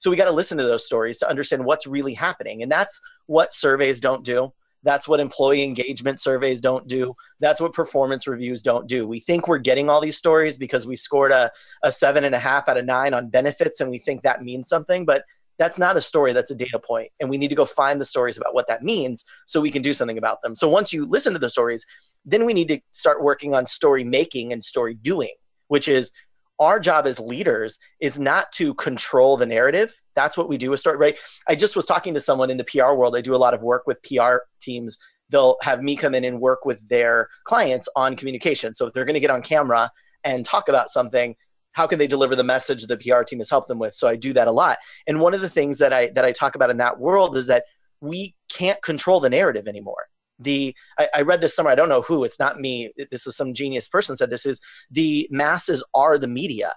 So 0.00 0.10
we 0.10 0.16
got 0.16 0.24
to 0.24 0.32
listen 0.32 0.58
to 0.58 0.64
those 0.64 0.86
stories 0.86 1.18
to 1.18 1.28
understand 1.28 1.64
what's 1.64 1.86
really 1.86 2.14
happening, 2.14 2.62
and 2.62 2.72
that's 2.72 3.00
what 3.26 3.52
surveys 3.54 4.00
don't 4.00 4.24
do 4.24 4.52
that's 4.82 5.06
what 5.06 5.20
employee 5.20 5.62
engagement 5.62 6.20
surveys 6.20 6.60
don't 6.60 6.86
do. 6.86 7.14
That's 7.38 7.60
what 7.60 7.72
performance 7.72 8.26
reviews 8.26 8.62
don't 8.62 8.86
do. 8.86 9.06
We 9.06 9.20
think 9.20 9.46
we're 9.46 9.58
getting 9.58 9.90
all 9.90 10.00
these 10.00 10.16
stories 10.16 10.56
because 10.56 10.86
we 10.86 10.96
scored 10.96 11.32
a, 11.32 11.50
a 11.82 11.92
seven 11.92 12.24
and 12.24 12.34
a 12.34 12.38
half 12.38 12.68
out 12.68 12.78
of 12.78 12.84
nine 12.84 13.14
on 13.14 13.28
benefits 13.28 13.80
and 13.80 13.90
we 13.90 13.98
think 13.98 14.22
that 14.22 14.42
means 14.42 14.68
something, 14.68 15.04
but 15.04 15.24
that's 15.58 15.78
not 15.78 15.96
a 15.98 16.00
story, 16.00 16.32
that's 16.32 16.50
a 16.50 16.54
data 16.54 16.78
point. 16.78 17.10
And 17.20 17.28
we 17.28 17.36
need 17.36 17.48
to 17.48 17.54
go 17.54 17.66
find 17.66 18.00
the 18.00 18.04
stories 18.06 18.38
about 18.38 18.54
what 18.54 18.66
that 18.68 18.82
means 18.82 19.26
so 19.44 19.60
we 19.60 19.70
can 19.70 19.82
do 19.82 19.92
something 19.92 20.16
about 20.16 20.40
them. 20.40 20.54
So 20.54 20.68
once 20.68 20.90
you 20.90 21.04
listen 21.04 21.34
to 21.34 21.38
the 21.38 21.50
stories, 21.50 21.84
then 22.24 22.46
we 22.46 22.54
need 22.54 22.68
to 22.68 22.80
start 22.92 23.22
working 23.22 23.54
on 23.54 23.66
story 23.66 24.02
making 24.02 24.54
and 24.54 24.64
story 24.64 24.94
doing, 24.94 25.34
which 25.68 25.86
is 25.86 26.12
our 26.60 26.78
job 26.78 27.06
as 27.06 27.18
leaders 27.18 27.78
is 28.00 28.18
not 28.18 28.52
to 28.52 28.74
control 28.74 29.36
the 29.36 29.46
narrative. 29.46 29.94
That's 30.14 30.36
what 30.36 30.48
we 30.48 30.58
do 30.58 30.70
with 30.70 30.80
story, 30.80 30.98
right? 30.98 31.18
I 31.48 31.54
just 31.54 31.74
was 31.74 31.86
talking 31.86 32.12
to 32.14 32.20
someone 32.20 32.50
in 32.50 32.58
the 32.58 32.64
PR 32.64 32.92
world. 32.92 33.16
I 33.16 33.22
do 33.22 33.34
a 33.34 33.36
lot 33.36 33.54
of 33.54 33.62
work 33.62 33.86
with 33.86 34.02
PR 34.02 34.36
teams. 34.60 34.98
They'll 35.30 35.56
have 35.62 35.82
me 35.82 35.96
come 35.96 36.14
in 36.14 36.24
and 36.24 36.38
work 36.38 36.66
with 36.66 36.86
their 36.86 37.28
clients 37.44 37.88
on 37.96 38.14
communication. 38.14 38.74
So 38.74 38.86
if 38.86 38.92
they're 38.92 39.06
going 39.06 39.14
to 39.14 39.20
get 39.20 39.30
on 39.30 39.42
camera 39.42 39.90
and 40.22 40.44
talk 40.44 40.68
about 40.68 40.90
something, 40.90 41.34
how 41.72 41.86
can 41.86 41.98
they 41.98 42.06
deliver 42.06 42.36
the 42.36 42.44
message 42.44 42.84
the 42.84 42.98
PR 42.98 43.22
team 43.22 43.38
has 43.38 43.48
helped 43.48 43.68
them 43.68 43.78
with? 43.78 43.94
So 43.94 44.06
I 44.06 44.16
do 44.16 44.32
that 44.34 44.48
a 44.48 44.52
lot. 44.52 44.78
And 45.06 45.20
one 45.20 45.34
of 45.34 45.40
the 45.40 45.48
things 45.48 45.78
that 45.78 45.92
I 45.92 46.10
that 46.10 46.24
I 46.24 46.32
talk 46.32 46.56
about 46.56 46.70
in 46.70 46.76
that 46.76 46.98
world 46.98 47.36
is 47.36 47.46
that 47.46 47.64
we 48.02 48.34
can't 48.50 48.82
control 48.82 49.20
the 49.20 49.30
narrative 49.30 49.66
anymore 49.66 50.08
the 50.40 50.74
I, 50.98 51.08
I, 51.16 51.20
read 51.22 51.40
this 51.40 51.54
somewhere 51.54 51.72
i 51.72 51.76
don't 51.76 51.88
know 51.88 52.02
who 52.02 52.24
it's 52.24 52.38
not 52.38 52.58
me 52.58 52.92
this 53.10 53.26
is 53.26 53.36
some 53.36 53.52
genius 53.54 53.88
person 53.88 54.16
said 54.16 54.30
this 54.30 54.46
is 54.46 54.60
the 54.90 55.28
masses 55.30 55.84
are 55.94 56.16
the 56.18 56.28
media 56.28 56.74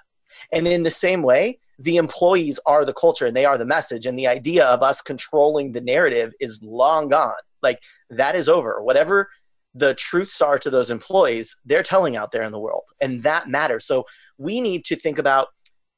and 0.52 0.68
in 0.68 0.84
the 0.84 0.92
same 0.92 1.24
way 1.24 1.60
the 1.80 1.98
employees 1.98 2.60
are 2.66 2.86
the 2.86 2.94
culture 2.94 3.26
and 3.26 3.36
they 3.36 3.46
are 3.46 3.58
the 3.58 3.66
message 3.66 4.06
and 4.06 4.18
the 4.18 4.28
idea 4.28 4.66
of 4.66 4.84
us 4.84 5.02
controlling 5.02 5.72
the 5.72 5.82
narrative 5.82 6.34
is 6.40 6.62
long 6.62 7.10
gone 7.10 7.34
Like 7.62 7.82
that 8.10 8.36
is 8.36 8.50
over. 8.50 8.82
Whatever 8.82 9.30
the 9.74 9.96
truths 9.96 10.42
are 10.42 10.60
to 10.60 10.70
those 10.70 10.92
employees, 10.92 11.56
they're 11.66 11.84
telling 11.84 12.16
out 12.16 12.32
there 12.32 12.44
in 12.44 12.52
the 12.52 12.60
world, 12.60 12.84
and 13.02 13.24
that 13.24 13.50
matters. 13.50 13.86
So 13.86 14.06
we 14.38 14.62
need 14.62 14.86
to 14.86 14.96
think 14.96 15.18
about 15.18 15.48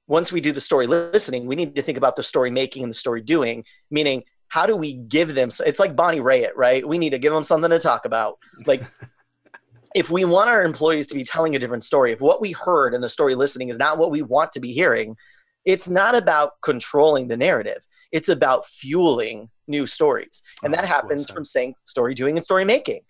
once 0.08 0.32
we 0.32 0.40
do 0.40 0.52
the 0.52 0.62
story 0.62 0.88
listening, 0.88 1.48
we 1.48 1.56
need 1.56 1.76
to 1.76 1.82
think 1.82 1.98
about 1.98 2.16
the 2.16 2.24
story 2.24 2.52
making 2.52 2.84
and 2.84 2.92
the 2.92 2.96
story 2.96 3.22
doing, 3.22 3.66
meaning 3.90 4.24
how 4.56 4.66
do 4.66 4.74
we 4.74 4.94
give 4.94 5.36
them 5.36 5.50
it's 5.66 5.82
like 5.82 5.98
bonnie 5.98 6.22
raitt 6.22 6.52
right? 6.56 6.88
We 6.88 6.98
need 6.98 7.10
to 7.10 7.20
give 7.20 7.34
them 7.34 7.44
something 7.44 7.70
to 7.70 7.78
talk 7.78 8.06
about. 8.06 8.38
Like 8.66 8.82
if 9.96 10.10
we 10.10 10.24
want 10.24 10.50
our 10.50 10.64
employees 10.64 11.08
to 11.08 11.16
be 11.16 11.26
telling 11.26 11.58
a 11.58 11.60
different 11.60 11.84
story 11.84 12.14
if 12.14 12.22
what 12.22 12.40
we 12.40 12.54
heard 12.54 12.94
in 12.94 13.02
the 13.02 13.10
story 13.10 13.36
listening 13.36 13.68
is 13.68 13.78
not 13.78 13.98
what 13.98 14.12
we 14.12 14.22
want 14.22 14.54
to 14.54 14.62
be 14.62 14.72
hearing 14.72 15.18
it's 15.66 15.90
not 15.90 16.16
about 16.16 16.52
controlling 16.62 17.28
the 17.28 17.36
narrative. 17.36 17.82
It's 18.12 18.30
about 18.30 18.66
fueling 18.66 19.50
new 19.68 19.88
stories. 19.88 20.42
And 20.64 20.74
oh, 20.74 20.78
that 20.78 20.88
happens 20.88 21.30
from 21.30 21.44
saying 21.44 21.74
story 21.86 22.14
doing 22.14 22.38
and 22.38 22.46
story 22.46 22.64
making. 22.64 23.02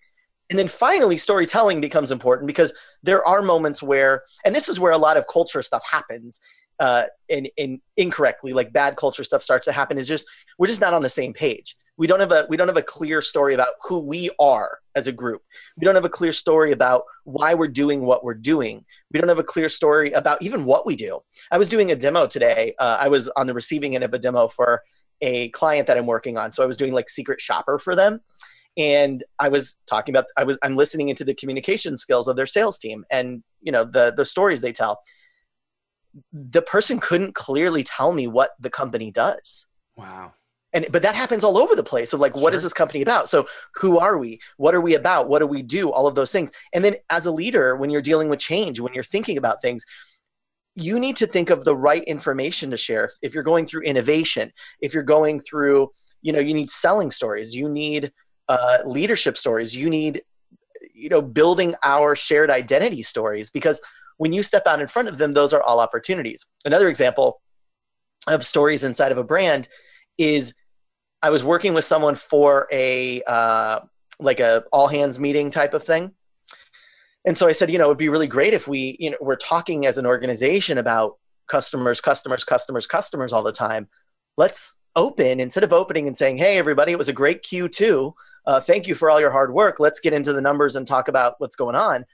And 0.50 0.58
then 0.58 0.68
finally 0.68 1.16
storytelling 1.16 1.80
becomes 1.80 2.10
important 2.10 2.48
because 2.48 2.74
there 3.04 3.24
are 3.24 3.42
moments 3.42 3.84
where 3.84 4.22
and 4.44 4.52
this 4.52 4.68
is 4.68 4.80
where 4.80 4.92
a 4.92 4.98
lot 4.98 5.16
of 5.16 5.28
culture 5.28 5.62
stuff 5.62 5.84
happens 5.88 6.40
uh, 6.78 7.04
and, 7.28 7.48
and 7.58 7.80
incorrectly, 7.96 8.52
like 8.52 8.72
bad 8.72 8.96
culture 8.96 9.24
stuff 9.24 9.42
starts 9.42 9.64
to 9.66 9.72
happen 9.72 9.98
is 9.98 10.08
just 10.08 10.26
we're 10.58 10.66
just 10.66 10.80
not 10.80 10.94
on 10.94 11.02
the 11.02 11.08
same 11.08 11.32
page. 11.32 11.76
We 11.96 12.06
don't 12.06 12.20
have 12.20 12.32
a 12.32 12.46
we 12.50 12.56
don't 12.56 12.68
have 12.68 12.76
a 12.76 12.82
clear 12.82 13.22
story 13.22 13.54
about 13.54 13.74
who 13.82 14.00
we 14.00 14.30
are 14.38 14.80
as 14.94 15.06
a 15.06 15.12
group. 15.12 15.42
We 15.78 15.86
don't 15.86 15.94
have 15.94 16.04
a 16.04 16.10
clear 16.10 16.32
story 16.32 16.72
about 16.72 17.04
why 17.24 17.54
we're 17.54 17.68
doing 17.68 18.02
what 18.02 18.22
we're 18.22 18.34
doing. 18.34 18.84
We 19.12 19.18
don't 19.18 19.28
have 19.28 19.38
a 19.38 19.44
clear 19.44 19.68
story 19.68 20.12
about 20.12 20.42
even 20.42 20.64
what 20.64 20.84
we 20.84 20.94
do. 20.96 21.20
I 21.50 21.58
was 21.58 21.68
doing 21.68 21.90
a 21.90 21.96
demo 21.96 22.26
today. 22.26 22.74
Uh, 22.78 22.98
I 23.00 23.08
was 23.08 23.28
on 23.30 23.46
the 23.46 23.54
receiving 23.54 23.94
end 23.94 24.04
of 24.04 24.12
a 24.12 24.18
demo 24.18 24.48
for 24.48 24.82
a 25.22 25.48
client 25.50 25.86
that 25.86 25.96
I'm 25.96 26.06
working 26.06 26.36
on. 26.36 26.52
So 26.52 26.62
I 26.62 26.66
was 26.66 26.76
doing 26.76 26.92
like 26.92 27.08
secret 27.08 27.40
shopper 27.40 27.78
for 27.78 27.94
them 27.94 28.20
and 28.76 29.24
i 29.38 29.48
was 29.48 29.80
talking 29.86 30.14
about 30.14 30.26
i 30.36 30.44
was 30.44 30.58
i'm 30.62 30.76
listening 30.76 31.08
into 31.08 31.24
the 31.24 31.34
communication 31.34 31.96
skills 31.96 32.28
of 32.28 32.36
their 32.36 32.46
sales 32.46 32.78
team 32.78 33.04
and 33.10 33.42
you 33.62 33.72
know 33.72 33.84
the 33.84 34.12
the 34.16 34.24
stories 34.24 34.60
they 34.60 34.72
tell 34.72 35.00
the 36.32 36.62
person 36.62 37.00
couldn't 37.00 37.34
clearly 37.34 37.82
tell 37.82 38.12
me 38.12 38.26
what 38.26 38.50
the 38.58 38.70
company 38.70 39.10
does. 39.10 39.66
Wow. 39.96 40.32
And 40.72 40.86
but 40.90 41.02
that 41.02 41.14
happens 41.14 41.44
all 41.44 41.56
over 41.56 41.74
the 41.74 41.82
place 41.82 42.12
of 42.12 42.20
like 42.20 42.34
what 42.34 42.50
sure. 42.50 42.54
is 42.54 42.62
this 42.62 42.74
company 42.74 43.00
about? 43.02 43.28
So 43.28 43.46
who 43.76 43.98
are 43.98 44.18
we? 44.18 44.40
What 44.56 44.74
are 44.74 44.80
we 44.80 44.94
about? 44.94 45.28
What 45.28 45.38
do 45.38 45.46
we 45.46 45.62
do? 45.62 45.90
All 45.90 46.06
of 46.06 46.14
those 46.14 46.32
things. 46.32 46.50
And 46.72 46.84
then 46.84 46.96
as 47.08 47.26
a 47.26 47.30
leader 47.30 47.76
when 47.76 47.90
you're 47.90 48.02
dealing 48.02 48.28
with 48.28 48.40
change, 48.40 48.80
when 48.80 48.92
you're 48.92 49.04
thinking 49.04 49.38
about 49.38 49.62
things, 49.62 49.84
you 50.74 51.00
need 51.00 51.16
to 51.16 51.26
think 51.26 51.48
of 51.50 51.64
the 51.64 51.74
right 51.74 52.04
information 52.04 52.70
to 52.70 52.76
share. 52.76 53.04
If, 53.04 53.12
if 53.22 53.34
you're 53.34 53.42
going 53.42 53.64
through 53.64 53.82
innovation, 53.82 54.52
if 54.80 54.92
you're 54.92 55.02
going 55.02 55.40
through, 55.40 55.90
you 56.20 56.32
know, 56.32 56.40
you 56.40 56.52
need 56.52 56.68
selling 56.68 57.10
stories, 57.10 57.54
you 57.54 57.68
need 57.68 58.12
uh, 58.48 58.78
leadership 58.84 59.38
stories, 59.38 59.74
you 59.74 59.88
need 59.88 60.22
you 60.92 61.08
know 61.08 61.22
building 61.22 61.74
our 61.82 62.16
shared 62.16 62.50
identity 62.50 63.02
stories 63.02 63.50
because 63.50 63.80
when 64.18 64.32
you 64.32 64.42
step 64.42 64.66
out 64.66 64.80
in 64.80 64.88
front 64.88 65.08
of 65.08 65.18
them, 65.18 65.32
those 65.32 65.52
are 65.52 65.62
all 65.62 65.80
opportunities. 65.80 66.46
Another 66.64 66.88
example 66.88 67.40
of 68.26 68.44
stories 68.44 68.84
inside 68.84 69.12
of 69.12 69.18
a 69.18 69.24
brand 69.24 69.68
is 70.18 70.54
I 71.22 71.30
was 71.30 71.44
working 71.44 71.74
with 71.74 71.84
someone 71.84 72.14
for 72.14 72.66
a 72.72 73.22
uh, 73.22 73.80
like 74.18 74.40
a 74.40 74.64
all 74.72 74.88
hands 74.88 75.18
meeting 75.18 75.50
type 75.50 75.74
of 75.74 75.82
thing. 75.82 76.12
And 77.24 77.36
so 77.36 77.48
I 77.48 77.52
said, 77.52 77.70
you 77.70 77.78
know, 77.78 77.86
it'd 77.86 77.98
be 77.98 78.08
really 78.08 78.28
great 78.28 78.54
if 78.54 78.68
we, 78.68 78.96
you 79.00 79.10
know, 79.10 79.16
we're 79.20 79.36
talking 79.36 79.84
as 79.84 79.98
an 79.98 80.06
organization 80.06 80.78
about 80.78 81.18
customers, 81.48 82.00
customers, 82.00 82.44
customers, 82.44 82.86
customers 82.86 83.32
all 83.32 83.42
the 83.42 83.52
time. 83.52 83.88
Let's 84.36 84.78
open 84.94 85.40
instead 85.40 85.64
of 85.64 85.72
opening 85.72 86.06
and 86.06 86.16
saying, 86.16 86.36
hey, 86.38 86.56
everybody, 86.56 86.92
it 86.92 86.98
was 86.98 87.08
a 87.08 87.12
great 87.12 87.42
Q2. 87.42 88.12
Uh, 88.46 88.60
thank 88.60 88.86
you 88.86 88.94
for 88.94 89.10
all 89.10 89.20
your 89.20 89.32
hard 89.32 89.52
work. 89.52 89.80
Let's 89.80 89.98
get 89.98 90.12
into 90.12 90.32
the 90.32 90.40
numbers 90.40 90.76
and 90.76 90.86
talk 90.86 91.08
about 91.08 91.34
what's 91.38 91.56
going 91.56 91.74
on. 91.74 92.04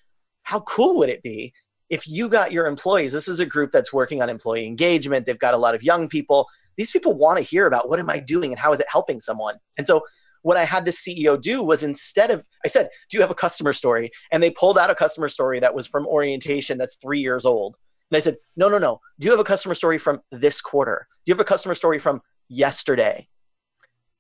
How 0.44 0.60
cool 0.60 0.96
would 0.98 1.10
it 1.10 1.22
be 1.22 1.52
if 1.92 2.08
you 2.08 2.30
got 2.30 2.52
your 2.52 2.66
employees, 2.66 3.12
this 3.12 3.28
is 3.28 3.38
a 3.38 3.44
group 3.44 3.70
that's 3.70 3.92
working 3.92 4.22
on 4.22 4.30
employee 4.30 4.66
engagement, 4.66 5.26
they've 5.26 5.38
got 5.38 5.52
a 5.52 5.58
lot 5.58 5.74
of 5.74 5.82
young 5.82 6.08
people. 6.08 6.48
These 6.78 6.90
people 6.90 7.12
want 7.12 7.36
to 7.36 7.44
hear 7.44 7.66
about 7.66 7.90
what 7.90 7.98
am 7.98 8.08
I 8.08 8.18
doing 8.18 8.50
and 8.50 8.58
how 8.58 8.72
is 8.72 8.80
it 8.80 8.86
helping 8.90 9.20
someone? 9.20 9.56
And 9.76 9.86
so 9.86 10.00
what 10.40 10.56
I 10.56 10.64
had 10.64 10.86
the 10.86 10.90
CEO 10.90 11.38
do 11.38 11.62
was 11.62 11.82
instead 11.82 12.30
of, 12.30 12.48
I 12.64 12.68
said, 12.68 12.88
Do 13.10 13.18
you 13.18 13.20
have 13.20 13.30
a 13.30 13.34
customer 13.34 13.74
story? 13.74 14.10
And 14.32 14.42
they 14.42 14.50
pulled 14.50 14.78
out 14.78 14.88
a 14.88 14.94
customer 14.94 15.28
story 15.28 15.60
that 15.60 15.74
was 15.74 15.86
from 15.86 16.06
orientation 16.06 16.78
that's 16.78 16.96
three 16.96 17.20
years 17.20 17.44
old. 17.44 17.76
And 18.10 18.16
I 18.16 18.20
said, 18.20 18.38
No, 18.56 18.70
no, 18.70 18.78
no. 18.78 18.98
Do 19.20 19.26
you 19.26 19.32
have 19.32 19.40
a 19.40 19.44
customer 19.44 19.74
story 19.74 19.98
from 19.98 20.22
this 20.30 20.62
quarter? 20.62 21.06
Do 21.26 21.30
you 21.30 21.34
have 21.34 21.40
a 21.40 21.44
customer 21.44 21.74
story 21.74 21.98
from 21.98 22.22
yesterday? 22.48 23.28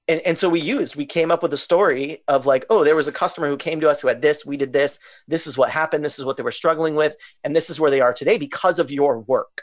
And, 0.08 0.20
and 0.22 0.38
so 0.38 0.48
we 0.48 0.60
used 0.60 0.96
we 0.96 1.06
came 1.06 1.30
up 1.30 1.42
with 1.42 1.52
a 1.52 1.58
story 1.58 2.22
of 2.28 2.46
like 2.46 2.64
oh 2.70 2.84
there 2.84 2.96
was 2.96 3.08
a 3.08 3.12
customer 3.12 3.48
who 3.48 3.56
came 3.56 3.80
to 3.80 3.88
us 3.88 4.00
who 4.00 4.08
had 4.08 4.22
this 4.22 4.44
we 4.44 4.56
did 4.56 4.72
this 4.72 4.98
this 5.28 5.46
is 5.46 5.56
what 5.56 5.70
happened 5.70 6.04
this 6.04 6.18
is 6.18 6.24
what 6.24 6.36
they 6.36 6.42
were 6.42 6.52
struggling 6.52 6.94
with 6.94 7.16
and 7.44 7.54
this 7.54 7.70
is 7.70 7.78
where 7.78 7.90
they 7.90 8.00
are 8.00 8.12
today 8.12 8.38
because 8.38 8.78
of 8.78 8.90
your 8.90 9.20
work. 9.20 9.62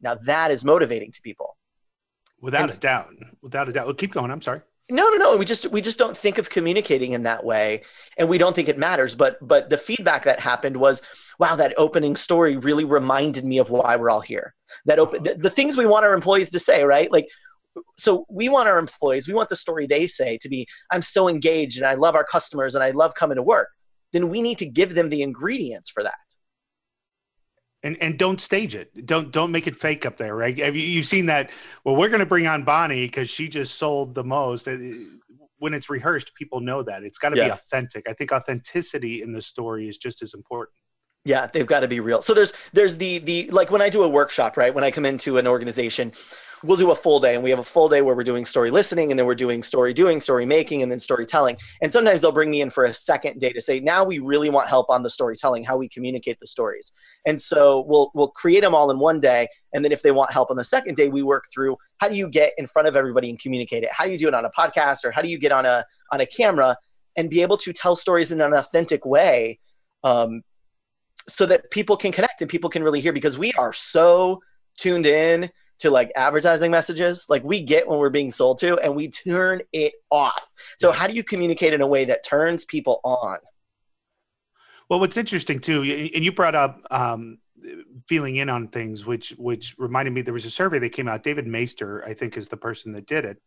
Now 0.00 0.14
that 0.14 0.50
is 0.50 0.64
motivating 0.64 1.12
to 1.12 1.20
people. 1.20 1.56
Without 2.40 2.62
and, 2.62 2.72
a 2.72 2.76
doubt 2.76 3.08
without 3.42 3.68
a 3.68 3.72
doubt. 3.72 3.86
Well, 3.86 3.94
keep 3.94 4.12
going 4.12 4.30
i'm 4.30 4.40
sorry. 4.40 4.62
No 4.90 5.08
no 5.10 5.16
no 5.16 5.36
we 5.36 5.44
just 5.44 5.66
we 5.70 5.82
just 5.82 5.98
don't 5.98 6.16
think 6.16 6.38
of 6.38 6.48
communicating 6.48 7.12
in 7.12 7.24
that 7.24 7.44
way 7.44 7.82
and 8.16 8.28
we 8.28 8.38
don't 8.38 8.56
think 8.56 8.68
it 8.68 8.78
matters 8.78 9.14
but 9.14 9.36
but 9.46 9.68
the 9.68 9.76
feedback 9.76 10.24
that 10.24 10.40
happened 10.40 10.76
was 10.76 11.02
wow 11.38 11.54
that 11.56 11.74
opening 11.76 12.16
story 12.16 12.56
really 12.56 12.84
reminded 12.84 13.44
me 13.44 13.58
of 13.58 13.70
why 13.70 13.96
we're 13.96 14.10
all 14.10 14.20
here. 14.20 14.54
That 14.86 14.98
open 14.98 15.20
oh, 15.20 15.24
the, 15.24 15.34
the 15.38 15.50
things 15.50 15.76
we 15.76 15.86
want 15.86 16.06
our 16.06 16.14
employees 16.14 16.50
to 16.52 16.58
say 16.58 16.82
right? 16.82 17.12
Like 17.12 17.28
so 17.98 18.26
we 18.28 18.48
want 18.48 18.68
our 18.68 18.78
employees 18.78 19.28
we 19.28 19.34
want 19.34 19.48
the 19.48 19.56
story 19.56 19.86
they 19.86 20.06
say 20.06 20.36
to 20.38 20.48
be 20.48 20.66
i'm 20.90 21.02
so 21.02 21.28
engaged 21.28 21.76
and 21.78 21.86
i 21.86 21.94
love 21.94 22.14
our 22.14 22.24
customers 22.24 22.74
and 22.74 22.82
i 22.82 22.90
love 22.90 23.14
coming 23.14 23.36
to 23.36 23.42
work. 23.42 23.68
Then 24.12 24.28
we 24.28 24.42
need 24.42 24.58
to 24.58 24.66
give 24.66 24.94
them 24.94 25.08
the 25.08 25.22
ingredients 25.22 25.90
for 25.90 26.02
that. 26.02 26.14
And 27.82 27.96
and 28.02 28.18
don't 28.18 28.40
stage 28.40 28.74
it. 28.74 29.06
Don't 29.06 29.32
don't 29.32 29.52
make 29.52 29.66
it 29.66 29.74
fake 29.74 30.04
up 30.04 30.18
there 30.18 30.36
right? 30.36 30.56
Have 30.58 30.76
you 30.76 30.82
you've 30.82 31.06
seen 31.06 31.26
that 31.26 31.50
well 31.84 31.96
we're 31.96 32.08
going 32.08 32.20
to 32.20 32.26
bring 32.26 32.46
on 32.46 32.62
bonnie 32.62 33.06
because 33.06 33.30
she 33.30 33.48
just 33.48 33.76
sold 33.76 34.14
the 34.14 34.24
most. 34.24 34.68
When 35.58 35.74
it's 35.74 35.88
rehearsed 35.88 36.34
people 36.34 36.60
know 36.60 36.82
that. 36.82 37.04
It's 37.04 37.18
got 37.18 37.30
to 37.30 37.38
yeah. 37.38 37.44
be 37.44 37.50
authentic. 37.52 38.08
I 38.08 38.12
think 38.12 38.32
authenticity 38.32 39.22
in 39.22 39.32
the 39.32 39.42
story 39.42 39.88
is 39.88 39.96
just 39.96 40.22
as 40.22 40.34
important. 40.34 40.76
Yeah 41.24 41.46
they've 41.46 41.66
got 41.66 41.80
to 41.80 41.88
be 41.88 42.00
real. 42.00 42.20
So 42.20 42.34
there's 42.34 42.52
there's 42.74 42.98
the 42.98 43.18
the 43.20 43.50
like 43.50 43.70
when 43.70 43.80
i 43.80 43.88
do 43.88 44.02
a 44.02 44.08
workshop 44.08 44.58
right 44.58 44.74
when 44.74 44.84
i 44.84 44.90
come 44.90 45.06
into 45.06 45.38
an 45.38 45.46
organization 45.46 46.12
we'll 46.62 46.76
do 46.76 46.90
a 46.90 46.96
full 46.96 47.20
day 47.20 47.34
and 47.34 47.42
we 47.42 47.50
have 47.50 47.58
a 47.58 47.64
full 47.64 47.88
day 47.88 48.02
where 48.02 48.14
we're 48.14 48.24
doing 48.24 48.44
story 48.44 48.70
listening 48.70 49.10
and 49.10 49.18
then 49.18 49.26
we're 49.26 49.34
doing 49.34 49.62
story 49.62 49.92
doing, 49.94 50.20
story 50.20 50.44
making, 50.44 50.82
and 50.82 50.90
then 50.90 51.00
storytelling. 51.00 51.56
And 51.80 51.92
sometimes 51.92 52.20
they'll 52.20 52.32
bring 52.32 52.50
me 52.50 52.60
in 52.60 52.70
for 52.70 52.84
a 52.84 52.92
second 52.92 53.40
day 53.40 53.52
to 53.52 53.60
say, 53.60 53.80
now 53.80 54.04
we 54.04 54.18
really 54.18 54.50
want 54.50 54.68
help 54.68 54.90
on 54.90 55.02
the 55.02 55.10
storytelling, 55.10 55.64
how 55.64 55.76
we 55.76 55.88
communicate 55.88 56.38
the 56.38 56.46
stories. 56.46 56.92
And 57.26 57.40
so 57.40 57.84
we'll 57.86 58.10
we'll 58.14 58.28
create 58.28 58.60
them 58.60 58.74
all 58.74 58.90
in 58.90 58.98
one 58.98 59.20
day. 59.20 59.48
And 59.72 59.84
then 59.84 59.92
if 59.92 60.02
they 60.02 60.10
want 60.10 60.32
help 60.32 60.50
on 60.50 60.56
the 60.56 60.64
second 60.64 60.96
day, 60.96 61.08
we 61.08 61.22
work 61.22 61.44
through 61.52 61.76
how 61.98 62.08
do 62.08 62.16
you 62.16 62.28
get 62.28 62.52
in 62.58 62.66
front 62.66 62.88
of 62.88 62.96
everybody 62.96 63.30
and 63.30 63.38
communicate 63.38 63.82
it? 63.82 63.90
How 63.92 64.04
do 64.04 64.12
you 64.12 64.18
do 64.18 64.28
it 64.28 64.34
on 64.34 64.44
a 64.44 64.50
podcast 64.50 65.04
or 65.04 65.10
how 65.10 65.22
do 65.22 65.28
you 65.28 65.38
get 65.38 65.52
on 65.52 65.66
a 65.66 65.84
on 66.12 66.20
a 66.20 66.26
camera 66.26 66.76
and 67.16 67.30
be 67.30 67.42
able 67.42 67.56
to 67.58 67.72
tell 67.72 67.96
stories 67.96 68.32
in 68.32 68.40
an 68.40 68.52
authentic 68.52 69.04
way? 69.04 69.58
Um, 70.02 70.42
so 71.28 71.46
that 71.46 71.70
people 71.70 71.96
can 71.96 72.10
connect 72.10 72.40
and 72.40 72.50
people 72.50 72.70
can 72.70 72.82
really 72.82 73.00
hear 73.00 73.12
because 73.12 73.38
we 73.38 73.52
are 73.52 73.72
so 73.72 74.40
tuned 74.76 75.06
in 75.06 75.50
to 75.80 75.90
like 75.90 76.12
advertising 76.14 76.70
messages 76.70 77.26
like 77.28 77.42
we 77.44 77.62
get 77.62 77.88
when 77.88 77.98
we're 77.98 78.10
being 78.10 78.30
sold 78.30 78.58
to 78.58 78.76
and 78.78 78.94
we 78.94 79.08
turn 79.08 79.60
it 79.72 79.94
off. 80.10 80.52
So 80.78 80.92
how 80.92 81.06
do 81.06 81.14
you 81.14 81.24
communicate 81.24 81.72
in 81.72 81.80
a 81.80 81.86
way 81.86 82.04
that 82.04 82.24
turns 82.24 82.64
people 82.64 83.00
on? 83.04 83.38
Well 84.88 85.00
what's 85.00 85.16
interesting 85.16 85.60
too 85.60 85.82
and 85.82 86.24
you 86.24 86.32
brought 86.32 86.54
up 86.54 86.80
um, 86.90 87.38
feeling 88.06 88.36
in 88.36 88.48
on 88.48 88.68
things 88.68 89.06
which 89.06 89.30
which 89.38 89.74
reminded 89.78 90.12
me 90.12 90.22
there 90.22 90.34
was 90.34 90.46
a 90.46 90.50
survey 90.50 90.78
that 90.78 90.90
came 90.90 91.08
out. 91.08 91.22
David 91.22 91.46
maister 91.46 92.06
i 92.06 92.14
think 92.14 92.36
is 92.36 92.48
the 92.48 92.56
person 92.56 92.92
that 92.92 93.06
did 93.06 93.24
it 93.24 93.38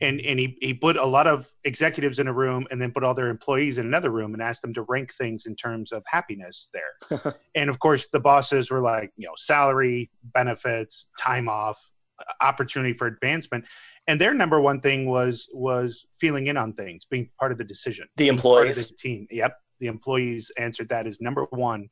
and 0.00 0.20
and 0.20 0.38
he, 0.38 0.56
he 0.60 0.74
put 0.74 0.96
a 0.96 1.06
lot 1.06 1.26
of 1.26 1.52
executives 1.64 2.18
in 2.18 2.28
a 2.28 2.32
room 2.32 2.66
and 2.70 2.80
then 2.80 2.92
put 2.92 3.02
all 3.02 3.14
their 3.14 3.28
employees 3.28 3.78
in 3.78 3.86
another 3.86 4.10
room 4.10 4.32
and 4.32 4.42
asked 4.42 4.62
them 4.62 4.74
to 4.74 4.82
rank 4.82 5.12
things 5.12 5.46
in 5.46 5.56
terms 5.56 5.92
of 5.92 6.02
happiness 6.06 6.68
there. 6.72 7.34
And 7.54 7.70
of 7.70 7.78
course 7.80 8.08
the 8.08 8.20
bosses 8.20 8.70
were 8.70 8.80
like 8.80 9.10
you 9.16 9.26
know 9.26 9.34
salary 9.36 10.10
benefits 10.22 11.06
time 11.18 11.48
off 11.48 11.90
uh, 12.20 12.24
opportunity 12.40 12.94
for 12.94 13.06
advancement. 13.06 13.64
And 14.06 14.20
their 14.20 14.34
number 14.34 14.60
one 14.60 14.80
thing 14.80 15.06
was 15.06 15.48
was 15.52 16.06
feeling 16.18 16.46
in 16.46 16.56
on 16.56 16.72
things 16.74 17.04
being 17.04 17.30
part 17.38 17.52
of 17.52 17.58
the 17.58 17.64
decision 17.64 18.06
the 18.16 18.28
employees? 18.28 18.88
the 18.88 18.94
team. 18.94 19.26
Yep. 19.30 19.56
The 19.80 19.86
employees 19.86 20.50
answered 20.58 20.88
that 20.90 21.06
as 21.06 21.20
number 21.20 21.46
one 21.50 21.88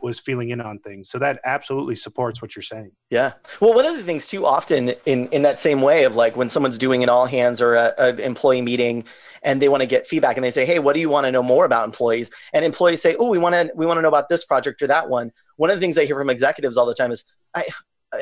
was 0.00 0.18
feeling 0.18 0.50
in 0.50 0.60
on 0.60 0.78
things. 0.78 1.10
So 1.10 1.18
that 1.18 1.40
absolutely 1.44 1.96
supports 1.96 2.40
what 2.40 2.56
you're 2.56 2.62
saying. 2.62 2.92
Yeah. 3.10 3.32
Well, 3.60 3.74
one 3.74 3.86
of 3.86 3.96
the 3.96 4.02
things 4.02 4.26
too 4.26 4.46
often 4.46 4.94
in 5.06 5.28
in 5.28 5.42
that 5.42 5.58
same 5.58 5.82
way 5.82 6.04
of 6.04 6.16
like 6.16 6.36
when 6.36 6.50
someone's 6.50 6.78
doing 6.78 7.02
an 7.02 7.08
all 7.08 7.26
hands 7.26 7.60
or 7.60 7.74
an 7.74 8.20
employee 8.20 8.62
meeting 8.62 9.04
and 9.42 9.60
they 9.60 9.68
want 9.68 9.80
to 9.80 9.86
get 9.86 10.06
feedback 10.06 10.36
and 10.36 10.44
they 10.44 10.50
say, 10.50 10.64
"Hey, 10.64 10.78
what 10.78 10.94
do 10.94 11.00
you 11.00 11.08
want 11.08 11.26
to 11.26 11.32
know 11.32 11.42
more 11.42 11.64
about 11.64 11.84
employees?" 11.84 12.30
And 12.52 12.64
employees 12.64 13.02
say, 13.02 13.16
"Oh, 13.18 13.28
we 13.28 13.38
want 13.38 13.54
to 13.54 13.72
we 13.74 13.86
want 13.86 13.98
to 13.98 14.02
know 14.02 14.08
about 14.08 14.28
this 14.28 14.44
project 14.44 14.82
or 14.82 14.86
that 14.86 15.08
one." 15.08 15.32
One 15.56 15.70
of 15.70 15.76
the 15.76 15.80
things 15.80 15.98
I 15.98 16.04
hear 16.06 16.16
from 16.16 16.30
executives 16.30 16.76
all 16.76 16.86
the 16.86 16.94
time 16.94 17.10
is, 17.10 17.24
"I 17.54 17.64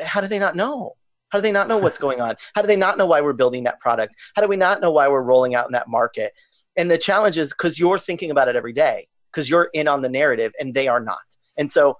how 0.03 0.21
do 0.21 0.27
they 0.27 0.39
not 0.39 0.55
know?" 0.55 0.95
How 1.31 1.37
do 1.37 1.43
they 1.43 1.51
not 1.51 1.69
know 1.69 1.77
what's 1.77 1.97
going 2.05 2.21
on? 2.21 2.35
How 2.55 2.61
do 2.61 2.67
they 2.67 2.75
not 2.75 2.97
know 2.97 3.05
why 3.05 3.21
we're 3.21 3.33
building 3.33 3.63
that 3.63 3.79
product? 3.79 4.15
How 4.35 4.41
do 4.41 4.47
we 4.47 4.57
not 4.57 4.81
know 4.81 4.91
why 4.91 5.07
we're 5.07 5.21
rolling 5.21 5.55
out 5.55 5.65
in 5.65 5.71
that 5.71 5.87
market? 5.87 6.33
And 6.75 6.89
the 6.89 6.97
challenge 6.97 7.37
is 7.37 7.51
because 7.51 7.79
you're 7.79 7.99
thinking 7.99 8.31
about 8.31 8.47
it 8.47 8.55
every 8.55 8.73
day, 8.73 9.07
because 9.31 9.49
you're 9.49 9.69
in 9.73 9.87
on 9.87 10.01
the 10.01 10.09
narrative 10.09 10.53
and 10.59 10.73
they 10.73 10.87
are 10.87 10.99
not. 11.01 11.19
And 11.57 11.71
so 11.71 11.97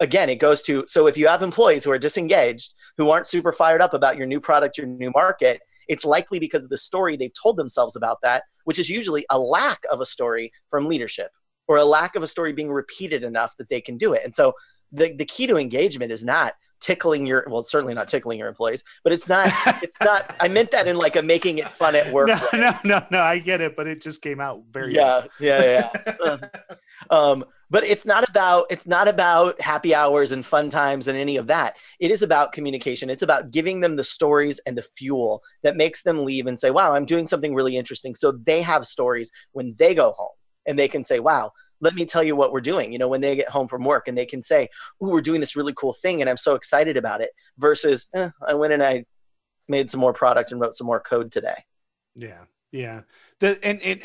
again, 0.00 0.28
it 0.30 0.36
goes 0.36 0.62
to 0.62 0.84
so 0.88 1.06
if 1.06 1.16
you 1.16 1.28
have 1.28 1.42
employees 1.42 1.84
who 1.84 1.90
are 1.90 1.98
disengaged, 1.98 2.74
who 2.96 3.10
aren't 3.10 3.26
super 3.26 3.52
fired 3.52 3.80
up 3.80 3.94
about 3.94 4.16
your 4.16 4.26
new 4.26 4.40
product, 4.40 4.78
your 4.78 4.86
new 4.86 5.10
market, 5.14 5.60
it's 5.88 6.04
likely 6.04 6.38
because 6.38 6.64
of 6.64 6.70
the 6.70 6.78
story 6.78 7.16
they've 7.16 7.32
told 7.40 7.56
themselves 7.56 7.96
about 7.96 8.18
that, 8.22 8.44
which 8.64 8.78
is 8.78 8.88
usually 8.88 9.26
a 9.30 9.38
lack 9.38 9.84
of 9.90 10.00
a 10.00 10.06
story 10.06 10.52
from 10.68 10.86
leadership 10.86 11.30
or 11.68 11.76
a 11.76 11.84
lack 11.84 12.16
of 12.16 12.22
a 12.22 12.26
story 12.26 12.52
being 12.52 12.70
repeated 12.70 13.22
enough 13.22 13.56
that 13.56 13.68
they 13.68 13.80
can 13.80 13.96
do 13.98 14.12
it. 14.12 14.22
And 14.24 14.34
so 14.34 14.54
the, 14.92 15.14
the 15.14 15.24
key 15.24 15.46
to 15.46 15.56
engagement 15.56 16.10
is 16.12 16.24
not 16.24 16.54
tickling 16.80 17.26
your 17.26 17.46
well 17.48 17.62
certainly 17.62 17.94
not 17.94 18.08
tickling 18.08 18.38
your 18.38 18.48
employees 18.48 18.84
but 19.04 19.12
it's 19.12 19.28
not 19.28 19.48
it's 19.82 19.98
not 20.00 20.34
i 20.40 20.48
meant 20.48 20.70
that 20.70 20.86
in 20.86 20.96
like 20.96 21.16
a 21.16 21.22
making 21.22 21.58
it 21.58 21.68
fun 21.68 21.94
at 21.94 22.10
work 22.12 22.28
no 22.28 22.40
no 22.54 22.72
no 22.84 23.06
no 23.10 23.22
i 23.22 23.38
get 23.38 23.60
it 23.60 23.76
but 23.76 23.86
it 23.86 24.00
just 24.00 24.22
came 24.22 24.40
out 24.40 24.62
very 24.70 24.94
yeah 24.94 25.24
yeah 25.38 25.90
yeah. 26.24 26.48
Um 27.10 27.44
but 27.70 27.84
it's 27.84 28.04
not 28.04 28.28
about 28.28 28.66
it's 28.68 28.86
not 28.86 29.08
about 29.08 29.60
happy 29.60 29.94
hours 29.94 30.32
and 30.32 30.44
fun 30.44 30.68
times 30.68 31.06
and 31.08 31.16
any 31.16 31.36
of 31.36 31.46
that. 31.46 31.76
It 32.00 32.10
is 32.10 32.22
about 32.22 32.52
communication. 32.52 33.08
It's 33.08 33.22
about 33.22 33.52
giving 33.52 33.80
them 33.80 33.96
the 33.96 34.04
stories 34.04 34.58
and 34.66 34.76
the 34.76 34.82
fuel 34.82 35.42
that 35.62 35.76
makes 35.76 36.02
them 36.02 36.24
leave 36.24 36.46
and 36.46 36.58
say 36.58 36.70
wow 36.70 36.92
i'm 36.92 37.06
doing 37.06 37.26
something 37.26 37.54
really 37.54 37.76
interesting. 37.76 38.14
So 38.14 38.32
they 38.32 38.60
have 38.62 38.86
stories 38.86 39.30
when 39.52 39.74
they 39.78 39.94
go 39.94 40.12
home 40.12 40.34
and 40.66 40.78
they 40.78 40.88
can 40.88 41.04
say 41.04 41.20
wow 41.20 41.52
let 41.80 41.94
me 41.94 42.04
tell 42.04 42.22
you 42.22 42.36
what 42.36 42.52
we're 42.52 42.60
doing. 42.60 42.92
You 42.92 42.98
know, 42.98 43.08
when 43.08 43.20
they 43.20 43.34
get 43.36 43.48
home 43.48 43.68
from 43.68 43.84
work 43.84 44.08
and 44.08 44.16
they 44.16 44.26
can 44.26 44.42
say, 44.42 44.68
"Ooh, 45.02 45.08
we're 45.08 45.20
doing 45.20 45.40
this 45.40 45.56
really 45.56 45.72
cool 45.74 45.92
thing," 45.92 46.20
and 46.20 46.28
I'm 46.28 46.36
so 46.36 46.54
excited 46.54 46.96
about 46.96 47.20
it. 47.20 47.30
Versus, 47.58 48.06
eh, 48.14 48.30
I 48.46 48.54
went 48.54 48.72
and 48.72 48.82
I 48.82 49.04
made 49.68 49.88
some 49.88 50.00
more 50.00 50.12
product 50.12 50.52
and 50.52 50.60
wrote 50.60 50.74
some 50.74 50.86
more 50.86 51.00
code 51.00 51.32
today. 51.32 51.64
Yeah, 52.14 52.44
yeah. 52.72 53.02
The 53.38 53.58
and 53.62 53.80
and 53.82 54.02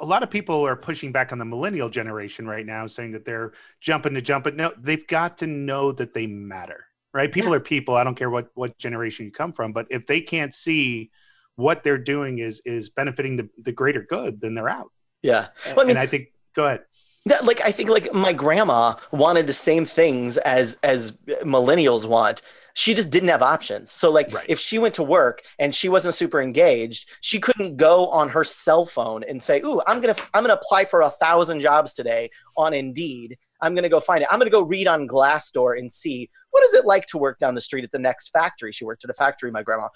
a 0.00 0.06
lot 0.06 0.22
of 0.22 0.30
people 0.30 0.66
are 0.66 0.76
pushing 0.76 1.12
back 1.12 1.32
on 1.32 1.38
the 1.38 1.44
millennial 1.44 1.88
generation 1.88 2.46
right 2.46 2.64
now, 2.64 2.86
saying 2.86 3.12
that 3.12 3.24
they're 3.24 3.52
jumping 3.80 4.14
to 4.14 4.22
jump. 4.22 4.44
But 4.44 4.56
no, 4.56 4.72
they've 4.78 5.06
got 5.06 5.38
to 5.38 5.46
know 5.46 5.92
that 5.92 6.14
they 6.14 6.26
matter, 6.26 6.86
right? 7.12 7.30
People 7.30 7.50
yeah. 7.50 7.56
are 7.56 7.60
people. 7.60 7.96
I 7.96 8.04
don't 8.04 8.16
care 8.16 8.30
what 8.30 8.48
what 8.54 8.78
generation 8.78 9.26
you 9.26 9.32
come 9.32 9.52
from, 9.52 9.72
but 9.72 9.86
if 9.90 10.06
they 10.06 10.20
can't 10.20 10.54
see 10.54 11.10
what 11.56 11.84
they're 11.84 11.98
doing 11.98 12.38
is 12.38 12.62
is 12.64 12.88
benefiting 12.90 13.36
the 13.36 13.50
the 13.58 13.72
greater 13.72 14.02
good, 14.02 14.40
then 14.40 14.54
they're 14.54 14.68
out. 14.68 14.90
Yeah, 15.22 15.48
well, 15.66 15.80
I 15.80 15.82
mean, 15.82 15.90
and 15.90 15.98
I 15.98 16.06
think 16.06 16.28
go 16.54 16.66
ahead 16.66 16.82
that 17.26 17.44
like 17.44 17.60
i 17.64 17.70
think 17.70 17.88
like 17.88 18.12
my 18.12 18.32
grandma 18.32 18.94
wanted 19.12 19.46
the 19.46 19.52
same 19.52 19.84
things 19.84 20.36
as 20.38 20.76
as 20.82 21.12
millennials 21.44 22.06
want. 22.06 22.42
She 22.74 22.94
just 22.94 23.10
didn't 23.10 23.28
have 23.28 23.42
options. 23.42 23.90
So 23.90 24.10
like 24.10 24.32
right. 24.32 24.46
if 24.48 24.58
she 24.58 24.78
went 24.78 24.94
to 24.94 25.02
work 25.02 25.42
and 25.58 25.74
she 25.74 25.90
wasn't 25.90 26.14
super 26.14 26.40
engaged 26.40 27.08
she 27.20 27.38
couldn't 27.38 27.76
go 27.76 28.08
on 28.08 28.30
her 28.30 28.44
cell 28.44 28.86
phone 28.86 29.22
and 29.24 29.42
say 29.42 29.60
ooh 29.60 29.80
i'm 29.86 30.00
gonna 30.00 30.16
i'm 30.32 30.42
gonna 30.42 30.54
apply 30.54 30.86
for 30.86 31.02
a 31.02 31.10
thousand 31.10 31.60
jobs 31.60 31.92
today 31.92 32.30
on 32.56 32.74
indeed. 32.74 33.38
I'm 33.60 33.76
gonna 33.76 33.88
go 33.88 34.00
find 34.00 34.22
it. 34.22 34.28
I'm 34.30 34.38
gonna 34.40 34.50
go 34.50 34.62
read 34.62 34.88
on 34.88 35.06
glassdoor 35.06 35.78
and 35.78 35.90
see 35.90 36.30
what 36.50 36.64
is 36.64 36.74
it 36.74 36.84
like 36.84 37.06
to 37.06 37.18
work 37.18 37.38
down 37.38 37.54
the 37.54 37.60
street 37.60 37.84
at 37.84 37.92
the 37.92 37.98
next 37.98 38.30
factory. 38.30 38.72
She 38.72 38.84
worked 38.84 39.04
at 39.04 39.10
a 39.10 39.14
factory 39.14 39.50
my 39.50 39.62
grandma. 39.62 39.88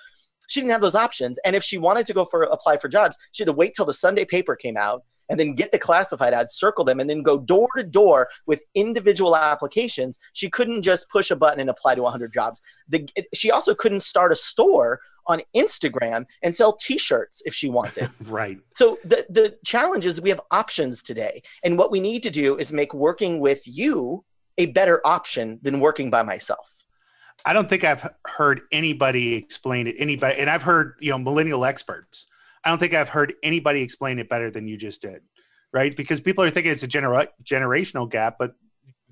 She 0.49 0.61
didn't 0.61 0.73
have 0.73 0.81
those 0.81 0.95
options. 0.95 1.41
And 1.45 1.57
if 1.57 1.65
she 1.65 1.77
wanted 1.77 2.07
to 2.07 2.15
go 2.15 2.25
for 2.25 2.43
apply 2.45 2.77
for 2.77 2.89
jobs 2.89 3.19
she 3.33 3.43
had 3.43 3.49
to 3.49 3.53
wait 3.53 3.73
till 3.75 3.87
the 3.87 3.95
sunday 3.95 4.25
paper 4.25 4.55
came 4.55 4.77
out 4.77 5.03
and 5.29 5.39
then 5.39 5.55
get 5.55 5.73
the 5.73 5.79
classified 5.79 6.33
ads, 6.33 6.55
circle 6.55 6.85
them, 6.85 7.01
and 7.01 7.09
then 7.09 7.23
go 7.23 7.39
door 7.39 7.69
to 7.77 7.83
door 7.83 8.29
with 8.47 8.63
individual 8.75 9.37
applications. 9.37 10.19
She 10.33 10.49
couldn't 10.49 10.83
just 10.83 11.09
push 11.11 11.31
a 11.31 11.37
button 11.37 11.61
and 11.61 11.71
apply 11.71 11.95
to 11.95 12.03
100 12.03 12.33
jobs. 12.33 12.63
The, 12.89 13.09
she 13.35 13.51
also 13.51 13.75
couldn't 13.75 14.01
start 14.01 14.33
a 14.33 14.37
store 14.37 15.01
on 15.27 15.41
Instagram 15.55 16.27
and 16.43 16.55
sell 16.55 16.75
t-shirts 16.75 17.43
if 17.45 17.55
she 17.55 17.69
wanted. 17.69 18.11
right. 18.27 18.59
So 18.75 18.99
the 19.05 19.27
the 19.29 19.57
challenge 19.65 20.07
is 20.07 20.21
we 20.21 20.31
have 20.31 20.41
options 20.51 21.03
today. 21.03 21.43
And 21.65 21.77
what 21.77 21.91
we 21.91 22.01
need 22.01 22.23
to 22.23 22.31
do 22.31 22.57
is 22.57 22.73
make 22.73 22.95
working 22.95 23.41
with 23.41 23.67
you 23.67 24.25
a 24.59 24.67
better 24.67 25.01
option 25.05 25.59
than 25.63 25.81
working 25.81 26.11
by 26.11 26.23
myself. 26.23 26.73
I 27.45 27.53
don't 27.53 27.69
think 27.69 27.85
I've 27.85 28.09
heard 28.27 28.63
anybody 28.73 29.35
explain 29.35 29.87
it 29.87 29.97
anybody 29.99 30.39
and 30.39 30.49
I've 30.49 30.63
heard, 30.63 30.95
you 31.01 31.11
know, 31.11 31.19
millennial 31.19 31.65
experts 31.65 32.27
I 32.67 32.69
don't 32.71 32.79
think 32.79 32.95
I've 32.95 33.09
heard 33.09 33.35
anybody 33.45 33.81
explain 33.81 34.19
it 34.19 34.29
better 34.29 34.51
than 34.51 34.67
you 34.67 34.77
just 34.77 35.01
did, 35.01 35.23
right? 35.73 35.97
Because 35.97 36.21
people 36.21 36.43
are 36.43 36.51
thinking 36.51 36.73
it's 36.73 36.83
a 36.83 36.89
genera- 36.89 37.29
generational 37.45 38.11
gap, 38.11 38.37
but 38.41 38.55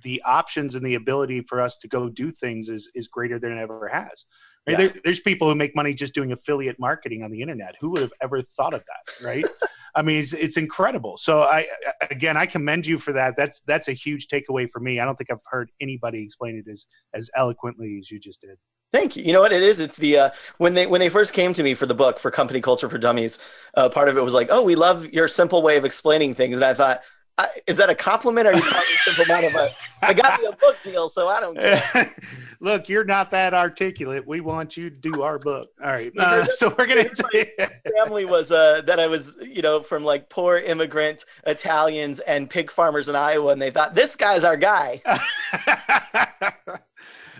the 0.02 0.20
options 0.26 0.74
and 0.74 0.84
the 0.84 0.96
ability 0.96 1.42
for 1.42 1.60
us 1.60 1.76
to 1.78 1.88
go 1.88 2.08
do 2.08 2.32
things 2.32 2.68
is 2.68 2.90
is 2.96 3.06
greater 3.06 3.38
than 3.38 3.52
it 3.52 3.58
ever 3.60 3.86
has. 3.86 4.24
Right? 4.66 4.72
Yeah. 4.72 4.76
There, 4.76 4.92
there's 5.04 5.20
people 5.20 5.48
who 5.48 5.54
make 5.54 5.76
money 5.76 5.94
just 5.94 6.14
doing 6.14 6.32
affiliate 6.32 6.80
marketing 6.80 7.22
on 7.22 7.30
the 7.30 7.40
internet. 7.42 7.76
Who 7.80 7.90
would 7.90 8.02
have 8.02 8.12
ever 8.20 8.42
thought 8.42 8.74
of 8.74 8.82
that, 8.86 9.24
right? 9.24 9.44
I 9.94 10.02
mean, 10.02 10.18
it's, 10.18 10.32
it's 10.32 10.56
incredible. 10.56 11.16
So 11.16 11.42
I 11.42 11.66
again, 12.10 12.36
I 12.36 12.46
commend 12.46 12.88
you 12.88 12.98
for 12.98 13.12
that. 13.12 13.36
That's 13.36 13.60
that's 13.60 13.86
a 13.86 13.92
huge 13.92 14.26
takeaway 14.26 14.68
for 14.68 14.80
me. 14.80 14.98
I 14.98 15.04
don't 15.04 15.16
think 15.16 15.30
I've 15.30 15.38
heard 15.46 15.70
anybody 15.80 16.24
explain 16.24 16.56
it 16.56 16.68
as 16.68 16.86
as 17.14 17.30
eloquently 17.36 17.98
as 18.00 18.10
you 18.10 18.18
just 18.18 18.40
did. 18.40 18.58
Thank 18.94 19.16
you. 19.16 19.24
You 19.24 19.32
know 19.32 19.40
what 19.40 19.52
it 19.52 19.64
is? 19.64 19.80
It's 19.80 19.96
the 19.96 20.16
uh, 20.18 20.30
when 20.58 20.74
they 20.74 20.86
when 20.86 21.00
they 21.00 21.08
first 21.08 21.34
came 21.34 21.52
to 21.54 21.64
me 21.64 21.74
for 21.74 21.84
the 21.84 21.96
book 21.96 22.20
for 22.20 22.30
Company 22.30 22.60
Culture 22.60 22.88
for 22.88 22.96
Dummies. 22.96 23.40
Uh, 23.76 23.88
part 23.88 24.08
of 24.08 24.16
it 24.16 24.22
was 24.22 24.34
like, 24.34 24.50
"Oh, 24.52 24.62
we 24.62 24.76
love 24.76 25.12
your 25.12 25.26
simple 25.26 25.62
way 25.62 25.76
of 25.76 25.84
explaining 25.84 26.36
things," 26.36 26.54
and 26.54 26.64
I 26.64 26.74
thought, 26.74 27.00
I, 27.36 27.48
"Is 27.66 27.76
that 27.78 27.90
a 27.90 27.96
compliment? 27.96 28.46
Or 28.46 28.52
are 28.52 28.54
you 28.54 28.62
calling 28.62 28.78
me 28.78 28.96
simple 28.98 29.24
minded?" 29.26 29.52
But 29.52 29.74
I 30.00 30.14
got 30.14 30.40
me 30.40 30.46
a 30.46 30.52
book 30.52 30.76
deal, 30.84 31.08
so 31.08 31.26
I 31.26 31.40
don't 31.40 31.56
care. 31.56 32.14
Look, 32.60 32.88
you're 32.88 33.04
not 33.04 33.32
that 33.32 33.52
articulate. 33.52 34.28
We 34.28 34.40
want 34.40 34.76
you 34.76 34.90
to 34.90 34.96
do 34.96 35.22
our 35.22 35.40
book. 35.40 35.70
All 35.82 35.90
right. 35.90 36.12
Uh, 36.16 36.44
so 36.44 36.72
we're 36.78 36.86
gonna. 36.86 37.10
family 37.96 38.26
was 38.26 38.52
uh, 38.52 38.82
that 38.82 39.00
I 39.00 39.08
was, 39.08 39.36
you 39.42 39.62
know, 39.62 39.82
from 39.82 40.04
like 40.04 40.30
poor 40.30 40.58
immigrant 40.58 41.24
Italians 41.48 42.20
and 42.20 42.48
pig 42.48 42.70
farmers 42.70 43.08
in 43.08 43.16
Iowa, 43.16 43.50
and 43.50 43.60
they 43.60 43.72
thought 43.72 43.96
this 43.96 44.14
guy's 44.14 44.44
our 44.44 44.56
guy. 44.56 45.02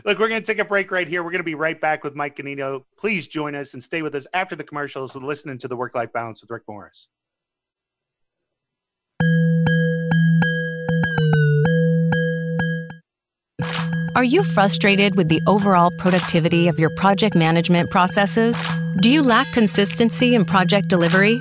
Look, 0.04 0.18
we're 0.18 0.28
going 0.28 0.42
to 0.42 0.46
take 0.46 0.58
a 0.58 0.66
break 0.66 0.90
right 0.90 1.08
here. 1.08 1.22
We're 1.22 1.30
going 1.30 1.40
to 1.40 1.44
be 1.44 1.54
right 1.54 1.80
back 1.80 2.04
with 2.04 2.14
Mike 2.14 2.36
Ganino. 2.36 2.84
Please 2.98 3.26
join 3.26 3.54
us 3.54 3.72
and 3.72 3.82
stay 3.82 4.02
with 4.02 4.14
us 4.14 4.26
after 4.34 4.54
the 4.54 4.64
commercials 4.64 5.14
and 5.14 5.24
listening 5.24 5.56
to 5.58 5.68
the 5.68 5.76
Work 5.76 5.94
Life 5.94 6.12
Balance 6.12 6.42
with 6.42 6.50
Rick 6.50 6.64
Morris. 6.68 7.08
Are 14.14 14.24
you 14.24 14.44
frustrated 14.44 15.16
with 15.16 15.28
the 15.28 15.40
overall 15.46 15.90
productivity 15.98 16.68
of 16.68 16.78
your 16.78 16.90
project 16.96 17.34
management 17.34 17.90
processes? 17.90 18.62
Do 19.00 19.10
you 19.10 19.22
lack 19.22 19.50
consistency 19.52 20.34
in 20.34 20.44
project 20.44 20.88
delivery? 20.88 21.40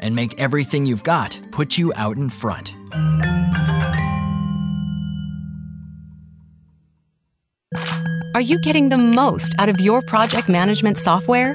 and 0.00 0.16
make 0.16 0.38
everything 0.40 0.86
you've 0.86 1.04
got 1.04 1.40
put 1.52 1.78
you 1.78 1.92
out 1.94 2.16
in 2.16 2.28
front. 2.28 2.74
Are 8.34 8.40
you 8.40 8.58
getting 8.60 8.88
the 8.88 8.98
most 8.98 9.54
out 9.58 9.68
of 9.68 9.80
your 9.80 10.02
project 10.02 10.48
management 10.48 10.98
software? 10.98 11.54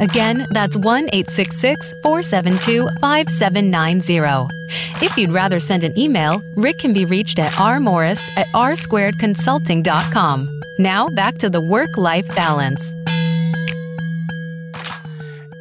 Again, 0.00 0.46
that's 0.50 0.76
1 0.78 1.10
866 1.12 1.92
472 2.02 2.88
5790. 3.00 4.48
If 5.04 5.18
you'd 5.18 5.30
rather 5.30 5.60
send 5.60 5.84
an 5.84 5.96
email, 5.98 6.42
Rick 6.56 6.78
can 6.78 6.94
be 6.94 7.04
reached 7.04 7.38
at 7.38 7.52
rmorris 7.52 8.18
at 8.38 8.46
rsquaredconsulting.com. 8.48 10.60
Now 10.78 11.08
back 11.10 11.36
to 11.38 11.50
the 11.50 11.60
work 11.60 11.98
life 11.98 12.26
balance. 12.34 12.82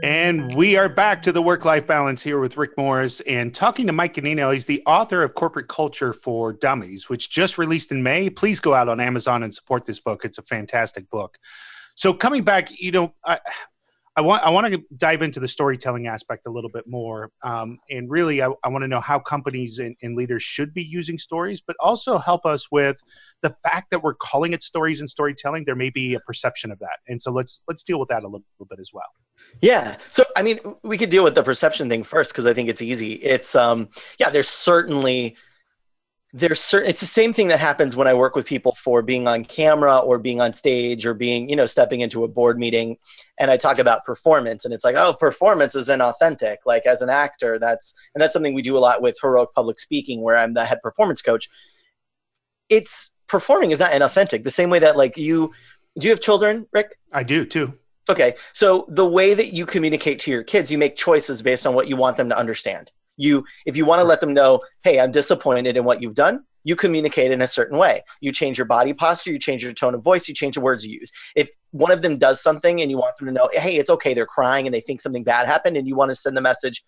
And 0.01 0.55
we 0.55 0.77
are 0.77 0.87
back 0.87 1.21
to 1.23 1.33
the 1.33 1.41
work 1.41 1.65
life 1.65 1.85
balance 1.85 2.23
here 2.23 2.39
with 2.39 2.55
Rick 2.55 2.77
Morris 2.77 3.19
and 3.21 3.53
talking 3.53 3.87
to 3.87 3.93
Mike 3.93 4.13
Ganino. 4.13 4.53
He's 4.53 4.65
the 4.65 4.81
author 4.85 5.21
of 5.21 5.33
Corporate 5.33 5.67
Culture 5.67 6.13
for 6.13 6.53
Dummies, 6.53 7.09
which 7.09 7.29
just 7.29 7.57
released 7.57 7.91
in 7.91 8.01
May. 8.01 8.29
Please 8.29 8.61
go 8.61 8.73
out 8.73 8.87
on 8.87 9.01
Amazon 9.01 9.43
and 9.43 9.53
support 9.53 9.83
this 9.83 9.99
book. 9.99 10.23
It's 10.23 10.37
a 10.37 10.43
fantastic 10.43 11.09
book. 11.09 11.37
So, 11.95 12.13
coming 12.13 12.45
back, 12.45 12.79
you 12.79 12.93
know, 12.93 13.13
I, 13.25 13.39
I 14.19 14.21
want 14.21 14.43
I 14.43 14.49
want 14.49 14.67
to 14.67 14.83
dive 14.97 15.21
into 15.21 15.39
the 15.39 15.47
storytelling 15.47 16.07
aspect 16.07 16.45
a 16.45 16.49
little 16.49 16.69
bit 16.69 16.85
more, 16.85 17.31
um, 17.41 17.79
and 17.89 18.09
really, 18.11 18.41
I, 18.41 18.49
I 18.65 18.67
want 18.67 18.83
to 18.83 18.87
know 18.89 18.99
how 18.99 19.17
companies 19.17 19.79
and, 19.79 19.95
and, 20.01 20.17
leaders 20.17 20.43
should 20.43 20.73
be 20.73 20.83
using 20.83 21.17
stories, 21.17 21.61
but 21.61 21.77
also 21.79 22.17
help 22.17 22.45
us 22.45 22.69
with 22.69 23.01
the 23.43 23.55
fact 23.63 23.91
that 23.91 24.03
we're 24.03 24.15
calling 24.15 24.51
it 24.51 24.61
stories 24.61 24.99
and 24.99 25.09
storytelling. 25.09 25.63
There 25.63 25.75
may 25.75 25.89
be 25.89 26.15
a 26.15 26.19
perception 26.19 26.69
of 26.69 26.79
that, 26.79 26.97
and 27.07 27.23
so 27.23 27.31
let's 27.31 27.61
let's 27.69 27.81
deal 27.81 27.97
with 27.97 28.09
that 28.09 28.23
a 28.23 28.27
little, 28.27 28.43
little 28.59 28.67
bit 28.69 28.81
as 28.81 28.91
well. 28.93 29.07
Yeah. 29.61 29.95
So 30.09 30.25
I 30.35 30.41
mean, 30.41 30.59
we 30.83 30.97
could 30.97 31.09
deal 31.09 31.23
with 31.23 31.35
the 31.35 31.43
perception 31.43 31.87
thing 31.87 32.03
first 32.03 32.33
because 32.33 32.45
I 32.45 32.53
think 32.53 32.67
it's 32.67 32.81
easy. 32.81 33.13
It's 33.13 33.55
um, 33.55 33.87
yeah, 34.19 34.29
there's 34.29 34.49
certainly 34.49 35.37
there's 36.31 36.59
certain 36.59 36.89
it's 36.89 36.99
the 36.99 37.07
same 37.07 37.33
thing 37.33 37.47
that 37.47 37.59
happens 37.59 37.95
when 37.95 38.07
i 38.07 38.13
work 38.13 38.35
with 38.35 38.45
people 38.45 38.75
for 38.75 39.01
being 39.01 39.27
on 39.27 39.43
camera 39.43 39.97
or 39.97 40.19
being 40.19 40.39
on 40.39 40.53
stage 40.53 41.05
or 41.05 41.15
being 41.15 41.49
you 41.49 41.55
know 41.55 41.65
stepping 41.65 42.01
into 42.01 42.23
a 42.23 42.27
board 42.27 42.59
meeting 42.59 42.95
and 43.39 43.49
i 43.49 43.57
talk 43.57 43.79
about 43.79 44.05
performance 44.05 44.63
and 44.63 44.73
it's 44.73 44.83
like 44.83 44.95
oh 44.95 45.13
performance 45.13 45.73
is 45.73 45.89
inauthentic. 45.89 46.57
Like 46.65 46.85
as 46.85 47.01
an 47.01 47.09
actor 47.09 47.57
that's 47.57 47.95
and 48.13 48.21
that's 48.21 48.33
something 48.33 48.53
we 48.53 48.61
do 48.61 48.77
a 48.77 48.79
lot 48.79 49.01
with 49.01 49.17
heroic 49.21 49.49
public 49.55 49.79
speaking 49.79 50.21
where 50.21 50.37
i'm 50.37 50.53
the 50.53 50.65
head 50.65 50.79
performance 50.83 51.21
coach. 51.21 51.49
It's 52.69 53.11
performing 53.27 53.71
is 53.71 53.79
not 53.79 53.91
inauthentic 53.91 54.43
the 54.43 54.51
same 54.51 54.69
way 54.69 54.79
that 54.79 54.97
like 54.97 55.17
you 55.17 55.51
do 55.97 56.07
you 56.07 56.11
have 56.11 56.21
children 56.21 56.67
rick? 56.71 56.95
I 57.11 57.23
do 57.23 57.43
too. 57.43 57.73
Okay 58.07 58.35
so 58.53 58.85
the 58.89 59.07
way 59.07 59.33
that 59.33 59.53
you 59.53 59.65
communicate 59.65 60.19
to 60.19 60.31
your 60.31 60.43
kids 60.43 60.71
you 60.71 60.77
make 60.77 60.95
choices 60.95 61.41
based 61.41 61.65
on 61.65 61.73
what 61.73 61.87
you 61.87 61.95
want 61.95 62.17
them 62.17 62.29
to 62.29 62.37
understand 62.37 62.91
you 63.19 63.45
if 63.65 63.77
you 63.77 63.85
want 63.85 63.99
to 63.99 64.03
let 64.03 64.21
them 64.21 64.33
know 64.33 64.61
hey 64.83 64.99
i'm 64.99 65.11
disappointed 65.11 65.77
in 65.77 65.83
what 65.83 66.01
you've 66.01 66.15
done 66.15 66.43
you 66.63 66.75
communicate 66.75 67.31
in 67.31 67.41
a 67.41 67.47
certain 67.47 67.77
way. 67.77 68.03
You 68.21 68.31
change 68.31 68.57
your 68.57 68.65
body 68.65 68.93
posture 68.93 69.31
you 69.31 69.39
change 69.39 69.63
your 69.63 69.73
tone 69.73 69.95
of 69.95 70.03
voice 70.03 70.27
you 70.27 70.33
change 70.33 70.55
the 70.55 70.61
words 70.61 70.85
you 70.85 70.99
use. 70.99 71.11
If 71.35 71.49
one 71.71 71.91
of 71.91 72.01
them 72.01 72.17
does 72.17 72.41
something 72.41 72.81
and 72.81 72.91
you 72.91 72.97
want 72.97 73.17
them 73.17 73.27
to 73.27 73.33
know 73.33 73.49
hey 73.53 73.75
it's 73.75 73.89
okay 73.89 74.13
they're 74.13 74.25
crying 74.25 74.67
and 74.67 74.73
they 74.73 74.81
think 74.81 75.01
something 75.01 75.23
bad 75.23 75.47
happened 75.47 75.77
and 75.77 75.87
you 75.87 75.95
want 75.95 76.09
to 76.09 76.15
send 76.15 76.35
the 76.35 76.41
message 76.41 76.83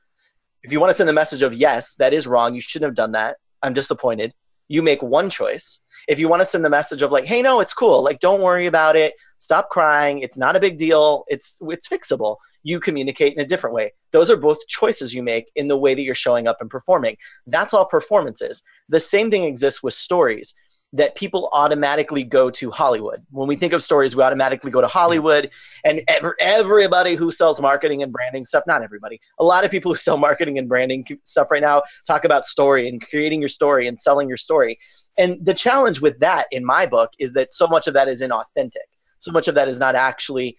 if 0.64 0.72
you 0.72 0.80
want 0.80 0.90
to 0.90 0.94
send 0.94 1.10
the 1.10 1.14
message 1.14 1.42
of 1.42 1.54
yes 1.54 1.96
that 1.96 2.14
is 2.14 2.28
wrong 2.28 2.54
you 2.54 2.62
shouldn't 2.62 2.88
have 2.88 2.96
done 2.96 3.12
that 3.14 3.38
i'm 3.64 3.74
disappointed 3.74 4.34
you 4.68 4.82
make 4.82 5.04
one 5.04 5.30
choice. 5.30 5.82
If 6.08 6.18
you 6.18 6.30
want 6.30 6.40
to 6.40 6.46
send 6.46 6.64
the 6.64 6.70
message 6.70 7.02
of 7.02 7.12
like 7.12 7.26
hey 7.26 7.42
no 7.42 7.60
it's 7.60 7.74
cool 7.74 8.04
like 8.04 8.20
don't 8.20 8.42
worry 8.42 8.66
about 8.66 8.96
it 8.96 9.14
stop 9.38 9.70
crying 9.70 10.20
it's 10.20 10.38
not 10.38 10.56
a 10.56 10.60
big 10.60 10.78
deal 10.78 11.26
it's 11.28 11.60
it's 11.62 11.88
fixable 11.88 12.38
you 12.64 12.80
communicate 12.80 13.34
in 13.34 13.40
a 13.42 13.48
different 13.48 13.76
way. 13.76 13.94
Those 14.12 14.30
are 14.30 14.38
both 14.38 14.66
choices 14.68 15.14
you 15.14 15.24
make 15.24 15.52
in 15.56 15.68
the 15.68 15.78
way 15.78 15.94
that 15.94 16.02
you're 16.02 16.16
showing 16.16 16.48
up 16.48 16.58
and 16.62 16.70
performing. 16.70 17.18
That's 17.48 17.74
all 17.74 17.86
performance 17.86 18.42
is. 18.42 18.64
The 18.90 19.00
same 19.00 19.32
thing 19.32 19.44
exists 19.44 19.82
with 19.82 19.94
stories 19.94 20.54
that 20.94 21.16
people 21.16 21.50
automatically 21.54 22.24
go 22.24 22.50
to 22.50 22.70
Hollywood. 22.70 23.26
When 23.32 23.48
we 23.48 23.56
think 23.56 23.72
of 23.72 23.82
stories, 23.82 24.16
we 24.16 24.24
automatically 24.24 24.72
go 24.72 24.82
to 24.82 24.88
Hollywood 24.88 25.50
and 25.86 26.02
ever, 26.10 26.36
everybody 26.40 27.16
who 27.16 27.32
sells 27.32 27.62
marketing 27.62 28.04
and 28.04 28.12
branding 28.12 28.44
stuff, 28.44 28.66
not 28.68 28.82
everybody, 28.82 29.22
a 29.40 29.44
lot 29.44 29.64
of 29.64 29.72
people 29.72 29.92
who 29.92 29.98
sell 29.98 30.18
marketing 30.18 30.58
and 30.58 30.68
branding 30.68 31.06
stuff 31.24 31.50
right 31.50 31.62
now 31.62 31.82
talk 32.06 32.26
about 32.26 32.44
story 32.44 32.90
and 32.90 33.08
creating 33.08 33.40
your 33.40 33.48
story 33.48 33.88
and 33.88 33.98
selling 33.98 34.28
your 34.28 34.38
story. 34.38 34.78
And 35.18 35.44
the 35.46 35.54
challenge 35.54 36.02
with 36.02 36.20
that 36.20 36.48
in 36.52 36.66
my 36.66 36.86
book 36.86 37.12
is 37.20 37.34
that 37.34 37.54
so 37.54 37.68
much 37.68 37.88
of 37.88 37.94
that 37.94 38.10
is 38.10 38.22
inauthentic. 38.22 38.90
So 39.20 39.32
much 39.32 39.48
of 39.48 39.56
that 39.56 39.70
is 39.70 39.80
not 39.80 39.96
actually 39.96 40.58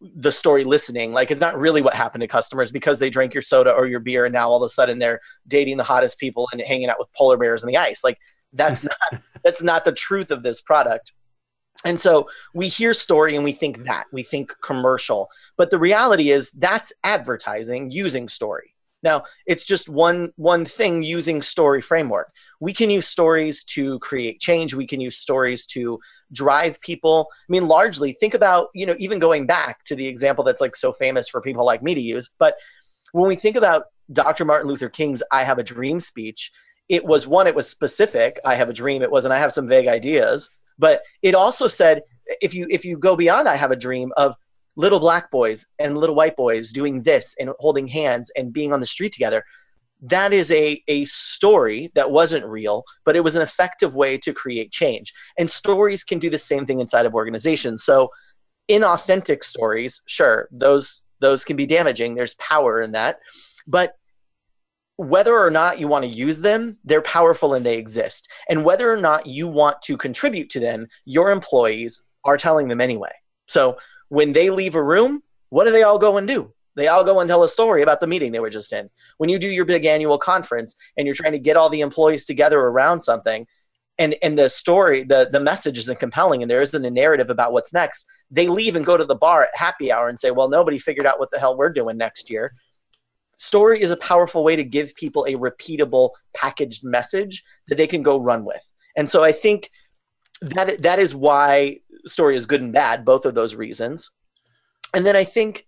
the 0.00 0.32
story 0.32 0.64
listening. 0.64 1.12
Like 1.12 1.30
it's 1.30 1.40
not 1.40 1.58
really 1.58 1.82
what 1.82 1.94
happened 1.94 2.22
to 2.22 2.28
customers 2.28 2.72
because 2.72 2.98
they 2.98 3.10
drank 3.10 3.34
your 3.34 3.42
soda 3.42 3.72
or 3.72 3.86
your 3.86 4.00
beer 4.00 4.24
and 4.24 4.32
now 4.32 4.48
all 4.48 4.62
of 4.62 4.66
a 4.66 4.68
sudden 4.68 4.98
they're 4.98 5.20
dating 5.46 5.76
the 5.76 5.84
hottest 5.84 6.18
people 6.18 6.48
and 6.52 6.60
hanging 6.62 6.88
out 6.88 6.98
with 6.98 7.12
polar 7.12 7.36
bears 7.36 7.62
on 7.62 7.68
the 7.68 7.76
ice. 7.76 8.02
Like 8.02 8.18
that's 8.52 8.82
not 9.12 9.22
that's 9.44 9.62
not 9.62 9.84
the 9.84 9.92
truth 9.92 10.30
of 10.30 10.42
this 10.42 10.60
product. 10.60 11.12
And 11.84 11.98
so 11.98 12.28
we 12.54 12.68
hear 12.68 12.92
story 12.92 13.34
and 13.34 13.44
we 13.44 13.52
think 13.52 13.84
that, 13.84 14.04
we 14.12 14.22
think 14.22 14.54
commercial. 14.62 15.28
But 15.56 15.70
the 15.70 15.78
reality 15.78 16.30
is 16.30 16.50
that's 16.50 16.92
advertising 17.04 17.90
using 17.90 18.28
story. 18.28 18.74
Now, 19.02 19.24
it's 19.46 19.64
just 19.64 19.88
one 19.88 20.32
one 20.36 20.64
thing 20.64 21.02
using 21.02 21.42
story 21.42 21.80
framework. 21.80 22.32
We 22.60 22.74
can 22.74 22.90
use 22.90 23.08
stories 23.08 23.64
to 23.64 23.98
create 24.00 24.40
change. 24.40 24.74
We 24.74 24.86
can 24.86 25.00
use 25.00 25.16
stories 25.16 25.64
to 25.66 25.98
drive 26.32 26.80
people. 26.80 27.28
I 27.32 27.46
mean, 27.48 27.66
largely 27.66 28.12
think 28.12 28.34
about, 28.34 28.68
you 28.74 28.84
know, 28.84 28.96
even 28.98 29.18
going 29.18 29.46
back 29.46 29.84
to 29.84 29.96
the 29.96 30.06
example 30.06 30.44
that's 30.44 30.60
like 30.60 30.76
so 30.76 30.92
famous 30.92 31.28
for 31.28 31.40
people 31.40 31.64
like 31.64 31.82
me 31.82 31.94
to 31.94 32.00
use, 32.00 32.30
but 32.38 32.56
when 33.12 33.28
we 33.28 33.36
think 33.36 33.56
about 33.56 33.84
Dr. 34.12 34.44
Martin 34.44 34.68
Luther 34.68 34.88
King's 34.88 35.22
I 35.32 35.44
have 35.44 35.58
a 35.58 35.62
dream 35.62 36.00
speech, 36.00 36.52
it 36.88 37.04
was 37.04 37.26
one 37.26 37.46
it 37.46 37.54
was 37.54 37.68
specific, 37.68 38.38
I 38.44 38.54
have 38.56 38.68
a 38.68 38.74
dream. 38.74 39.02
It 39.02 39.10
wasn't 39.10 39.32
I 39.32 39.38
have 39.38 39.52
some 39.52 39.68
vague 39.68 39.88
ideas, 39.88 40.50
but 40.78 41.02
it 41.22 41.34
also 41.34 41.68
said 41.68 42.02
if 42.40 42.54
you 42.54 42.66
if 42.70 42.84
you 42.84 42.96
go 42.98 43.16
beyond 43.16 43.48
I 43.48 43.56
have 43.56 43.70
a 43.70 43.76
dream 43.76 44.12
of 44.16 44.36
little 44.80 45.00
black 45.00 45.30
boys 45.30 45.66
and 45.78 45.98
little 45.98 46.14
white 46.14 46.36
boys 46.36 46.72
doing 46.72 47.02
this 47.02 47.36
and 47.38 47.50
holding 47.58 47.86
hands 47.86 48.30
and 48.36 48.52
being 48.52 48.72
on 48.72 48.80
the 48.80 48.86
street 48.86 49.12
together 49.12 49.44
that 50.02 50.32
is 50.32 50.50
a, 50.50 50.82
a 50.88 51.04
story 51.04 51.90
that 51.94 52.10
wasn't 52.10 52.44
real 52.46 52.84
but 53.04 53.16
it 53.16 53.24
was 53.24 53.36
an 53.36 53.42
effective 53.42 53.94
way 53.94 54.16
to 54.18 54.32
create 54.32 54.72
change. 54.72 55.12
And 55.38 55.50
stories 55.50 56.04
can 56.04 56.18
do 56.18 56.30
the 56.30 56.38
same 56.38 56.66
thing 56.66 56.80
inside 56.80 57.06
of 57.06 57.14
organizations. 57.14 57.84
So 57.84 58.10
inauthentic 58.68 59.44
stories 59.44 60.02
sure 60.06 60.48
those 60.50 61.04
those 61.20 61.44
can 61.44 61.56
be 61.56 61.66
damaging. 61.66 62.14
There's 62.14 62.34
power 62.36 62.80
in 62.80 62.92
that. 62.92 63.18
But 63.66 63.96
whether 64.96 65.36
or 65.38 65.50
not 65.50 65.78
you 65.78 65.88
want 65.88 66.04
to 66.04 66.10
use 66.10 66.40
them 66.40 66.78
they're 66.84 67.02
powerful 67.02 67.54
and 67.54 67.64
they 67.64 67.76
exist. 67.76 68.28
And 68.48 68.64
whether 68.64 68.90
or 68.90 68.96
not 68.96 69.26
you 69.26 69.48
want 69.48 69.82
to 69.82 69.96
contribute 69.96 70.50
to 70.50 70.60
them 70.60 70.88
your 71.04 71.30
employees 71.30 72.04
are 72.24 72.38
telling 72.38 72.68
them 72.68 72.80
anyway. 72.80 73.12
So 73.48 73.76
when 74.10 74.32
they 74.32 74.50
leave 74.50 74.74
a 74.74 74.82
room, 74.82 75.22
what 75.48 75.64
do 75.64 75.72
they 75.72 75.82
all 75.82 75.98
go 75.98 76.18
and 76.18 76.28
do? 76.28 76.52
They 76.76 76.88
all 76.88 77.04
go 77.04 77.20
and 77.20 77.28
tell 77.28 77.42
a 77.42 77.48
story 77.48 77.82
about 77.82 78.00
the 78.00 78.06
meeting 78.06 78.32
they 78.32 78.40
were 78.40 78.50
just 78.50 78.72
in. 78.72 78.90
When 79.16 79.30
you 79.30 79.38
do 79.38 79.48
your 79.48 79.64
big 79.64 79.86
annual 79.86 80.18
conference 80.18 80.76
and 80.96 81.06
you're 81.06 81.16
trying 81.16 81.32
to 81.32 81.38
get 81.38 81.56
all 81.56 81.68
the 81.68 81.80
employees 81.80 82.26
together 82.26 82.60
around 82.60 83.00
something, 83.00 83.46
and, 83.98 84.14
and 84.22 84.38
the 84.38 84.48
story, 84.48 85.02
the, 85.04 85.28
the 85.30 85.40
message 85.40 85.78
isn't 85.78 86.00
compelling, 86.00 86.42
and 86.42 86.50
there 86.50 86.62
isn't 86.62 86.84
a 86.84 86.90
narrative 86.90 87.28
about 87.28 87.52
what's 87.52 87.72
next, 87.72 88.06
they 88.30 88.48
leave 88.48 88.76
and 88.76 88.86
go 88.86 88.96
to 88.96 89.04
the 89.04 89.14
bar 89.14 89.42
at 89.42 89.54
happy 89.54 89.92
hour 89.92 90.08
and 90.08 90.18
say, 90.18 90.30
Well, 90.30 90.48
nobody 90.48 90.78
figured 90.78 91.06
out 91.06 91.18
what 91.18 91.30
the 91.30 91.38
hell 91.38 91.56
we're 91.56 91.72
doing 91.72 91.96
next 91.96 92.30
year. 92.30 92.54
Story 93.36 93.80
is 93.80 93.90
a 93.90 93.96
powerful 93.96 94.42
way 94.42 94.56
to 94.56 94.64
give 94.64 94.94
people 94.94 95.24
a 95.24 95.34
repeatable 95.34 96.10
packaged 96.34 96.82
message 96.82 97.44
that 97.68 97.76
they 97.76 97.86
can 97.86 98.02
go 98.02 98.18
run 98.18 98.44
with. 98.44 98.66
And 98.96 99.08
so 99.08 99.22
I 99.22 99.32
think 99.32 99.70
that 100.40 100.82
that 100.82 100.98
is 100.98 101.14
why 101.14 101.80
story 102.06 102.36
is 102.36 102.46
good 102.46 102.60
and 102.60 102.72
bad, 102.72 103.04
both 103.04 103.26
of 103.26 103.34
those 103.34 103.54
reasons. 103.54 104.10
And 104.94 105.06
then 105.06 105.16
I 105.16 105.24
think 105.24 105.66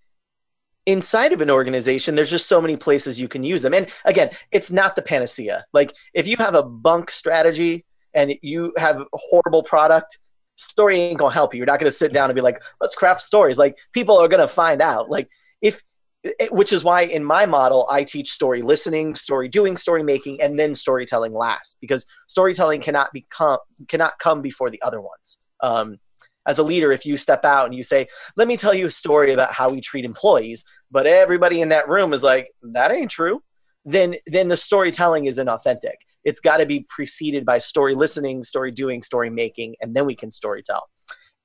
inside 0.87 1.33
of 1.33 1.41
an 1.41 1.51
organization, 1.51 2.14
there's 2.14 2.30
just 2.30 2.49
so 2.49 2.61
many 2.61 2.76
places 2.76 3.20
you 3.20 3.28
can 3.28 3.43
use 3.43 3.62
them. 3.62 3.74
And 3.74 3.89
again, 4.05 4.30
it's 4.51 4.72
not 4.72 4.97
the 4.97 5.03
panacea. 5.03 5.64
Like 5.72 5.95
if 6.14 6.26
you 6.26 6.37
have 6.39 6.55
a 6.55 6.62
bunk 6.62 7.11
strategy 7.11 7.85
and 8.14 8.35
you 8.43 8.72
have 8.76 9.01
a 9.01 9.07
horrible 9.12 9.62
product, 9.62 10.18
story 10.57 11.01
ain't 11.01 11.18
gonna 11.18 11.33
help 11.33 11.55
you. 11.55 11.59
You're 11.59 11.66
not 11.66 11.78
gonna 11.78 11.91
sit 11.91 12.12
down 12.12 12.30
and 12.30 12.35
be 12.35 12.41
like, 12.41 12.62
let's 12.80 12.95
craft 12.95 13.22
stories. 13.22 13.59
Like 13.59 13.78
people 13.93 14.18
are 14.18 14.28
gonna 14.28 14.49
find 14.49 14.83
out. 14.83 15.09
Like 15.09 15.28
if 15.61 15.83
which 16.51 16.72
is 16.72 16.85
why 16.85 17.03
in 17.03 17.24
my 17.24 17.47
model 17.47 17.87
I 17.91 18.05
teach 18.05 18.30
story 18.30 18.62
listening, 18.62 19.16
story 19.16 19.49
doing, 19.49 19.76
story 19.76 20.05
making, 20.05 20.41
and 20.41 20.59
then 20.59 20.74
storytelling 20.74 21.33
last 21.33 21.78
because 21.80 22.07
storytelling 22.28 22.80
cannot 22.80 23.12
become 23.12 23.59
cannot 23.89 24.18
come 24.18 24.41
before 24.41 24.70
the 24.70 24.80
other 24.83 25.01
ones. 25.01 25.39
Um, 25.61 25.99
as 26.47 26.59
a 26.59 26.62
leader, 26.62 26.93
if 26.93 27.07
you 27.07 27.16
step 27.16 27.45
out 27.45 27.66
and 27.66 27.74
you 27.74 27.82
say, 27.82 28.07
"Let 28.36 28.49
me 28.49 28.57
tell 28.57 28.74
you 28.74 28.86
a 28.86 28.90
story 28.90 29.32
about 29.32 29.53
how 29.53 29.70
we 29.70 29.80
treat 29.80 30.05
employees," 30.05 30.64
but 30.90 31.07
everybody 31.07 31.61
in 31.61 31.68
that 31.70 31.88
room 31.88 32.12
is 32.12 32.22
like, 32.22 32.53
"That 32.62 32.90
ain't 32.90 33.11
true," 33.11 33.43
then 33.84 34.16
then 34.26 34.49
the 34.49 34.57
storytelling 34.57 35.26
isn't 35.26 35.49
authentic. 35.49 36.01
It's 36.24 36.40
got 36.40 36.59
to 36.59 36.66
be 36.66 36.86
preceded 36.88 37.45
by 37.45 37.59
story 37.59 37.95
listening, 37.95 38.45
story 38.45 38.70
doing, 38.70 39.03
story 39.03 39.30
making, 39.30 39.76
and 39.80 39.95
then 39.95 40.07
we 40.07 40.14
can 40.14 40.30
story 40.30 40.62
tell. 40.62 40.88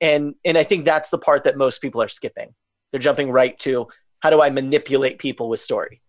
And 0.00 0.34
and 0.44 0.56
I 0.56 0.64
think 0.64 0.84
that's 0.84 1.10
the 1.10 1.18
part 1.18 1.44
that 1.44 1.56
most 1.56 1.80
people 1.80 2.02
are 2.02 2.08
skipping. 2.08 2.54
They're 2.90 3.00
jumping 3.00 3.30
right 3.30 3.58
to 3.60 3.88
how 4.20 4.30
do 4.30 4.40
I 4.40 4.50
manipulate 4.50 5.18
people 5.18 5.48
with 5.48 5.60
story? 5.60 6.02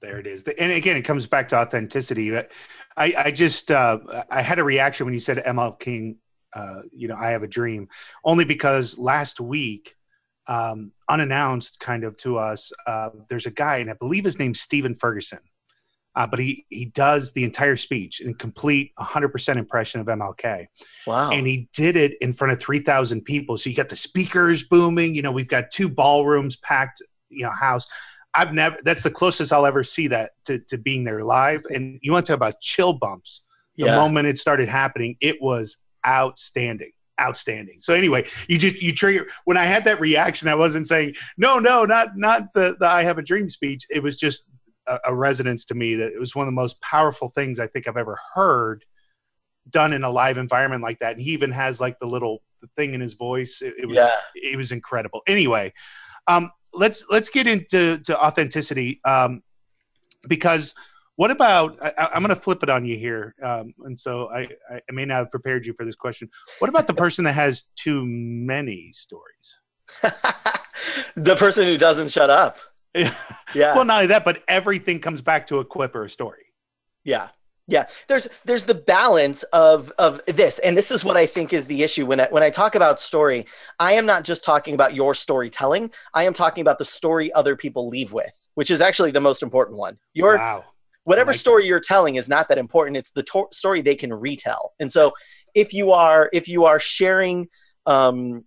There 0.00 0.18
it 0.18 0.26
is. 0.26 0.44
And 0.44 0.72
again, 0.72 0.96
it 0.96 1.02
comes 1.02 1.26
back 1.26 1.48
to 1.48 1.56
authenticity. 1.56 2.36
I, 2.36 2.44
I 2.96 3.30
just, 3.30 3.70
uh, 3.70 3.98
I 4.30 4.42
had 4.42 4.58
a 4.58 4.64
reaction 4.64 5.06
when 5.06 5.12
you 5.12 5.20
said 5.20 5.38
ML 5.38 5.78
King, 5.78 6.16
uh, 6.54 6.82
you 6.92 7.08
know, 7.08 7.16
I 7.16 7.30
have 7.30 7.42
a 7.42 7.48
dream, 7.48 7.88
only 8.24 8.44
because 8.44 8.98
last 8.98 9.40
week, 9.40 9.94
um, 10.46 10.92
unannounced 11.08 11.78
kind 11.78 12.04
of 12.04 12.16
to 12.18 12.38
us, 12.38 12.72
uh, 12.86 13.10
there's 13.28 13.46
a 13.46 13.50
guy, 13.50 13.78
and 13.78 13.90
I 13.90 13.94
believe 13.94 14.24
his 14.24 14.38
name's 14.38 14.60
Stephen 14.60 14.94
Ferguson. 14.94 15.40
Uh, 16.14 16.26
but 16.26 16.40
he 16.40 16.66
he 16.68 16.86
does 16.86 17.32
the 17.32 17.44
entire 17.44 17.76
speech 17.76 18.20
in 18.20 18.34
complete 18.34 18.92
100% 18.98 19.56
impression 19.56 20.00
of 20.00 20.06
MLK. 20.08 20.66
Wow. 21.06 21.30
And 21.30 21.46
he 21.46 21.68
did 21.72 21.96
it 21.96 22.16
in 22.20 22.32
front 22.32 22.52
of 22.52 22.60
3,000 22.60 23.22
people. 23.22 23.56
So 23.56 23.70
you 23.70 23.76
got 23.76 23.88
the 23.88 23.94
speakers 23.94 24.64
booming, 24.64 25.14
you 25.14 25.22
know, 25.22 25.30
we've 25.30 25.46
got 25.46 25.70
two 25.70 25.88
ballrooms 25.88 26.56
packed 26.56 27.02
you 27.30 27.44
know 27.44 27.50
house. 27.50 27.86
I've 28.34 28.52
never. 28.52 28.76
That's 28.84 29.02
the 29.02 29.10
closest 29.10 29.52
I'll 29.52 29.66
ever 29.66 29.82
see 29.82 30.08
that 30.08 30.32
to, 30.44 30.58
to 30.68 30.78
being 30.78 31.04
there 31.04 31.22
live. 31.22 31.62
And 31.70 31.98
you 32.02 32.12
want 32.12 32.26
to 32.26 32.32
talk 32.32 32.36
about 32.36 32.60
chill 32.60 32.92
bumps. 32.92 33.42
The 33.76 33.86
yeah. 33.86 33.96
moment 33.96 34.26
it 34.26 34.38
started 34.38 34.68
happening, 34.68 35.16
it 35.20 35.40
was 35.40 35.78
outstanding 36.06 36.92
outstanding. 37.20 37.78
So 37.80 37.94
anyway, 37.94 38.26
you 38.48 38.58
just 38.58 38.80
you 38.80 38.92
trigger 38.92 39.26
when 39.44 39.56
I 39.56 39.64
had 39.66 39.84
that 39.84 40.00
reaction, 40.00 40.48
I 40.48 40.54
wasn't 40.54 40.86
saying 40.86 41.14
no, 41.36 41.58
no, 41.58 41.84
not 41.84 42.16
not 42.16 42.52
the, 42.54 42.76
the 42.78 42.86
I 42.86 43.02
have 43.02 43.18
a 43.18 43.22
dream 43.22 43.50
speech. 43.50 43.84
It 43.90 44.02
was 44.02 44.16
just 44.16 44.44
a, 44.86 44.98
a, 45.06 45.14
resonance 45.14 45.64
to 45.66 45.74
me 45.74 45.96
that 45.96 46.12
it 46.12 46.20
was 46.20 46.34
one 46.34 46.44
of 46.44 46.48
the 46.48 46.60
most 46.60 46.80
powerful 46.80 47.28
things 47.28 47.58
I 47.58 47.66
think 47.66 47.88
I've 47.88 47.96
ever 47.96 48.18
heard 48.34 48.84
done 49.68 49.92
in 49.92 50.04
a 50.04 50.10
live 50.10 50.38
environment 50.38 50.82
like 50.82 51.00
that. 51.00 51.12
And 51.12 51.20
he 51.20 51.32
even 51.32 51.50
has 51.50 51.80
like 51.80 51.98
the 51.98 52.06
little 52.06 52.42
thing 52.76 52.94
in 52.94 53.00
his 53.00 53.14
voice. 53.14 53.62
It, 53.62 53.74
it 53.78 53.86
was 53.86 53.96
yeah. 53.96 54.10
it 54.34 54.56
was 54.56 54.72
incredible. 54.72 55.22
Anyway, 55.26 55.72
um, 56.26 56.50
let's 56.72 57.04
let's 57.10 57.28
get 57.28 57.46
into 57.46 57.98
to 57.98 58.18
authenticity 58.18 59.00
um, 59.04 59.42
because 60.26 60.74
what 61.18 61.32
about 61.32 61.76
I, 61.82 62.10
am 62.14 62.22
going 62.22 62.28
to 62.28 62.36
flip 62.36 62.62
it 62.62 62.70
on 62.70 62.84
you 62.84 62.96
here 62.96 63.34
um, 63.42 63.74
and 63.80 63.98
so 63.98 64.30
I, 64.30 64.48
I 64.70 64.80
may 64.92 65.04
not 65.04 65.16
have 65.16 65.30
prepared 65.32 65.66
you 65.66 65.74
for 65.74 65.84
this 65.84 65.96
question 65.96 66.30
what 66.60 66.68
about 66.68 66.86
the 66.86 66.94
person 66.94 67.24
that 67.24 67.32
has 67.32 67.64
too 67.74 68.06
many 68.06 68.92
stories 68.94 69.58
the 71.16 71.36
person 71.36 71.66
who 71.66 71.76
doesn't 71.76 72.10
shut 72.10 72.30
up 72.30 72.58
yeah 72.94 73.74
well 73.74 73.84
not 73.84 73.96
only 73.96 74.06
that 74.06 74.24
but 74.24 74.42
everything 74.46 75.00
comes 75.00 75.20
back 75.20 75.48
to 75.48 75.58
a 75.58 75.64
quip 75.64 75.94
or 75.94 76.04
a 76.04 76.10
story 76.10 76.46
yeah 77.04 77.28
yeah, 77.70 77.84
there's 78.06 78.26
there's 78.46 78.64
the 78.64 78.74
balance 78.74 79.42
of 79.42 79.92
of 79.98 80.22
this, 80.24 80.58
and 80.60 80.74
this 80.74 80.90
is 80.90 81.04
what 81.04 81.18
I 81.18 81.26
think 81.26 81.52
is 81.52 81.66
the 81.66 81.82
issue 81.82 82.06
when 82.06 82.18
I, 82.18 82.26
when 82.30 82.42
I 82.42 82.48
talk 82.48 82.74
about 82.74 82.98
story. 82.98 83.44
I 83.78 83.92
am 83.92 84.06
not 84.06 84.24
just 84.24 84.42
talking 84.42 84.72
about 84.72 84.94
your 84.94 85.14
storytelling. 85.14 85.90
I 86.14 86.24
am 86.24 86.32
talking 86.32 86.62
about 86.62 86.78
the 86.78 86.86
story 86.86 87.30
other 87.34 87.56
people 87.56 87.88
leave 87.88 88.14
with, 88.14 88.32
which 88.54 88.70
is 88.70 88.80
actually 88.80 89.10
the 89.10 89.20
most 89.20 89.42
important 89.42 89.76
one. 89.76 89.98
Your 90.14 90.38
wow. 90.38 90.64
Whatever 91.08 91.32
like 91.32 91.40
story 91.40 91.62
that. 91.62 91.68
you're 91.68 91.80
telling 91.80 92.16
is 92.16 92.28
not 92.28 92.48
that 92.48 92.58
important. 92.58 92.96
It's 92.96 93.10
the 93.10 93.22
to- 93.24 93.48
story 93.52 93.80
they 93.80 93.94
can 93.94 94.12
retell. 94.12 94.74
And 94.78 94.92
so, 94.92 95.12
if 95.54 95.72
you 95.72 95.92
are 95.92 96.28
if 96.32 96.48
you 96.48 96.66
are 96.66 96.78
sharing 96.78 97.48
um, 97.86 98.44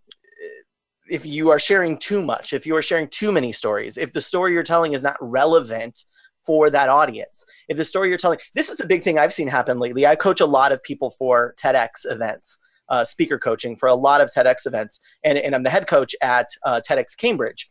if 1.10 1.26
you 1.26 1.50
are 1.50 1.60
sharing 1.60 1.98
too 1.98 2.22
much, 2.22 2.54
if 2.54 2.66
you 2.66 2.76
are 2.76 2.82
sharing 2.82 3.08
too 3.08 3.32
many 3.32 3.52
stories, 3.52 3.98
if 3.98 4.14
the 4.14 4.22
story 4.22 4.54
you're 4.54 4.64
telling 4.64 4.94
is 4.94 5.04
not 5.04 5.18
relevant 5.20 6.06
for 6.46 6.70
that 6.70 6.90
audience. 6.90 7.46
If 7.68 7.78
the 7.78 7.86
story 7.86 8.10
you're 8.10 8.18
telling, 8.18 8.40
this 8.56 8.70
is 8.70 8.80
a 8.80 8.86
big 8.86 9.04
thing 9.04 9.20
I've 9.20 9.34
seen 9.34 9.48
happen 9.48 9.80
lately. 9.80 10.08
I 10.08 10.16
coach 10.16 10.42
a 10.42 10.46
lot 10.46 10.72
of 10.72 10.82
people 10.82 11.12
for 11.12 11.54
TEDx 11.62 12.10
events, 12.10 12.58
uh, 12.90 13.04
speaker 13.04 13.38
coaching 13.38 13.76
for 13.76 13.88
a 13.88 13.94
lot 13.94 14.22
of 14.22 14.32
TEDx 14.36 14.66
events, 14.66 15.00
and, 15.24 15.38
and 15.38 15.54
I'm 15.54 15.64
the 15.64 15.70
head 15.70 15.88
coach 15.88 16.16
at 16.22 16.48
uh, 16.66 16.82
TEDx 16.88 17.16
Cambridge. 17.16 17.70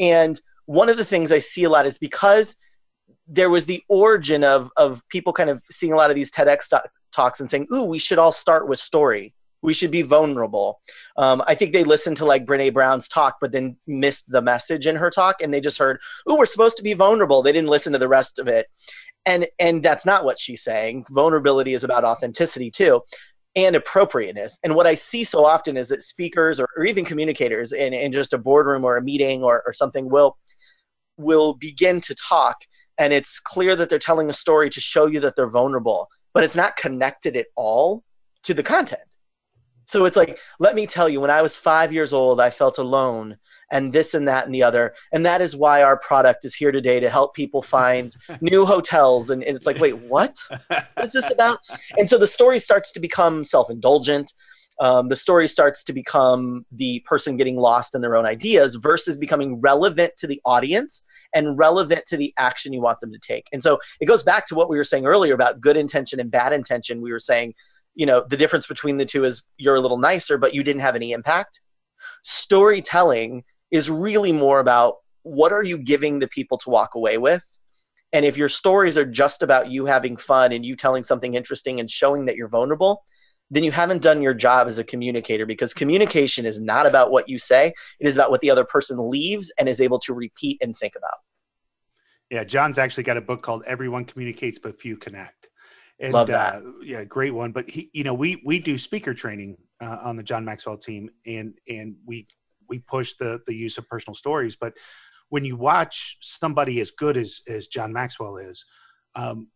And 0.00 0.40
one 0.66 0.88
of 0.88 0.96
the 0.96 1.04
things 1.04 1.30
I 1.30 1.38
see 1.38 1.64
a 1.64 1.70
lot 1.70 1.86
is 1.86 1.98
because 1.98 2.56
there 3.28 3.50
was 3.50 3.66
the 3.66 3.82
origin 3.88 4.42
of, 4.42 4.70
of 4.76 5.02
people 5.08 5.32
kind 5.32 5.50
of 5.50 5.62
seeing 5.70 5.92
a 5.92 5.96
lot 5.96 6.10
of 6.10 6.16
these 6.16 6.30
TEDx 6.30 6.72
talks 7.12 7.40
and 7.40 7.50
saying, 7.50 7.66
ooh, 7.72 7.84
we 7.84 7.98
should 7.98 8.18
all 8.18 8.32
start 8.32 8.68
with 8.68 8.78
story 8.78 9.34
we 9.62 9.74
should 9.74 9.90
be 9.90 10.02
vulnerable. 10.02 10.80
Um, 11.16 11.42
I 11.46 11.54
think 11.54 11.72
they 11.72 11.84
listened 11.84 12.16
to 12.18 12.24
like 12.24 12.46
Brene 12.46 12.72
Brown's 12.72 13.08
talk, 13.08 13.38
but 13.40 13.52
then 13.52 13.76
missed 13.86 14.30
the 14.30 14.42
message 14.42 14.86
in 14.86 14.96
her 14.96 15.10
talk, 15.10 15.42
and 15.42 15.52
they 15.52 15.60
just 15.60 15.78
heard, 15.78 16.00
"Oh, 16.26 16.36
we're 16.36 16.46
supposed 16.46 16.76
to 16.78 16.82
be 16.82 16.92
vulnerable." 16.92 17.42
They 17.42 17.52
didn't 17.52 17.70
listen 17.70 17.92
to 17.92 17.98
the 17.98 18.08
rest 18.08 18.38
of 18.38 18.48
it, 18.48 18.66
and 19.26 19.46
and 19.58 19.82
that's 19.82 20.06
not 20.06 20.24
what 20.24 20.38
she's 20.38 20.62
saying. 20.62 21.06
Vulnerability 21.10 21.74
is 21.74 21.84
about 21.84 22.04
authenticity 22.04 22.70
too, 22.70 23.02
and 23.56 23.74
appropriateness. 23.76 24.58
And 24.62 24.74
what 24.74 24.86
I 24.86 24.94
see 24.94 25.24
so 25.24 25.44
often 25.44 25.76
is 25.76 25.88
that 25.88 26.02
speakers 26.02 26.60
or, 26.60 26.68
or 26.76 26.84
even 26.84 27.04
communicators 27.04 27.72
in, 27.72 27.92
in 27.92 28.12
just 28.12 28.32
a 28.32 28.38
boardroom 28.38 28.84
or 28.84 28.96
a 28.96 29.02
meeting 29.02 29.42
or, 29.42 29.62
or 29.66 29.72
something 29.72 30.08
will 30.08 30.36
will 31.16 31.54
begin 31.54 32.00
to 32.02 32.14
talk, 32.14 32.58
and 32.98 33.12
it's 33.12 33.40
clear 33.40 33.76
that 33.76 33.88
they're 33.88 33.98
telling 33.98 34.28
a 34.28 34.32
story 34.34 34.70
to 34.70 34.80
show 34.80 35.06
you 35.06 35.20
that 35.20 35.36
they're 35.36 35.48
vulnerable, 35.48 36.08
but 36.34 36.44
it's 36.44 36.56
not 36.56 36.76
connected 36.76 37.36
at 37.36 37.46
all 37.56 38.04
to 38.42 38.54
the 38.54 38.62
content 38.62 39.02
so 39.88 40.04
it's 40.04 40.18
like, 40.18 40.38
let 40.60 40.74
me 40.74 40.86
tell 40.86 41.08
you, 41.08 41.18
when 41.18 41.30
I 41.30 41.40
was 41.40 41.56
five 41.56 41.94
years 41.94 42.12
old, 42.12 42.42
I 42.42 42.50
felt 42.50 42.76
alone 42.76 43.38
and 43.72 43.90
this 43.90 44.12
and 44.12 44.28
that 44.28 44.44
and 44.44 44.54
the 44.54 44.62
other. 44.62 44.94
And 45.12 45.24
that 45.24 45.40
is 45.40 45.56
why 45.56 45.82
our 45.82 45.96
product 45.96 46.44
is 46.44 46.54
here 46.54 46.70
today 46.70 47.00
to 47.00 47.08
help 47.08 47.34
people 47.34 47.62
find 47.62 48.14
new 48.42 48.66
hotels. 48.66 49.30
And, 49.30 49.42
and, 49.42 49.56
it's 49.56 49.64
like, 49.64 49.78
wait, 49.78 49.96
what? 49.96 50.36
What's 50.94 51.14
this 51.14 51.30
about? 51.32 51.60
And 51.96 52.08
so 52.08 52.18
the 52.18 52.26
story 52.26 52.58
starts 52.58 52.92
to 52.92 53.00
become 53.00 53.44
self 53.44 53.70
indulgent. 53.70 54.34
Um, 54.78 55.08
the 55.08 55.16
story 55.16 55.48
starts 55.48 55.82
to 55.84 55.94
become 55.94 56.66
the 56.70 57.00
person 57.06 57.38
getting 57.38 57.56
lost 57.56 57.94
in 57.94 58.02
their 58.02 58.14
own 58.14 58.26
ideas 58.26 58.74
versus 58.74 59.16
becoming 59.16 59.58
relevant 59.58 60.12
to 60.18 60.26
the 60.26 60.40
audience 60.44 61.04
and 61.34 61.58
relevant 61.58 62.06
to 62.06 62.16
the 62.16 62.32
action 62.38 62.72
you 62.72 62.80
want 62.80 63.00
them 63.00 63.12
to 63.12 63.18
take. 63.18 63.46
And 63.52 63.62
so 63.62 63.78
it 64.00 64.06
goes 64.06 64.22
back 64.22 64.46
to 64.46 64.54
what 64.54 64.68
we 64.68 64.76
were 64.76 64.84
saying 64.84 65.06
earlier 65.06 65.34
about 65.34 65.60
good 65.60 65.76
intention 65.76 66.20
and 66.20 66.30
bad 66.30 66.52
intention. 66.52 67.02
We 67.02 67.12
were 67.12 67.20
saying 67.20 67.54
you 67.98 68.06
know 68.06 68.24
the 68.26 68.36
difference 68.36 68.66
between 68.66 68.96
the 68.96 69.04
two 69.04 69.24
is 69.24 69.44
you're 69.58 69.74
a 69.74 69.80
little 69.80 69.98
nicer 69.98 70.38
but 70.38 70.54
you 70.54 70.62
didn't 70.62 70.80
have 70.80 70.94
any 70.96 71.12
impact 71.12 71.60
storytelling 72.22 73.44
is 73.70 73.90
really 73.90 74.32
more 74.32 74.60
about 74.60 74.96
what 75.22 75.52
are 75.52 75.64
you 75.64 75.76
giving 75.76 76.20
the 76.20 76.28
people 76.28 76.56
to 76.56 76.70
walk 76.70 76.94
away 76.94 77.18
with 77.18 77.42
and 78.12 78.24
if 78.24 78.38
your 78.38 78.48
stories 78.48 78.96
are 78.96 79.04
just 79.04 79.42
about 79.42 79.70
you 79.70 79.84
having 79.84 80.16
fun 80.16 80.52
and 80.52 80.64
you 80.64 80.74
telling 80.74 81.04
something 81.04 81.34
interesting 81.34 81.80
and 81.80 81.90
showing 81.90 82.24
that 82.24 82.36
you're 82.36 82.48
vulnerable 82.48 83.02
then 83.50 83.64
you 83.64 83.72
haven't 83.72 84.02
done 84.02 84.20
your 84.20 84.34
job 84.34 84.66
as 84.66 84.78
a 84.78 84.84
communicator 84.84 85.46
because 85.46 85.72
communication 85.72 86.44
is 86.44 86.60
not 86.60 86.86
about 86.86 87.10
what 87.10 87.28
you 87.28 87.38
say 87.38 87.72
it 88.00 88.06
is 88.06 88.16
about 88.16 88.30
what 88.30 88.40
the 88.40 88.50
other 88.50 88.64
person 88.64 89.10
leaves 89.10 89.52
and 89.58 89.68
is 89.68 89.80
able 89.80 89.98
to 89.98 90.14
repeat 90.14 90.58
and 90.60 90.76
think 90.76 90.94
about 90.96 91.18
yeah 92.30 92.44
john's 92.44 92.78
actually 92.78 93.04
got 93.04 93.16
a 93.16 93.22
book 93.22 93.42
called 93.42 93.62
everyone 93.66 94.04
communicates 94.04 94.58
but 94.58 94.80
few 94.80 94.96
connect 94.96 95.48
and, 96.00 96.12
Love 96.12 96.28
that. 96.28 96.56
Uh, 96.56 96.72
yeah, 96.82 97.04
great 97.04 97.34
one. 97.34 97.52
But 97.52 97.68
he, 97.68 97.90
you 97.92 98.04
know, 98.04 98.14
we 98.14 98.40
we 98.44 98.60
do 98.60 98.78
speaker 98.78 99.14
training 99.14 99.56
uh, 99.80 99.98
on 100.02 100.16
the 100.16 100.22
John 100.22 100.44
Maxwell 100.44 100.78
team, 100.78 101.10
and 101.26 101.54
and 101.68 101.96
we 102.06 102.26
we 102.68 102.78
push 102.78 103.14
the 103.14 103.40
the 103.46 103.54
use 103.54 103.78
of 103.78 103.88
personal 103.88 104.14
stories. 104.14 104.54
But 104.54 104.74
when 105.28 105.44
you 105.44 105.56
watch 105.56 106.18
somebody 106.20 106.80
as 106.80 106.92
good 106.92 107.16
as 107.16 107.40
as 107.48 107.66
John 107.66 107.92
Maxwell 107.92 108.36
is, 108.36 108.64
um, 109.16 109.48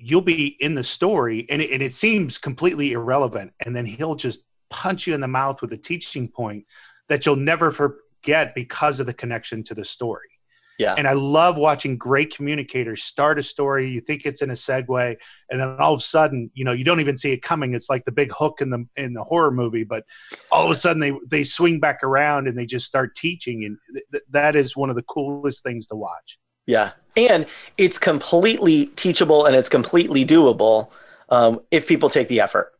you'll 0.00 0.22
be 0.22 0.56
in 0.60 0.74
the 0.74 0.84
story, 0.84 1.46
and 1.50 1.60
it, 1.60 1.70
and 1.70 1.82
it 1.82 1.94
seems 1.94 2.38
completely 2.38 2.92
irrelevant, 2.92 3.52
and 3.64 3.76
then 3.76 3.84
he'll 3.84 4.14
just 4.14 4.40
punch 4.70 5.06
you 5.06 5.14
in 5.14 5.20
the 5.20 5.28
mouth 5.28 5.60
with 5.60 5.72
a 5.72 5.76
teaching 5.76 6.28
point 6.28 6.64
that 7.08 7.26
you'll 7.26 7.36
never 7.36 7.70
forget 7.70 8.54
because 8.54 9.00
of 9.00 9.06
the 9.06 9.14
connection 9.14 9.62
to 9.64 9.74
the 9.74 9.84
story. 9.84 10.28
Yeah. 10.78 10.94
And 10.96 11.06
I 11.06 11.12
love 11.12 11.58
watching 11.58 11.98
great 11.98 12.34
communicators 12.34 13.02
start 13.02 13.38
a 13.38 13.42
story. 13.42 13.90
You 13.90 14.00
think 14.00 14.24
it's 14.24 14.40
in 14.40 14.48
a 14.48 14.54
segue, 14.54 15.16
and 15.50 15.60
then 15.60 15.76
all 15.78 15.92
of 15.92 16.00
a 16.00 16.02
sudden, 16.02 16.50
you 16.54 16.64
know, 16.64 16.72
you 16.72 16.84
don't 16.84 17.00
even 17.00 17.18
see 17.18 17.32
it 17.32 17.42
coming. 17.42 17.74
It's 17.74 17.90
like 17.90 18.06
the 18.06 18.12
big 18.12 18.32
hook 18.32 18.62
in 18.62 18.70
the 18.70 18.86
in 18.96 19.12
the 19.12 19.22
horror 19.22 19.50
movie, 19.50 19.84
but 19.84 20.04
all 20.50 20.64
of 20.64 20.70
a 20.70 20.74
sudden 20.74 21.00
they 21.00 21.12
they 21.30 21.44
swing 21.44 21.80
back 21.80 22.02
around 22.02 22.48
and 22.48 22.58
they 22.58 22.64
just 22.64 22.86
start 22.86 23.14
teaching, 23.14 23.62
and 23.66 23.76
th- 24.10 24.24
that 24.30 24.56
is 24.56 24.74
one 24.74 24.88
of 24.88 24.96
the 24.96 25.02
coolest 25.02 25.62
things 25.62 25.86
to 25.88 25.96
watch. 25.96 26.38
Yeah, 26.66 26.92
and 27.16 27.46
it's 27.78 27.98
completely 27.98 28.86
teachable 28.86 29.46
and 29.46 29.56
it's 29.56 29.68
completely 29.68 30.24
doable 30.24 30.90
um, 31.28 31.60
if 31.70 31.86
people 31.86 32.08
take 32.08 32.28
the 32.28 32.40
effort. 32.40 32.72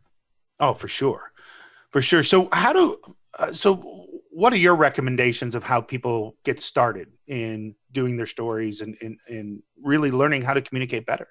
Oh, 0.58 0.74
for 0.74 0.88
sure, 0.88 1.32
for 1.90 2.02
sure. 2.02 2.22
So 2.22 2.48
how 2.52 2.72
do 2.72 2.98
uh, 3.38 3.52
so? 3.52 4.06
What 4.32 4.52
are 4.52 4.56
your 4.56 4.76
recommendations 4.76 5.54
of 5.54 5.64
how 5.64 5.80
people 5.80 6.36
get 6.44 6.62
started 6.62 7.08
in 7.26 7.74
doing 7.92 8.16
their 8.16 8.26
stories 8.26 8.80
and, 8.80 8.96
and, 9.02 9.18
and 9.28 9.62
really 9.82 10.12
learning 10.12 10.42
how 10.42 10.54
to 10.54 10.62
communicate 10.62 11.04
better? 11.04 11.28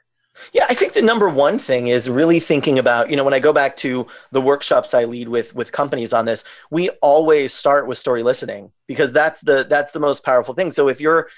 Yeah, 0.54 0.66
I 0.70 0.74
think 0.74 0.94
the 0.94 1.02
number 1.02 1.30
one 1.30 1.60
thing 1.60 1.88
is 1.88 2.10
really 2.10 2.40
thinking 2.40 2.80
about, 2.80 3.10
you 3.10 3.16
know, 3.16 3.24
when 3.24 3.34
I 3.34 3.40
go 3.40 3.54
back 3.54 3.76
to 3.78 4.06
the 4.32 4.42
workshops 4.42 4.94
I 4.94 5.06
lead 5.06 5.28
with 5.28 5.56
with 5.56 5.72
companies 5.72 6.14
on 6.14 6.26
this, 6.26 6.44
we 6.70 6.90
always 7.02 7.54
start 7.54 7.88
with 7.88 7.98
story 7.98 8.24
listening 8.24 8.72
because 8.88 9.14
that's 9.14 9.42
the 9.42 9.66
that's 9.70 9.92
the 9.92 10.00
most 10.00 10.24
powerful 10.24 10.54
thing. 10.54 10.72
So 10.72 10.88
if 10.88 11.02
you're 11.02 11.30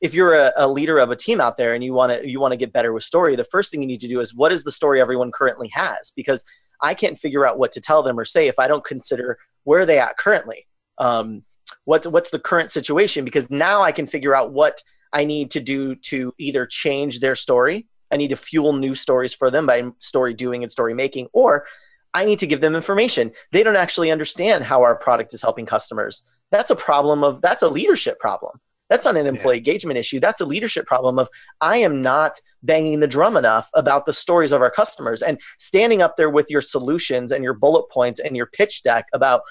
if 0.00 0.14
you're 0.14 0.34
a, 0.34 0.52
a 0.56 0.68
leader 0.68 0.98
of 0.98 1.10
a 1.10 1.16
team 1.16 1.40
out 1.40 1.56
there 1.56 1.74
and 1.74 1.84
you 1.84 1.92
want 1.92 2.12
to 2.12 2.28
you 2.28 2.40
want 2.40 2.52
to 2.52 2.56
get 2.56 2.72
better 2.72 2.92
with 2.92 3.04
story, 3.04 3.36
the 3.36 3.44
first 3.44 3.70
thing 3.70 3.82
you 3.82 3.88
need 3.88 4.00
to 4.00 4.08
do 4.08 4.20
is 4.20 4.34
what 4.34 4.52
is 4.52 4.64
the 4.64 4.72
story 4.72 5.00
everyone 5.00 5.30
currently 5.30 5.68
has? 5.68 6.12
Because 6.16 6.44
I 6.82 6.94
can't 6.94 7.18
figure 7.18 7.46
out 7.46 7.58
what 7.58 7.72
to 7.72 7.80
tell 7.80 8.02
them 8.02 8.18
or 8.18 8.24
say 8.24 8.48
if 8.48 8.58
I 8.58 8.68
don't 8.68 8.84
consider 8.84 9.38
where 9.64 9.80
are 9.80 9.86
they 9.86 9.98
at 9.98 10.16
currently. 10.16 10.66
Um, 10.98 11.44
what's 11.84 12.06
what's 12.06 12.30
the 12.30 12.38
current 12.38 12.70
situation? 12.70 13.24
Because 13.24 13.50
now 13.50 13.82
I 13.82 13.92
can 13.92 14.06
figure 14.06 14.34
out 14.34 14.52
what 14.52 14.82
I 15.12 15.24
need 15.24 15.50
to 15.52 15.60
do 15.60 15.94
to 15.96 16.32
either 16.38 16.66
change 16.66 17.20
their 17.20 17.34
story. 17.34 17.86
I 18.10 18.16
need 18.16 18.28
to 18.28 18.36
fuel 18.36 18.72
new 18.72 18.94
stories 18.94 19.34
for 19.34 19.50
them 19.50 19.66
by 19.66 19.90
story 19.98 20.34
doing 20.34 20.62
and 20.62 20.70
story 20.70 20.94
making, 20.94 21.28
or 21.32 21.66
I 22.14 22.24
need 22.24 22.38
to 22.40 22.46
give 22.46 22.60
them 22.60 22.74
information. 22.74 23.32
They 23.52 23.62
don't 23.62 23.76
actually 23.76 24.10
understand 24.10 24.64
how 24.64 24.82
our 24.82 24.96
product 24.96 25.32
is 25.34 25.42
helping 25.42 25.66
customers. 25.66 26.24
That's 26.50 26.70
a 26.70 26.76
problem 26.76 27.22
of 27.22 27.40
that's 27.42 27.62
a 27.62 27.68
leadership 27.68 28.18
problem. 28.18 28.60
That's 28.90 29.06
not 29.06 29.16
an 29.16 29.26
employee 29.26 29.56
yeah. 29.56 29.60
engagement 29.60 29.98
issue. 29.98 30.20
That's 30.20 30.42
a 30.42 30.44
leadership 30.44 30.84
problem 30.84 31.18
of 31.18 31.30
I 31.62 31.78
am 31.78 32.02
not 32.02 32.40
banging 32.62 33.00
the 33.00 33.06
drum 33.06 33.36
enough 33.36 33.70
about 33.72 34.04
the 34.04 34.12
stories 34.12 34.52
of 34.52 34.60
our 34.60 34.70
customers 34.70 35.22
and 35.22 35.40
standing 35.58 36.02
up 36.02 36.16
there 36.16 36.28
with 36.28 36.50
your 36.50 36.60
solutions 36.60 37.32
and 37.32 37.42
your 37.42 37.54
bullet 37.54 37.88
points 37.90 38.20
and 38.20 38.36
your 38.36 38.46
pitch 38.46 38.82
deck 38.82 39.06
about 39.14 39.42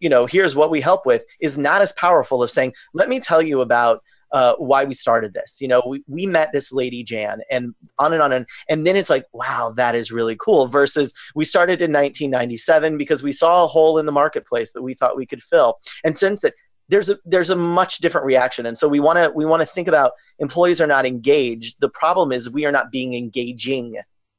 you 0.00 0.08
know 0.08 0.26
here's 0.26 0.54
what 0.54 0.70
we 0.70 0.80
help 0.80 1.06
with 1.06 1.24
is 1.40 1.58
not 1.58 1.82
as 1.82 1.92
powerful 1.94 2.42
as 2.44 2.52
saying 2.52 2.72
let 2.92 3.08
me 3.08 3.18
tell 3.18 3.42
you 3.42 3.60
about 3.60 4.02
uh, 4.32 4.54
why 4.56 4.84
we 4.84 4.94
started 4.94 5.34
this. 5.34 5.60
You 5.60 5.68
know, 5.68 5.82
we, 5.86 6.04
we 6.06 6.26
met 6.26 6.52
this 6.52 6.72
lady 6.72 7.02
Jan 7.02 7.40
and 7.50 7.74
on 7.98 8.12
and 8.12 8.22
on 8.22 8.32
and 8.32 8.46
and 8.68 8.86
then 8.86 8.96
it's 8.96 9.10
like, 9.10 9.26
wow, 9.32 9.72
that 9.76 9.94
is 9.94 10.12
really 10.12 10.36
cool. 10.36 10.66
Versus 10.66 11.12
we 11.34 11.44
started 11.44 11.82
in 11.82 11.92
1997 11.92 12.96
because 12.96 13.22
we 13.22 13.32
saw 13.32 13.64
a 13.64 13.66
hole 13.66 13.98
in 13.98 14.06
the 14.06 14.12
marketplace 14.12 14.72
that 14.72 14.82
we 14.82 14.94
thought 14.94 15.16
we 15.16 15.26
could 15.26 15.42
fill. 15.42 15.78
And 16.04 16.16
since 16.16 16.42
that 16.42 16.54
there's 16.90 17.08
a 17.08 17.18
there's 17.24 17.50
a 17.50 17.56
much 17.56 17.98
different 17.98 18.26
reaction. 18.26 18.66
And 18.66 18.76
so 18.76 18.88
we 18.88 19.00
want 19.00 19.18
to 19.18 19.30
we 19.34 19.46
want 19.46 19.60
to 19.60 19.66
think 19.66 19.88
about 19.88 20.12
employees 20.38 20.80
are 20.80 20.86
not 20.86 21.06
engaged. 21.06 21.76
The 21.78 21.88
problem 21.88 22.32
is 22.32 22.50
we 22.50 22.66
are 22.66 22.72
not 22.72 22.90
being 22.90 23.14
engaging. 23.14 23.96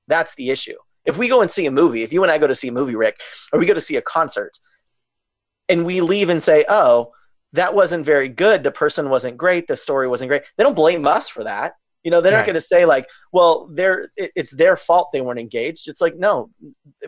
That's 0.08 0.36
the 0.36 0.50
issue. 0.50 0.76
If 1.06 1.18
we 1.18 1.30
go 1.30 1.42
and 1.42 1.50
see 1.50 1.66
a 1.66 1.72
movie 1.72 2.04
if 2.04 2.14
you 2.14 2.22
and 2.22 2.32
i 2.32 2.38
go 2.38 2.46
to 2.46 2.54
see 2.54 2.68
a 2.68 2.72
movie 2.72 2.96
rick 2.96 3.20
or 3.52 3.60
we 3.60 3.66
go 3.66 3.74
to 3.74 3.82
see 3.82 3.96
a 3.96 4.04
concert 4.04 4.52
and 5.68 5.84
we 5.84 6.00
leave 6.00 6.30
and 6.30 6.44
say 6.44 6.64
oh 6.70 7.12
that 7.54 7.74
wasn't 7.74 8.06
very 8.06 8.30
good. 8.30 8.64
The 8.64 8.72
person 8.72 9.10
wasn't 9.10 9.36
great. 9.36 9.68
The 9.68 9.76
story 9.76 10.08
wasn't 10.08 10.30
great. 10.30 10.44
They 10.56 10.64
don't 10.64 10.76
blame 10.76 11.06
us 11.06 11.28
for 11.28 11.44
that. 11.44 11.74
You 12.04 12.12
know 12.12 12.22
they're 12.22 12.34
right. 12.34 12.40
not 12.40 12.46
going 12.46 12.56
to 12.56 12.62
say 12.62 12.86
like 12.86 13.10
well 13.32 13.68
they're 13.74 14.10
it's 14.16 14.52
their 14.52 14.76
fault 14.76 15.10
they 15.12 15.22
weren't 15.22 15.40
engaged. 15.40 15.88
It's 15.88 16.02
like 16.02 16.18
no 16.18 16.52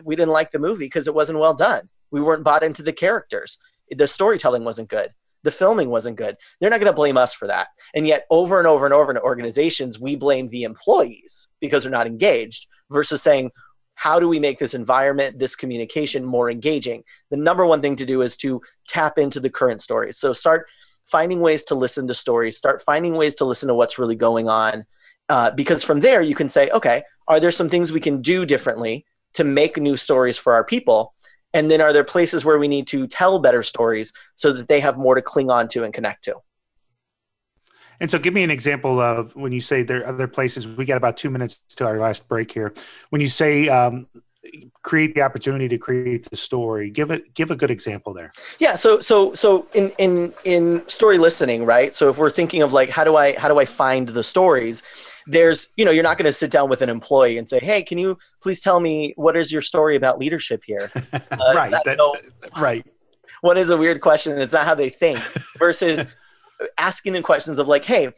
we 0.02 0.16
didn't 0.16 0.32
like 0.32 0.50
the 0.50 0.58
movie 0.58 0.86
because 0.86 1.06
it 1.06 1.14
wasn't 1.14 1.38
well 1.38 1.54
done. 1.54 1.88
We 2.10 2.20
weren't 2.20 2.44
bought 2.44 2.64
into 2.64 2.82
the 2.82 2.92
characters. 2.92 3.58
The 3.90 4.08
storytelling 4.08 4.64
wasn't 4.64 4.88
good 4.88 5.12
the 5.44 5.52
filming 5.52 5.90
wasn't 5.90 6.16
good. 6.16 6.36
They're 6.58 6.70
not 6.70 6.80
going 6.80 6.90
to 6.90 6.96
blame 6.96 7.16
us 7.16 7.32
for 7.32 7.46
that. 7.46 7.68
And 7.94 8.06
yet, 8.06 8.26
over 8.30 8.58
and 8.58 8.66
over 8.66 8.84
and 8.86 8.94
over 8.94 9.12
in 9.12 9.18
organizations, 9.18 10.00
we 10.00 10.16
blame 10.16 10.48
the 10.48 10.64
employees 10.64 11.48
because 11.60 11.84
they're 11.84 11.92
not 11.92 12.06
engaged 12.06 12.66
versus 12.90 13.22
saying, 13.22 13.52
how 13.94 14.18
do 14.18 14.28
we 14.28 14.40
make 14.40 14.58
this 14.58 14.74
environment, 14.74 15.38
this 15.38 15.54
communication 15.54 16.24
more 16.24 16.50
engaging? 16.50 17.04
The 17.30 17.36
number 17.36 17.64
one 17.64 17.80
thing 17.80 17.96
to 17.96 18.06
do 18.06 18.22
is 18.22 18.36
to 18.38 18.60
tap 18.88 19.18
into 19.18 19.38
the 19.38 19.50
current 19.50 19.80
stories. 19.80 20.18
So 20.18 20.32
start 20.32 20.66
finding 21.06 21.40
ways 21.40 21.64
to 21.66 21.74
listen 21.74 22.08
to 22.08 22.14
stories, 22.14 22.56
start 22.56 22.82
finding 22.82 23.14
ways 23.14 23.36
to 23.36 23.44
listen 23.44 23.68
to 23.68 23.74
what's 23.74 23.98
really 23.98 24.16
going 24.16 24.48
on. 24.48 24.84
Uh, 25.28 25.50
because 25.50 25.84
from 25.84 26.00
there, 26.00 26.22
you 26.22 26.34
can 26.34 26.48
say, 26.48 26.70
okay, 26.70 27.02
are 27.28 27.38
there 27.38 27.52
some 27.52 27.70
things 27.70 27.92
we 27.92 28.00
can 28.00 28.20
do 28.20 28.44
differently 28.44 29.06
to 29.34 29.44
make 29.44 29.76
new 29.76 29.96
stories 29.96 30.38
for 30.38 30.52
our 30.52 30.64
people? 30.64 31.14
And 31.54 31.70
then 31.70 31.80
are 31.80 31.92
there 31.92 32.04
places 32.04 32.44
where 32.44 32.58
we 32.58 32.68
need 32.68 32.86
to 32.88 33.06
tell 33.06 33.38
better 33.38 33.62
stories 33.62 34.12
so 34.36 34.52
that 34.52 34.68
they 34.68 34.80
have 34.80 34.98
more 34.98 35.14
to 35.14 35.22
cling 35.22 35.50
on 35.50 35.68
to 35.68 35.84
and 35.84 35.94
connect 35.94 36.24
to? 36.24 36.36
And 38.00 38.10
so, 38.10 38.18
give 38.18 38.34
me 38.34 38.42
an 38.42 38.50
example 38.50 39.00
of 39.00 39.34
when 39.36 39.52
you 39.52 39.60
say 39.60 39.84
there 39.84 40.02
are 40.02 40.08
other 40.08 40.26
places. 40.26 40.66
We 40.66 40.84
got 40.84 40.96
about 40.96 41.16
two 41.16 41.30
minutes 41.30 41.62
to 41.76 41.86
our 41.86 41.98
last 41.98 42.28
break 42.28 42.50
here. 42.50 42.74
When 43.10 43.20
you 43.20 43.28
say 43.28 43.68
um, 43.68 44.08
create 44.82 45.14
the 45.14 45.22
opportunity 45.22 45.68
to 45.68 45.78
create 45.78 46.28
the 46.28 46.36
story, 46.36 46.90
give 46.90 47.10
it 47.10 47.34
give 47.34 47.50
a 47.50 47.56
good 47.56 47.70
example 47.70 48.12
there. 48.12 48.32
Yeah. 48.58 48.74
So 48.74 49.00
so 49.00 49.34
so 49.34 49.66
in 49.74 49.90
in 49.98 50.34
in 50.44 50.82
story 50.88 51.18
listening, 51.18 51.64
right? 51.64 51.94
So 51.94 52.08
if 52.08 52.18
we're 52.18 52.30
thinking 52.30 52.62
of 52.62 52.72
like 52.72 52.90
how 52.90 53.04
do 53.04 53.16
I 53.16 53.38
how 53.38 53.48
do 53.48 53.58
I 53.58 53.64
find 53.64 54.08
the 54.08 54.24
stories? 54.24 54.82
There's 55.26 55.68
you 55.76 55.84
know 55.84 55.90
you're 55.90 56.02
not 56.02 56.18
going 56.18 56.26
to 56.26 56.32
sit 56.32 56.50
down 56.50 56.68
with 56.68 56.82
an 56.82 56.88
employee 56.88 57.38
and 57.38 57.48
say 57.48 57.58
hey 57.58 57.82
can 57.82 57.98
you 57.98 58.18
please 58.42 58.60
tell 58.60 58.80
me 58.80 59.14
what 59.16 59.36
is 59.36 59.50
your 59.52 59.62
story 59.62 59.96
about 59.96 60.18
leadership 60.18 60.62
here? 60.64 60.90
Uh, 61.30 61.52
right 61.54 61.74
that's 61.84 61.98
no, 61.98 62.14
right. 62.60 62.86
What 63.40 63.58
is 63.58 63.70
a 63.70 63.76
weird 63.76 64.00
question 64.00 64.38
it's 64.38 64.52
not 64.52 64.64
how 64.64 64.74
they 64.74 64.88
think 64.88 65.18
versus 65.58 66.06
asking 66.78 67.12
them 67.12 67.22
questions 67.22 67.58
of 67.58 67.68
like 67.68 67.84
hey 67.84 68.12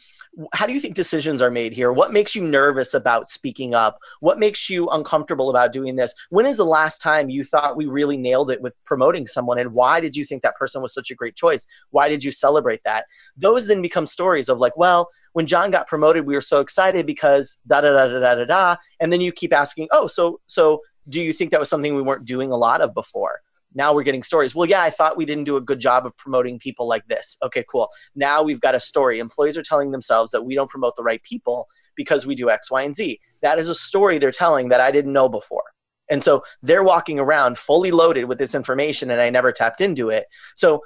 how 0.53 0.67
do 0.67 0.73
you 0.73 0.81
think 0.81 0.95
decisions 0.95 1.41
are 1.41 1.51
made 1.51 1.73
here? 1.73 1.93
What 1.93 2.13
makes 2.13 2.35
you 2.35 2.43
nervous 2.43 2.93
about 2.93 3.29
speaking 3.29 3.75
up? 3.75 3.99
What 4.21 4.39
makes 4.39 4.69
you 4.69 4.89
uncomfortable 4.89 5.49
about 5.49 5.73
doing 5.73 5.97
this? 5.97 6.15
When 6.31 6.45
is 6.47 6.59
the 6.59 6.65
last 6.65 7.01
time 7.01 7.31
you 7.31 7.43
thought 7.43 7.77
we 7.77 7.87
really 7.87 8.17
nailed 8.17 8.51
it 8.51 8.61
with 8.61 8.75
promoting 8.85 9.27
someone? 9.27 9.59
And 9.59 9.73
why 9.73 10.01
did 10.01 10.15
you 10.15 10.27
think 10.27 10.43
that 10.43 10.57
person 10.57 10.83
was 10.83 10.93
such 10.93 11.11
a 11.11 11.15
great 11.15 11.37
choice? 11.37 11.67
Why 11.91 12.09
did 12.09 12.23
you 12.23 12.31
celebrate 12.31 12.83
that? 12.85 13.07
Those 13.37 13.67
then 13.67 13.81
become 13.81 14.07
stories 14.07 14.49
of 14.49 14.59
like, 14.59 14.77
well, 14.77 15.09
when 15.33 15.47
John 15.47 15.71
got 15.71 15.89
promoted, 15.89 16.27
we 16.27 16.35
were 16.35 16.43
so 16.43 16.61
excited 16.61 17.07
because 17.07 17.59
da 17.67 17.81
da 17.81 17.93
da 17.93 18.09
da 18.09 18.21
da 18.21 18.35
da 18.35 18.45
da. 18.45 18.77
And 19.01 19.13
then 19.13 19.21
you 19.21 19.33
keep 19.33 19.55
asking, 19.55 19.89
oh, 19.93 20.07
so 20.07 20.41
so 20.47 20.83
do 21.09 21.21
you 21.21 21.33
think 21.33 21.51
that 21.53 21.61
was 21.61 21.71
something 21.71 21.95
we 21.95 22.03
weren't 22.03 22.25
doing 22.25 22.51
a 22.51 22.57
lot 22.57 22.81
of 22.83 22.93
before? 22.93 23.41
Now 23.77 23.95
we're 23.95 24.03
getting 24.03 24.23
stories. 24.23 24.55
Well, 24.55 24.69
yeah, 24.69 24.83
I 24.83 24.91
thought 24.91 25.17
we 25.17 25.27
didn't 25.27 25.45
do 25.45 25.57
a 25.57 25.61
good 25.61 25.79
job 25.79 26.07
of 26.07 26.17
promoting 26.17 26.59
people 26.59 26.89
like 26.89 27.07
this. 27.07 27.37
Okay, 27.43 27.65
cool. 27.71 27.89
Now 28.15 28.43
we've 28.43 28.61
got 28.61 28.75
a 28.75 28.81
story. 28.81 29.19
Employees 29.19 29.57
are 29.57 29.63
telling 29.63 29.91
themselves 29.91 30.31
that 30.33 30.45
we 30.45 30.55
don't 30.55 30.71
promote 30.71 30.97
the 30.97 31.03
right 31.03 31.23
people 31.23 31.69
because 31.95 32.27
we 32.27 32.35
do 32.35 32.51
X, 32.51 32.71
Y, 32.71 32.83
and 32.83 32.97
Z. 32.97 33.21
That 33.43 33.59
is 33.59 33.69
a 33.69 33.75
story 33.75 34.19
they're 34.19 34.33
telling 34.33 34.71
that 34.71 34.81
I 34.81 34.91
didn't 34.91 35.13
know 35.13 35.29
before. 35.29 35.65
And 36.09 36.25
so 36.25 36.43
they're 36.63 36.85
walking 36.85 37.21
around 37.21 37.59
fully 37.59 37.91
loaded 37.91 38.25
with 38.25 38.39
this 38.39 38.55
information 38.55 39.11
and 39.11 39.21
I 39.21 39.29
never 39.29 39.53
tapped 39.53 39.81
into 39.81 40.09
it. 40.09 40.27
So 40.55 40.83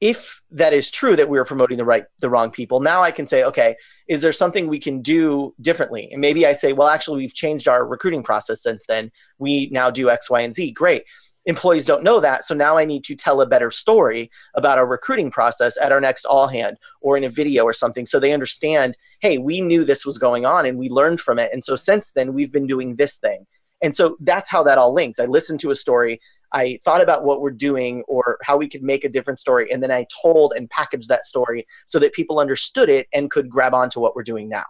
if 0.00 0.42
that 0.50 0.74
is 0.74 0.90
true 0.90 1.16
that 1.16 1.28
we 1.28 1.38
are 1.38 1.44
promoting 1.44 1.78
the 1.78 1.84
right 1.84 2.04
the 2.20 2.28
wrong 2.28 2.50
people 2.50 2.80
now 2.80 3.02
i 3.02 3.10
can 3.10 3.26
say 3.26 3.42
okay 3.42 3.74
is 4.08 4.20
there 4.20 4.32
something 4.32 4.68
we 4.68 4.78
can 4.78 5.00
do 5.00 5.54
differently 5.62 6.10
and 6.12 6.20
maybe 6.20 6.46
i 6.46 6.52
say 6.52 6.74
well 6.74 6.88
actually 6.88 7.16
we've 7.16 7.34
changed 7.34 7.66
our 7.66 7.86
recruiting 7.86 8.22
process 8.22 8.62
since 8.62 8.84
then 8.86 9.10
we 9.38 9.70
now 9.72 9.90
do 9.90 10.10
x 10.10 10.28
y 10.28 10.42
and 10.42 10.54
z 10.54 10.70
great 10.70 11.04
employees 11.46 11.86
don't 11.86 12.02
know 12.02 12.20
that. 12.20 12.44
So 12.44 12.54
now 12.54 12.76
I 12.76 12.84
need 12.84 13.04
to 13.04 13.14
tell 13.14 13.40
a 13.40 13.46
better 13.46 13.70
story 13.70 14.30
about 14.54 14.78
our 14.78 14.86
recruiting 14.86 15.30
process 15.30 15.78
at 15.80 15.92
our 15.92 16.00
next 16.00 16.26
all 16.26 16.48
hand 16.48 16.76
or 17.00 17.16
in 17.16 17.24
a 17.24 17.30
video 17.30 17.64
or 17.64 17.72
something 17.72 18.04
so 18.04 18.18
they 18.18 18.32
understand, 18.32 18.96
hey, 19.20 19.38
we 19.38 19.60
knew 19.60 19.84
this 19.84 20.04
was 20.04 20.18
going 20.18 20.44
on 20.44 20.66
and 20.66 20.78
we 20.78 20.88
learned 20.88 21.20
from 21.20 21.38
it. 21.38 21.50
And 21.52 21.62
so 21.62 21.76
since 21.76 22.10
then, 22.10 22.34
we've 22.34 22.52
been 22.52 22.66
doing 22.66 22.96
this 22.96 23.16
thing. 23.16 23.46
And 23.82 23.94
so 23.94 24.16
that's 24.20 24.50
how 24.50 24.62
that 24.64 24.78
all 24.78 24.92
links. 24.92 25.18
I 25.18 25.26
listened 25.26 25.60
to 25.60 25.70
a 25.70 25.76
story. 25.76 26.20
I 26.52 26.78
thought 26.84 27.02
about 27.02 27.24
what 27.24 27.40
we're 27.40 27.50
doing 27.50 28.02
or 28.08 28.38
how 28.42 28.56
we 28.56 28.68
could 28.68 28.82
make 28.82 29.04
a 29.04 29.08
different 29.08 29.38
story. 29.38 29.70
And 29.70 29.82
then 29.82 29.90
I 29.90 30.06
told 30.22 30.54
and 30.56 30.68
packaged 30.70 31.08
that 31.08 31.24
story 31.24 31.66
so 31.86 31.98
that 31.98 32.12
people 32.12 32.40
understood 32.40 32.88
it 32.88 33.06
and 33.12 33.30
could 33.30 33.48
grab 33.50 33.74
onto 33.74 34.00
what 34.00 34.16
we're 34.16 34.22
doing 34.22 34.48
now. 34.48 34.64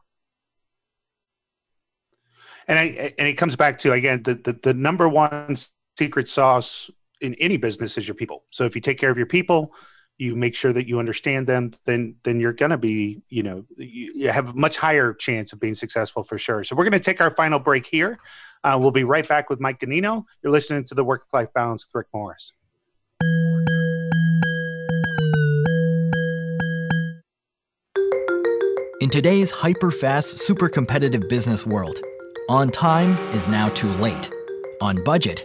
And 2.68 2.78
I, 2.78 3.12
and 3.18 3.28
it 3.28 3.34
comes 3.34 3.54
back 3.54 3.78
to 3.80 3.92
again 3.92 4.24
the, 4.24 4.34
the, 4.34 4.58
the 4.60 4.74
number 4.74 5.08
one 5.08 5.54
secret 5.96 6.28
sauce 6.28 6.90
in 7.20 7.34
any 7.34 7.56
business 7.56 7.96
is 7.96 8.06
your 8.06 8.14
people. 8.14 8.44
So 8.50 8.64
if 8.64 8.74
you 8.74 8.80
take 8.80 8.98
care 8.98 9.10
of 9.10 9.16
your 9.16 9.26
people, 9.26 9.72
you 10.18 10.34
make 10.34 10.54
sure 10.54 10.72
that 10.72 10.88
you 10.88 10.98
understand 10.98 11.46
them, 11.46 11.72
then 11.84 12.16
then 12.24 12.40
you're 12.40 12.54
to 12.70 12.78
be, 12.78 13.22
you 13.28 13.42
know, 13.42 13.66
you, 13.76 14.12
you, 14.14 14.30
have 14.30 14.50
a 14.50 14.54
much 14.54 14.78
higher 14.78 15.12
chance 15.12 15.52
of 15.52 15.60
being 15.60 15.74
successful 15.74 16.24
for 16.24 16.38
sure. 16.38 16.64
So 16.64 16.74
we're 16.74 16.84
to 16.92 17.00
take 17.00 17.20
our 17.20 17.30
final 17.30 17.58
break 17.58 17.86
here. 17.86 18.18
Uh, 18.64 18.78
we'll 18.80 18.92
be 18.92 19.04
right 19.04 19.28
back 19.28 19.50
with 19.50 19.60
Mike 19.60 19.78
Ganino. 19.78 20.24
You're 20.42 20.52
listening 20.52 20.84
to 20.84 20.94
the 20.94 21.04
Work 21.04 21.26
Life 21.34 21.52
Balance 21.52 21.86
with 21.86 21.94
Rick 21.94 22.06
Morris. 22.14 22.54
In 29.02 29.10
today's 29.10 29.50
hyper 29.50 29.90
fast, 29.90 30.38
super 30.38 30.70
competitive 30.70 31.28
business 31.28 31.66
world, 31.66 32.00
on 32.48 32.70
time 32.70 33.18
is 33.34 33.48
now 33.48 33.68
too 33.68 33.90
late. 33.94 34.30
On 34.80 35.02
budget 35.04 35.44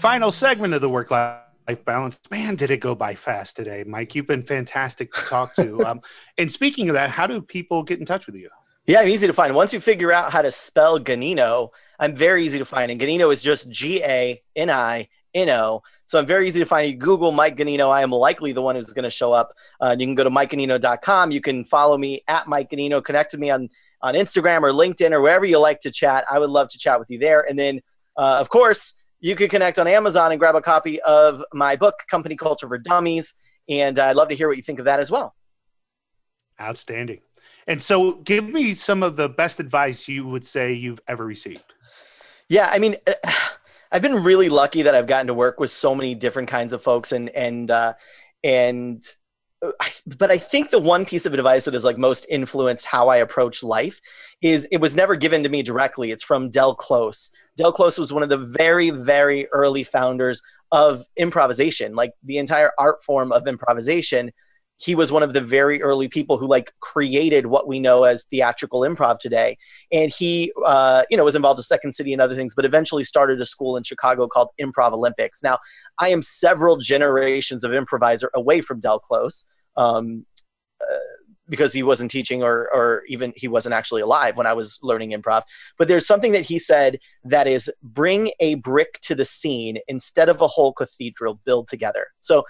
final 0.00 0.32
segment 0.32 0.72
of 0.72 0.80
the 0.80 0.88
work 0.88 1.10
life 1.10 1.84
balance. 1.84 2.18
Man, 2.30 2.56
did 2.56 2.70
it 2.70 2.78
go 2.78 2.94
by 2.94 3.14
fast 3.14 3.54
today, 3.54 3.84
Mike? 3.86 4.14
You've 4.14 4.26
been 4.26 4.42
fantastic 4.42 5.12
to 5.12 5.20
talk 5.26 5.54
to. 5.56 5.84
um, 5.86 6.00
and 6.38 6.50
speaking 6.50 6.88
of 6.88 6.94
that, 6.94 7.10
how 7.10 7.26
do 7.26 7.42
people 7.42 7.82
get 7.82 8.00
in 8.00 8.06
touch 8.06 8.26
with 8.26 8.34
you? 8.34 8.48
Yeah, 8.86 9.00
I'm 9.00 9.08
easy 9.08 9.26
to 9.26 9.34
find. 9.34 9.54
Once 9.54 9.74
you 9.74 9.78
figure 9.78 10.10
out 10.10 10.32
how 10.32 10.40
to 10.40 10.50
spell 10.50 10.98
Ganino, 10.98 11.68
I'm 11.98 12.16
very 12.16 12.44
easy 12.44 12.58
to 12.58 12.64
find. 12.64 12.90
And 12.90 12.98
Ganino 12.98 13.30
is 13.30 13.42
just 13.42 13.70
G 13.70 14.02
A 14.02 14.42
N 14.56 14.70
I 14.70 15.08
N 15.34 15.50
O. 15.50 15.82
So 16.06 16.18
I'm 16.18 16.26
very 16.26 16.46
easy 16.46 16.60
to 16.60 16.66
find. 16.66 16.90
You 16.90 16.96
Google 16.96 17.30
Mike 17.30 17.58
Ganino. 17.58 17.90
I 17.90 18.00
am 18.00 18.10
likely 18.10 18.52
the 18.52 18.62
one 18.62 18.76
who's 18.76 18.94
going 18.94 19.04
to 19.04 19.10
show 19.10 19.34
up. 19.34 19.52
Uh, 19.82 19.94
you 19.98 20.06
can 20.06 20.14
go 20.14 20.24
to 20.24 20.30
MikeGanino.com. 20.30 21.30
You 21.30 21.42
can 21.42 21.66
follow 21.66 21.98
me 21.98 22.22
at 22.26 22.48
Mike 22.48 22.70
Ganino. 22.70 23.04
Connect 23.04 23.32
with 23.32 23.40
me 23.40 23.50
on, 23.50 23.68
on 24.00 24.14
Instagram 24.14 24.62
or 24.62 24.72
LinkedIn 24.72 25.12
or 25.12 25.20
wherever 25.20 25.44
you 25.44 25.58
like 25.58 25.80
to 25.80 25.90
chat. 25.90 26.24
I 26.28 26.38
would 26.38 26.50
love 26.50 26.70
to 26.70 26.78
chat 26.78 26.98
with 26.98 27.10
you 27.10 27.18
there. 27.18 27.42
And 27.42 27.58
then, 27.58 27.82
uh, 28.16 28.38
of 28.40 28.48
course, 28.48 28.94
you 29.20 29.36
can 29.36 29.48
connect 29.48 29.78
on 29.78 29.86
Amazon 29.86 30.32
and 30.32 30.40
grab 30.40 30.54
a 30.54 30.60
copy 30.60 31.00
of 31.02 31.44
my 31.52 31.76
book, 31.76 32.02
Company 32.10 32.36
Culture 32.36 32.68
for 32.68 32.78
Dummies. 32.78 33.34
And 33.68 33.98
I'd 33.98 34.16
love 34.16 34.28
to 34.30 34.34
hear 34.34 34.48
what 34.48 34.56
you 34.56 34.62
think 34.62 34.78
of 34.78 34.86
that 34.86 35.00
as 35.00 35.10
well. 35.10 35.34
Outstanding. 36.60 37.20
And 37.66 37.80
so, 37.80 38.14
give 38.14 38.44
me 38.44 38.74
some 38.74 39.02
of 39.02 39.16
the 39.16 39.28
best 39.28 39.60
advice 39.60 40.08
you 40.08 40.26
would 40.26 40.44
say 40.44 40.72
you've 40.72 41.00
ever 41.06 41.24
received. 41.24 41.72
Yeah, 42.48 42.68
I 42.70 42.78
mean, 42.78 42.96
I've 43.92 44.02
been 44.02 44.22
really 44.22 44.48
lucky 44.48 44.82
that 44.82 44.94
I've 44.94 45.06
gotten 45.06 45.26
to 45.28 45.34
work 45.34 45.60
with 45.60 45.70
so 45.70 45.94
many 45.94 46.14
different 46.14 46.48
kinds 46.48 46.72
of 46.72 46.82
folks, 46.82 47.12
and 47.12 47.28
and 47.30 47.70
uh, 47.70 47.94
and 48.42 49.04
but 50.06 50.30
I 50.30 50.38
think 50.38 50.70
the 50.70 50.78
one 50.78 51.04
piece 51.04 51.26
of 51.26 51.34
advice 51.34 51.66
that 51.66 51.74
has 51.74 51.84
like 51.84 51.98
most 51.98 52.26
influenced 52.28 52.86
how 52.86 53.08
I 53.08 53.18
approach 53.18 53.62
life 53.62 54.00
is 54.40 54.66
it 54.70 54.80
was 54.80 54.96
never 54.96 55.16
given 55.16 55.42
to 55.42 55.48
me 55.48 55.62
directly. 55.62 56.10
It's 56.10 56.22
from 56.22 56.50
Del 56.50 56.74
Close. 56.74 57.30
Del 57.56 57.72
Close 57.72 57.98
was 57.98 58.12
one 58.12 58.22
of 58.22 58.30
the 58.30 58.38
very, 58.38 58.90
very 58.90 59.46
early 59.48 59.84
founders 59.84 60.40
of 60.72 61.04
improvisation, 61.16 61.94
like 61.94 62.14
the 62.22 62.38
entire 62.38 62.72
art 62.78 63.02
form 63.02 63.32
of 63.32 63.46
improvisation. 63.46 64.30
He 64.80 64.94
was 64.94 65.12
one 65.12 65.22
of 65.22 65.34
the 65.34 65.42
very 65.42 65.82
early 65.82 66.08
people 66.08 66.38
who 66.38 66.48
like 66.48 66.72
created 66.80 67.46
what 67.46 67.68
we 67.68 67.78
know 67.78 68.04
as 68.04 68.24
theatrical 68.24 68.80
improv 68.80 69.18
today. 69.18 69.58
And 69.92 70.10
he, 70.10 70.52
uh, 70.64 71.02
you 71.10 71.18
know, 71.18 71.24
was 71.24 71.36
involved 71.36 71.58
with 71.58 71.66
Second 71.66 71.92
City 71.92 72.14
and 72.14 72.22
other 72.22 72.34
things, 72.34 72.54
but 72.54 72.64
eventually 72.64 73.04
started 73.04 73.40
a 73.42 73.46
school 73.46 73.76
in 73.76 73.82
Chicago 73.82 74.26
called 74.26 74.48
Improv 74.58 74.92
Olympics. 74.92 75.42
Now, 75.42 75.58
I 75.98 76.08
am 76.08 76.22
several 76.22 76.78
generations 76.78 77.62
of 77.62 77.74
improviser 77.74 78.30
away 78.32 78.62
from 78.62 78.80
Del 78.80 78.98
Close. 78.98 79.44
Um, 79.76 80.24
uh, 80.80 80.96
because 81.50 81.72
he 81.72 81.82
wasn't 81.82 82.10
teaching 82.10 82.42
or 82.42 82.72
or 82.72 83.02
even 83.08 83.34
he 83.36 83.48
wasn't 83.48 83.74
actually 83.74 84.00
alive 84.00 84.36
when 84.36 84.46
I 84.46 84.52
was 84.54 84.78
learning 84.82 85.10
improv. 85.10 85.42
But 85.76 85.88
there's 85.88 86.06
something 86.06 86.32
that 86.32 86.42
he 86.42 86.58
said 86.58 86.98
that 87.24 87.46
is 87.46 87.70
bring 87.82 88.30
a 88.38 88.54
brick 88.54 89.00
to 89.02 89.14
the 89.14 89.24
scene 89.24 89.78
instead 89.88 90.28
of 90.28 90.40
a 90.40 90.46
whole 90.46 90.72
cathedral 90.72 91.40
build 91.44 91.66
together. 91.66 92.06
So 92.20 92.44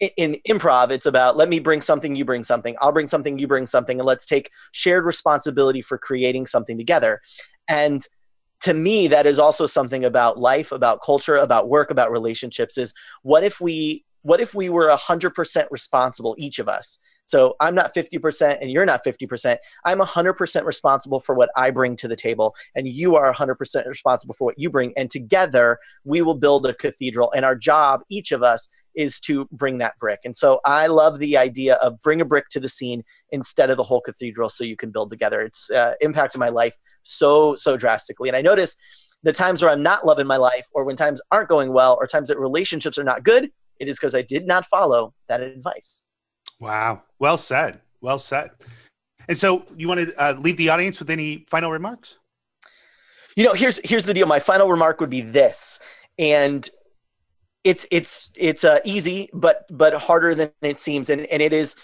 in, 0.00 0.36
improv, 0.48 0.90
it's 0.90 1.06
about 1.06 1.36
let 1.36 1.48
me 1.48 1.58
bring 1.58 1.80
something, 1.80 2.14
you 2.14 2.24
bring 2.24 2.44
something, 2.44 2.76
I'll 2.80 2.92
bring 2.92 3.06
something, 3.06 3.38
you 3.38 3.46
bring 3.46 3.66
something, 3.66 3.98
and 3.98 4.06
let's 4.06 4.26
take 4.26 4.50
shared 4.72 5.04
responsibility 5.04 5.82
for 5.82 5.98
creating 5.98 6.46
something 6.46 6.78
together. 6.78 7.20
And 7.68 8.06
to 8.60 8.74
me, 8.74 9.08
that 9.08 9.26
is 9.26 9.38
also 9.38 9.66
something 9.66 10.04
about 10.04 10.38
life, 10.38 10.72
about 10.72 11.02
culture, 11.02 11.36
about 11.36 11.68
work, 11.68 11.90
about 11.90 12.10
relationships. 12.10 12.78
Is 12.78 12.94
what 13.22 13.44
if 13.44 13.60
we 13.60 14.04
what 14.22 14.40
if 14.40 14.54
we 14.54 14.68
were 14.68 14.88
100% 14.88 15.66
responsible 15.70 16.34
each 16.38 16.58
of 16.58 16.68
us 16.68 16.98
so 17.28 17.56
I'm 17.60 17.74
not 17.74 17.94
50% 17.94 18.58
and 18.60 18.70
you're 18.70 18.86
not 18.86 19.04
50%. 19.04 19.58
I'm 19.84 20.00
100% 20.00 20.64
responsible 20.64 21.20
for 21.20 21.34
what 21.34 21.50
I 21.56 21.70
bring 21.70 21.94
to 21.96 22.08
the 22.08 22.16
table, 22.16 22.56
and 22.74 22.88
you 22.88 23.16
are 23.16 23.32
100% 23.32 23.86
responsible 23.86 24.34
for 24.34 24.46
what 24.46 24.58
you 24.58 24.70
bring. 24.70 24.94
And 24.96 25.10
together, 25.10 25.78
we 26.04 26.22
will 26.22 26.34
build 26.34 26.64
a 26.64 26.72
cathedral. 26.72 27.30
And 27.32 27.44
our 27.44 27.54
job, 27.54 28.00
each 28.08 28.32
of 28.32 28.42
us, 28.42 28.68
is 28.98 29.20
to 29.20 29.46
bring 29.52 29.78
that 29.78 29.96
brick. 30.00 30.18
And 30.24 30.36
so 30.36 30.60
I 30.64 30.88
love 30.88 31.20
the 31.20 31.36
idea 31.36 31.76
of 31.76 32.02
bring 32.02 32.20
a 32.20 32.24
brick 32.24 32.48
to 32.50 32.60
the 32.60 32.68
scene 32.68 33.04
instead 33.30 33.70
of 33.70 33.76
the 33.76 33.84
whole 33.84 34.00
cathedral 34.00 34.50
so 34.50 34.64
you 34.64 34.76
can 34.76 34.90
build 34.90 35.10
together. 35.10 35.40
It's 35.40 35.70
uh, 35.70 35.94
impacted 36.00 36.40
my 36.40 36.48
life 36.48 36.76
so, 37.02 37.54
so 37.54 37.76
drastically. 37.76 38.28
And 38.28 38.36
I 38.36 38.42
notice 38.42 38.76
the 39.22 39.32
times 39.32 39.62
where 39.62 39.70
I'm 39.70 39.84
not 39.84 40.04
loving 40.04 40.26
my 40.26 40.36
life 40.36 40.66
or 40.72 40.84
when 40.84 40.96
times 40.96 41.22
aren't 41.30 41.48
going 41.48 41.72
well 41.72 41.96
or 42.00 42.08
times 42.08 42.28
that 42.28 42.40
relationships 42.40 42.98
are 42.98 43.04
not 43.04 43.22
good, 43.22 43.50
it 43.78 43.88
is 43.88 43.96
because 43.96 44.16
I 44.16 44.22
did 44.22 44.46
not 44.46 44.66
follow 44.66 45.14
that 45.28 45.40
advice. 45.40 46.04
Wow. 46.58 47.02
Well 47.20 47.38
said. 47.38 47.80
Well 48.00 48.18
said. 48.18 48.50
And 49.28 49.38
so 49.38 49.64
you 49.76 49.86
want 49.86 50.08
to 50.08 50.20
uh, 50.20 50.34
leave 50.40 50.56
the 50.56 50.70
audience 50.70 50.98
with 50.98 51.08
any 51.08 51.46
final 51.48 51.70
remarks? 51.70 52.18
You 53.36 53.44
know, 53.44 53.52
here's 53.52 53.78
here's 53.84 54.04
the 54.04 54.14
deal. 54.14 54.26
My 54.26 54.40
final 54.40 54.68
remark 54.68 55.00
would 55.00 55.10
be 55.10 55.20
this, 55.20 55.78
and 56.18 56.68
it's 57.64 57.86
it's 57.90 58.30
it's 58.34 58.64
uh, 58.64 58.80
easy, 58.84 59.28
but 59.32 59.64
but 59.70 59.94
harder 59.94 60.34
than 60.34 60.50
it 60.62 60.78
seems, 60.78 61.10
and 61.10 61.26
and 61.26 61.42
it 61.42 61.52
is. 61.52 61.76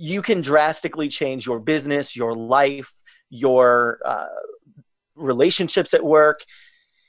You 0.00 0.22
can 0.22 0.40
drastically 0.42 1.08
change 1.08 1.44
your 1.44 1.58
business, 1.58 2.14
your 2.14 2.32
life, 2.32 3.02
your 3.30 3.98
uh, 4.04 4.26
relationships 5.16 5.92
at 5.92 6.04
work. 6.04 6.44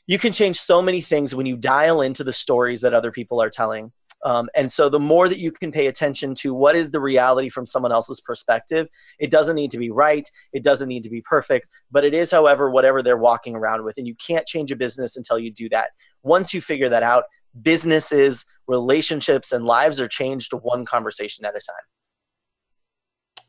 You 0.07 0.17
can 0.17 0.32
change 0.34 0.59
so 0.59 0.82
many 0.82 1.01
things 1.01 1.36
when 1.36 1.45
you 1.45 1.55
dial 1.55 2.01
into 2.01 2.24
the 2.24 2.34
stories 2.34 2.82
that 2.82 2.95
other 2.95 3.11
people 3.11 3.43
are 3.43 3.49
telling. 3.51 3.91
Um, 4.26 4.49
and 4.55 4.72
so 4.72 4.89
the 4.89 4.99
more 4.99 5.30
that 5.30 5.39
you 5.39 5.51
can 5.51 5.72
pay 5.72 5.88
attention 5.88 6.36
to 6.36 6.53
what 6.53 6.76
is 6.76 6.91
the 6.91 6.99
reality 6.99 7.49
from 7.49 7.65
someone 7.65 7.91
else's 7.91 8.20
perspective, 8.20 8.89
it 9.17 9.32
doesn't 9.32 9.55
need 9.55 9.72
to 9.72 9.78
be 9.78 9.91
right, 9.91 10.30
it 10.51 10.63
doesn't 10.63 10.89
need 10.89 11.03
to 11.03 11.09
be 11.09 11.22
perfect, 11.22 11.70
but 11.91 12.03
it 12.03 12.13
is, 12.13 12.32
however, 12.32 12.70
whatever 12.70 13.01
they're 13.01 13.17
walking 13.17 13.55
around 13.55 13.84
with. 13.84 13.97
And 13.97 14.07
you 14.07 14.15
can't 14.15 14.45
change 14.45 14.72
a 14.72 14.76
business 14.76 15.15
until 15.15 15.39
you 15.39 15.51
do 15.51 15.70
that. 15.70 15.91
Once 16.24 16.53
you 16.53 16.59
figure 16.59 16.89
that 16.89 17.03
out, 17.03 17.26
businesses, 17.62 18.45
relationships, 18.68 19.52
and 19.52 19.66
lives 19.66 20.00
are 20.00 20.08
changed 20.08 20.54
one 20.54 20.86
conversation 20.86 21.45
at 21.45 21.56
a 21.56 21.60
time. 21.60 21.86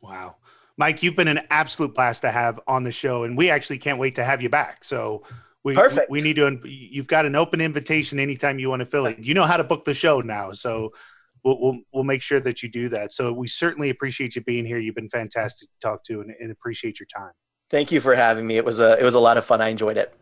Wow. 0.01 0.35
Mike, 0.77 1.03
you've 1.03 1.15
been 1.15 1.27
an 1.27 1.41
absolute 1.49 1.93
blast 1.93 2.21
to 2.21 2.31
have 2.31 2.59
on 2.67 2.83
the 2.83 2.91
show, 2.91 3.23
and 3.23 3.37
we 3.37 3.49
actually 3.49 3.77
can't 3.77 3.99
wait 3.99 4.15
to 4.15 4.23
have 4.23 4.41
you 4.41 4.49
back. 4.49 4.83
So 4.83 5.23
we, 5.63 5.75
Perfect. 5.75 6.09
We 6.09 6.21
need 6.21 6.37
to. 6.37 6.59
You've 6.63 7.07
got 7.07 7.25
an 7.25 7.35
open 7.35 7.61
invitation 7.61 8.19
anytime 8.19 8.57
you 8.57 8.69
want 8.69 8.79
to 8.79 8.85
fill 8.85 9.05
it. 9.05 9.19
You 9.19 9.33
know 9.33 9.45
how 9.45 9.57
to 9.57 9.63
book 9.63 9.85
the 9.85 9.93
show 9.93 10.21
now, 10.21 10.53
so 10.53 10.91
we'll, 11.43 11.59
we'll 11.61 11.79
we'll 11.93 12.03
make 12.03 12.23
sure 12.23 12.39
that 12.39 12.63
you 12.63 12.69
do 12.69 12.89
that. 12.89 13.13
So 13.13 13.31
we 13.31 13.47
certainly 13.47 13.91
appreciate 13.91 14.35
you 14.35 14.41
being 14.41 14.65
here. 14.65 14.79
You've 14.79 14.95
been 14.95 15.09
fantastic 15.09 15.69
to 15.69 15.75
talk 15.79 16.03
to, 16.05 16.21
and, 16.21 16.31
and 16.39 16.51
appreciate 16.51 16.99
your 16.99 17.07
time. 17.15 17.33
Thank 17.69 17.91
you 17.91 18.01
for 18.01 18.15
having 18.15 18.47
me. 18.47 18.57
It 18.57 18.65
was 18.65 18.79
a 18.79 18.99
it 18.99 19.03
was 19.03 19.13
a 19.13 19.19
lot 19.19 19.37
of 19.37 19.45
fun. 19.45 19.61
I 19.61 19.69
enjoyed 19.69 19.97
it. 19.97 20.13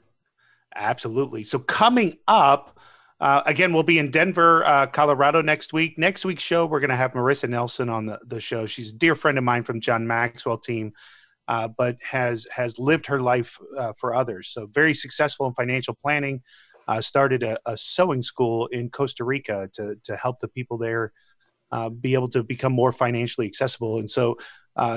Absolutely. 0.76 1.44
So 1.44 1.60
coming 1.60 2.18
up. 2.28 2.79
Uh, 3.20 3.42
again, 3.46 3.74
we'll 3.74 3.84
be 3.84 4.00
in 4.00 4.12
Denver, 4.12 4.66
uh, 4.66 4.88
Colorado 4.88 5.42
next 5.42 5.74
week. 5.74 5.98
Next 5.98 6.24
week's 6.24 6.44
show, 6.44 6.66
we're 6.66 6.80
going 6.80 6.90
to 6.90 6.96
have 6.96 7.12
Marissa 7.14 7.50
Nelson 7.50 7.90
on 7.90 8.06
the, 8.06 8.20
the 8.26 8.40
show. 8.40 8.66
She's 8.66 8.92
a 8.92 8.96
dear 8.96 9.14
friend 9.14 9.38
of 9.38 9.44
mine 9.44 9.64
from 9.64 9.82
John 9.82 10.08
Maxwell 10.08 10.58
team 10.58 10.94
uh, 11.50 11.68
but 11.68 11.98
has 12.04 12.48
has 12.52 12.78
lived 12.78 13.08
her 13.08 13.20
life 13.20 13.58
uh, 13.76 13.92
for 13.98 14.14
others. 14.14 14.50
So 14.50 14.68
very 14.68 14.94
successful 14.94 15.48
in 15.48 15.54
financial 15.56 15.96
planning. 15.96 16.44
Uh, 16.88 17.02
started 17.02 17.44
a, 17.44 17.58
a, 17.66 17.76
sewing 17.76 18.22
school 18.22 18.68
in 18.68 18.90
Costa 18.90 19.24
Rica 19.24 19.68
to 19.74 19.96
to 20.04 20.16
help 20.16 20.40
the 20.40 20.48
people 20.48 20.78
there 20.78 21.12
uh, 21.72 21.90
be 21.90 22.14
able 22.14 22.30
to 22.30 22.44
become 22.44 22.72
more 22.72 22.92
financially 22.92 23.48
accessible. 23.48 23.98
And 23.98 24.10
so 24.10 24.38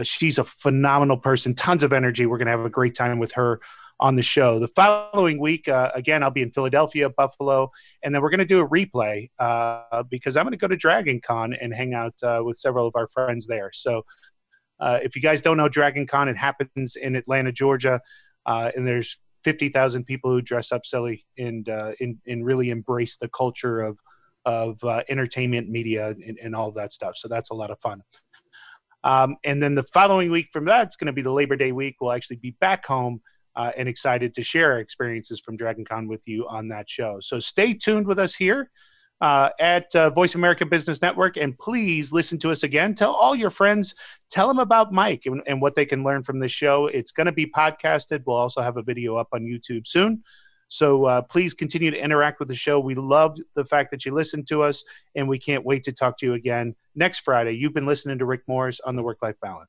she's 0.04 0.38
a 0.38 0.44
phenomenal 0.44 1.16
person, 1.16 1.54
tons 1.54 1.82
of 1.82 1.92
energy. 1.92 2.24
We're 2.24 2.38
going 2.38 2.46
to 2.46 2.52
have 2.52 2.64
a 2.64 2.70
great 2.70 2.94
time 2.94 3.18
with 3.18 3.32
her 3.32 3.60
on 4.02 4.16
the 4.16 4.22
show. 4.22 4.58
The 4.58 4.66
following 4.66 5.38
week, 5.38 5.68
uh, 5.68 5.92
again, 5.94 6.24
I'll 6.24 6.32
be 6.32 6.42
in 6.42 6.50
Philadelphia, 6.50 7.08
Buffalo, 7.08 7.70
and 8.02 8.12
then 8.12 8.20
we're 8.20 8.30
going 8.30 8.40
to 8.40 8.44
do 8.44 8.60
a 8.60 8.68
replay 8.68 9.30
uh, 9.38 10.02
because 10.10 10.36
I'm 10.36 10.44
going 10.44 10.50
to 10.50 10.58
go 10.58 10.66
to 10.66 10.76
Dragon 10.76 11.20
Con 11.20 11.54
and 11.54 11.72
hang 11.72 11.94
out 11.94 12.14
uh, 12.24 12.42
with 12.44 12.56
several 12.56 12.88
of 12.88 12.96
our 12.96 13.06
friends 13.06 13.46
there. 13.46 13.70
So 13.72 14.04
uh, 14.80 14.98
if 15.04 15.14
you 15.14 15.22
guys 15.22 15.40
don't 15.40 15.56
know 15.56 15.68
Dragon 15.68 16.08
Con, 16.08 16.28
it 16.28 16.36
happens 16.36 16.96
in 16.96 17.14
Atlanta, 17.14 17.52
Georgia, 17.52 18.00
uh, 18.44 18.72
and 18.74 18.84
there's 18.84 19.20
50,000 19.44 20.04
people 20.04 20.32
who 20.32 20.42
dress 20.42 20.72
up 20.72 20.84
silly 20.84 21.24
and, 21.38 21.68
and, 21.68 22.18
and 22.26 22.44
really 22.44 22.70
embrace 22.70 23.16
the 23.18 23.28
culture 23.28 23.80
of, 23.80 24.00
of 24.44 24.82
uh, 24.82 25.04
entertainment, 25.08 25.68
media, 25.68 26.08
and, 26.08 26.38
and, 26.42 26.56
all 26.56 26.72
that 26.72 26.92
stuff. 26.92 27.16
So 27.16 27.28
that's 27.28 27.50
a 27.50 27.54
lot 27.54 27.70
of 27.70 27.78
fun. 27.78 28.02
Um, 29.04 29.36
and 29.44 29.62
then 29.62 29.76
the 29.76 29.84
following 29.84 30.32
week 30.32 30.48
from 30.52 30.64
that, 30.64 30.88
it's 30.88 30.96
going 30.96 31.06
to 31.06 31.12
be 31.12 31.22
the 31.22 31.32
Labor 31.32 31.54
Day 31.54 31.70
week. 31.70 31.96
We'll 32.00 32.12
actually 32.12 32.36
be 32.36 32.56
back 32.60 32.84
home 32.84 33.20
uh, 33.56 33.72
and 33.76 33.88
excited 33.88 34.34
to 34.34 34.42
share 34.42 34.72
our 34.72 34.78
experiences 34.78 35.40
from 35.40 35.56
Dragon 35.56 35.84
Con 35.84 36.08
with 36.08 36.26
you 36.26 36.46
on 36.48 36.68
that 36.68 36.88
show. 36.88 37.20
So 37.20 37.38
stay 37.38 37.74
tuned 37.74 38.06
with 38.06 38.18
us 38.18 38.34
here 38.34 38.70
uh, 39.20 39.50
at 39.60 39.94
uh, 39.94 40.10
VoiceAmerica 40.10 40.68
Business 40.68 41.00
Network. 41.00 41.36
And 41.36 41.56
please 41.58 42.12
listen 42.12 42.38
to 42.40 42.50
us 42.50 42.64
again. 42.64 42.94
Tell 42.94 43.12
all 43.12 43.36
your 43.36 43.50
friends, 43.50 43.94
tell 44.28 44.48
them 44.48 44.58
about 44.58 44.92
Mike 44.92 45.22
and, 45.26 45.42
and 45.46 45.62
what 45.62 45.76
they 45.76 45.86
can 45.86 46.02
learn 46.02 46.22
from 46.22 46.40
this 46.40 46.52
show. 46.52 46.86
It's 46.86 47.12
going 47.12 47.26
to 47.26 47.32
be 47.32 47.46
podcasted. 47.46 48.24
We'll 48.26 48.36
also 48.36 48.62
have 48.62 48.76
a 48.76 48.82
video 48.82 49.16
up 49.16 49.28
on 49.32 49.42
YouTube 49.42 49.86
soon. 49.86 50.24
So 50.66 51.04
uh, 51.04 51.20
please 51.20 51.52
continue 51.52 51.90
to 51.90 52.02
interact 52.02 52.38
with 52.40 52.48
the 52.48 52.54
show. 52.54 52.80
We 52.80 52.94
love 52.94 53.36
the 53.54 53.64
fact 53.64 53.90
that 53.90 54.06
you 54.06 54.14
listen 54.14 54.42
to 54.46 54.62
us, 54.62 54.82
and 55.14 55.28
we 55.28 55.38
can't 55.38 55.66
wait 55.66 55.84
to 55.84 55.92
talk 55.92 56.16
to 56.18 56.26
you 56.26 56.32
again 56.32 56.74
next 56.94 57.18
Friday. 57.20 57.52
You've 57.52 57.74
been 57.74 57.84
listening 57.84 58.18
to 58.20 58.24
Rick 58.24 58.44
Morris 58.48 58.80
on 58.80 58.96
the 58.96 59.02
Work 59.02 59.18
Life 59.20 59.36
Balance. 59.42 59.68